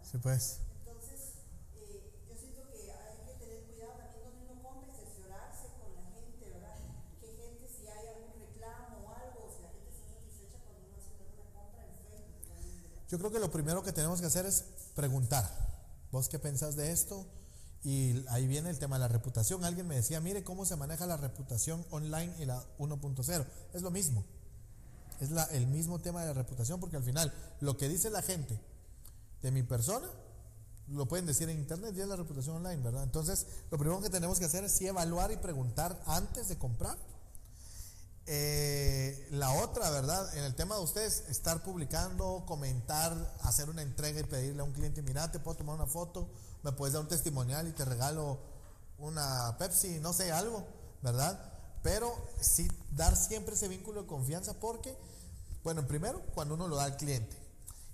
[0.02, 0.60] Sí, pues.
[0.78, 1.34] Entonces,
[1.74, 5.92] eh, yo siento que hay que tener cuidado también donde uno compra y cerciorarse con
[5.98, 6.78] la gente, ¿verdad?
[7.20, 10.96] Que gente, si hay algún reclamo o algo, si la gente está satisfecha cuando uno
[10.96, 13.02] hace alguna compra en Facebook, también, ¿verdad?
[13.10, 15.48] Yo que lo primero que tenemos que hacer es preguntar.
[16.12, 17.26] ¿Vos qué pensás de esto?
[17.82, 19.64] Y ahí viene el tema de la reputación.
[19.64, 23.46] Alguien me decía, mire cómo se maneja la reputación online y la 1.0.
[23.74, 24.24] Es lo mismo.
[25.20, 28.22] Es la, el mismo tema de la reputación, porque al final lo que dice la
[28.22, 28.60] gente
[29.42, 30.08] de mi persona,
[30.88, 33.02] lo pueden decir en internet y es la reputación online, ¿verdad?
[33.02, 36.96] Entonces, lo primero que tenemos que hacer es evaluar y preguntar antes de comprar.
[38.28, 40.36] Eh, la otra, ¿verdad?
[40.36, 43.12] En el tema de ustedes, estar publicando, comentar,
[43.42, 46.28] hacer una entrega y pedirle a un cliente, mira, te puedo tomar una foto,
[46.64, 48.38] me puedes dar un testimonial y te regalo
[48.98, 50.66] una Pepsi, no sé, algo,
[51.02, 51.38] ¿verdad?
[51.84, 54.96] Pero sí dar siempre ese vínculo de confianza porque,
[55.62, 57.36] bueno, primero, cuando uno lo da al cliente.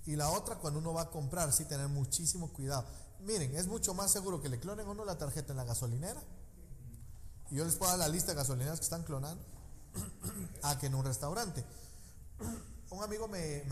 [0.07, 2.87] Y la otra, cuando uno va a comprar, sí tener muchísimo cuidado.
[3.21, 6.23] Miren, es mucho más seguro que le clonen a uno la tarjeta en la gasolinera.
[7.51, 9.45] Y yo les puedo dar la lista de gasolineras que están clonando
[10.62, 11.64] a que en un restaurante.
[12.90, 13.64] Un amigo me,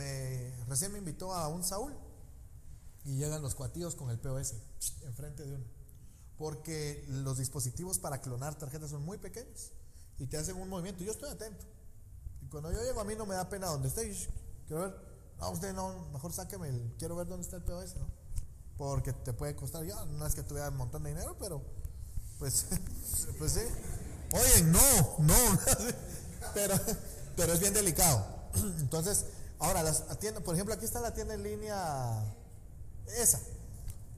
[0.69, 1.95] recién me invitó a un Saúl
[3.05, 4.55] y llegan los cuatillos con el POS
[5.03, 5.65] enfrente de uno.
[6.39, 9.73] Porque los dispositivos para clonar tarjetas son muy pequeños
[10.19, 11.05] y te hacen un movimiento.
[11.05, 11.67] Yo estoy atento.
[12.43, 14.11] Y cuando yo llego a mí no me da pena donde esté.
[14.67, 15.11] Quiero ver.
[15.39, 16.95] No, usted no, mejor sáqueme el.
[16.99, 18.07] Quiero ver dónde está el POS, ¿no?
[18.77, 19.85] Porque te puede costar.
[19.85, 21.63] Ya, no es que tuviera un montón de dinero, pero.
[22.39, 22.67] Pues,
[23.39, 23.61] pues sí.
[24.33, 25.35] Oye, no, no.
[26.55, 26.75] pero,
[27.37, 28.25] pero es bien delicado.
[28.81, 29.25] Entonces,
[29.59, 32.35] ahora, las tiendas, por ejemplo, aquí está la tienda en línea.
[33.17, 33.41] Esa.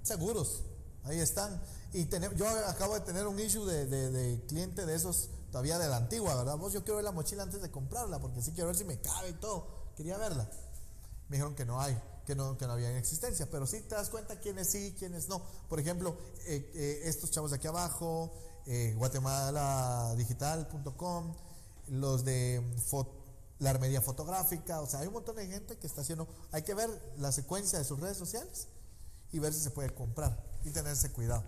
[0.03, 0.63] Seguros.
[1.05, 1.61] Ahí están.
[1.93, 5.79] Y tenem- yo acabo de tener un issue de, de- de cliente de esos todavía
[5.79, 6.57] de la antigua, ¿verdad?
[6.57, 8.99] Vos, yo quiero ver la mochila antes de comprarla, porque sí quiero ver si me
[9.01, 9.67] cabe y todo.
[9.97, 10.49] Quería verla.
[11.29, 13.95] Me dijeron que no hay, que no, que no había en existencia, pero sí te
[13.95, 15.43] das cuenta quiénes sí, quiénes no.
[15.69, 16.17] Por ejemplo,
[16.47, 18.33] eh, eh, estos chavos de aquí abajo,
[18.67, 21.35] eh, guatemaladigital.com,
[21.89, 22.63] los de
[23.59, 26.75] la armería fotográfica, o sea, hay un montón de gente que está haciendo, hay que
[26.75, 28.69] ver la secuencia de sus redes sociales
[29.33, 31.45] y ver si se puede comprar y tener ese cuidado,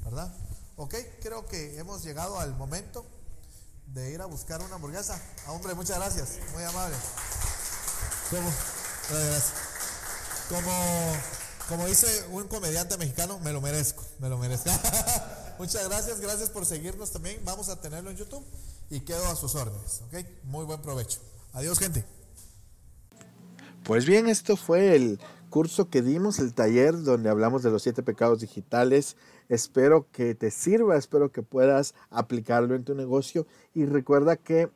[0.00, 0.34] ¿verdad?
[0.76, 3.04] Ok, creo que hemos llegado al momento
[3.86, 5.20] de ir a buscar una hamburguesa.
[5.46, 6.96] Ah, hombre, muchas gracias, muy amable.
[10.48, 10.72] Como,
[11.68, 14.70] como dice un comediante mexicano, me lo merezco, me lo merezco.
[15.58, 17.40] Muchas gracias, gracias por seguirnos también.
[17.44, 18.44] Vamos a tenerlo en YouTube
[18.90, 20.24] y quedo a sus órdenes, ¿ok?
[20.44, 21.20] Muy buen provecho.
[21.52, 22.04] Adiós, gente.
[23.84, 25.20] Pues bien, esto fue el
[25.50, 29.16] curso que dimos, el taller donde hablamos de los siete pecados digitales.
[29.48, 34.70] Espero que te sirva, espero que puedas aplicarlo en tu negocio y recuerda que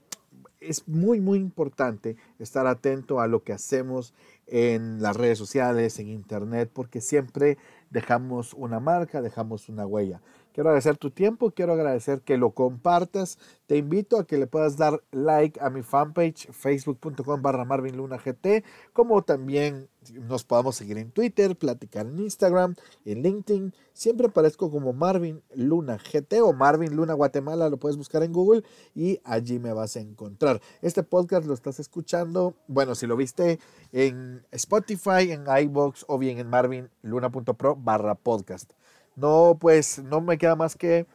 [0.61, 4.13] es muy, muy importante estar atento a lo que hacemos
[4.47, 7.59] en las redes sociales, en internet, porque siempre
[7.91, 10.21] dejamos una marca, dejamos una huella.
[10.57, 13.39] Quiero agradecer tu tiempo, quiero agradecer que lo compartas.
[13.67, 18.65] Te invito a que le puedas dar like a mi fanpage facebook.com barra Marvin GT,
[18.95, 22.75] como también nos podamos seguir en Twitter, platicar en Instagram,
[23.05, 23.75] en LinkedIn.
[23.93, 28.63] Siempre aparezco como Marvin Luna GT o Marvin Luna Guatemala, lo puedes buscar en Google
[28.95, 30.63] y allí me vas a encontrar.
[30.81, 33.59] Este podcast lo estás escuchando, bueno, si lo viste
[33.93, 38.73] en Spotify, en iBox o bien en marvinluna.pro barra podcast.
[39.17, 41.07] No, pues no me queda más que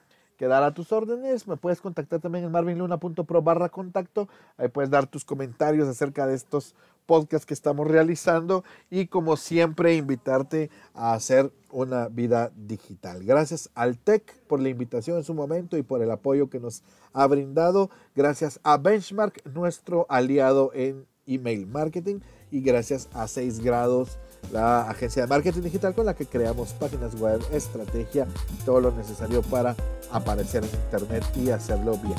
[0.41, 1.47] quedar a tus órdenes.
[1.47, 4.27] Me puedes contactar también en marvinluna.pro barra contacto.
[4.57, 6.75] Ahí puedes dar tus comentarios acerca de estos
[7.05, 13.23] podcasts que estamos realizando y como siempre invitarte a hacer una vida digital.
[13.23, 16.83] Gracias al TEC por la invitación en su momento y por el apoyo que nos
[17.13, 17.91] ha brindado.
[18.15, 22.19] Gracias a Benchmark, nuestro aliado en email marketing
[22.49, 24.17] y gracias a 6 grados
[24.51, 28.27] la agencia de marketing digital con la que creamos páginas web, estrategia,
[28.65, 29.75] todo lo necesario para
[30.11, 32.15] aparecer en internet y hacerlo bien.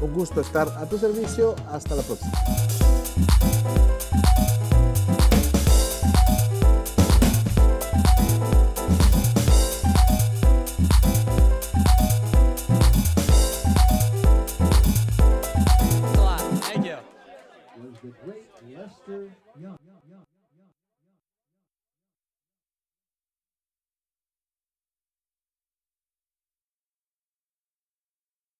[0.00, 1.54] Un gusto estar a tu servicio.
[1.70, 2.32] Hasta la próxima.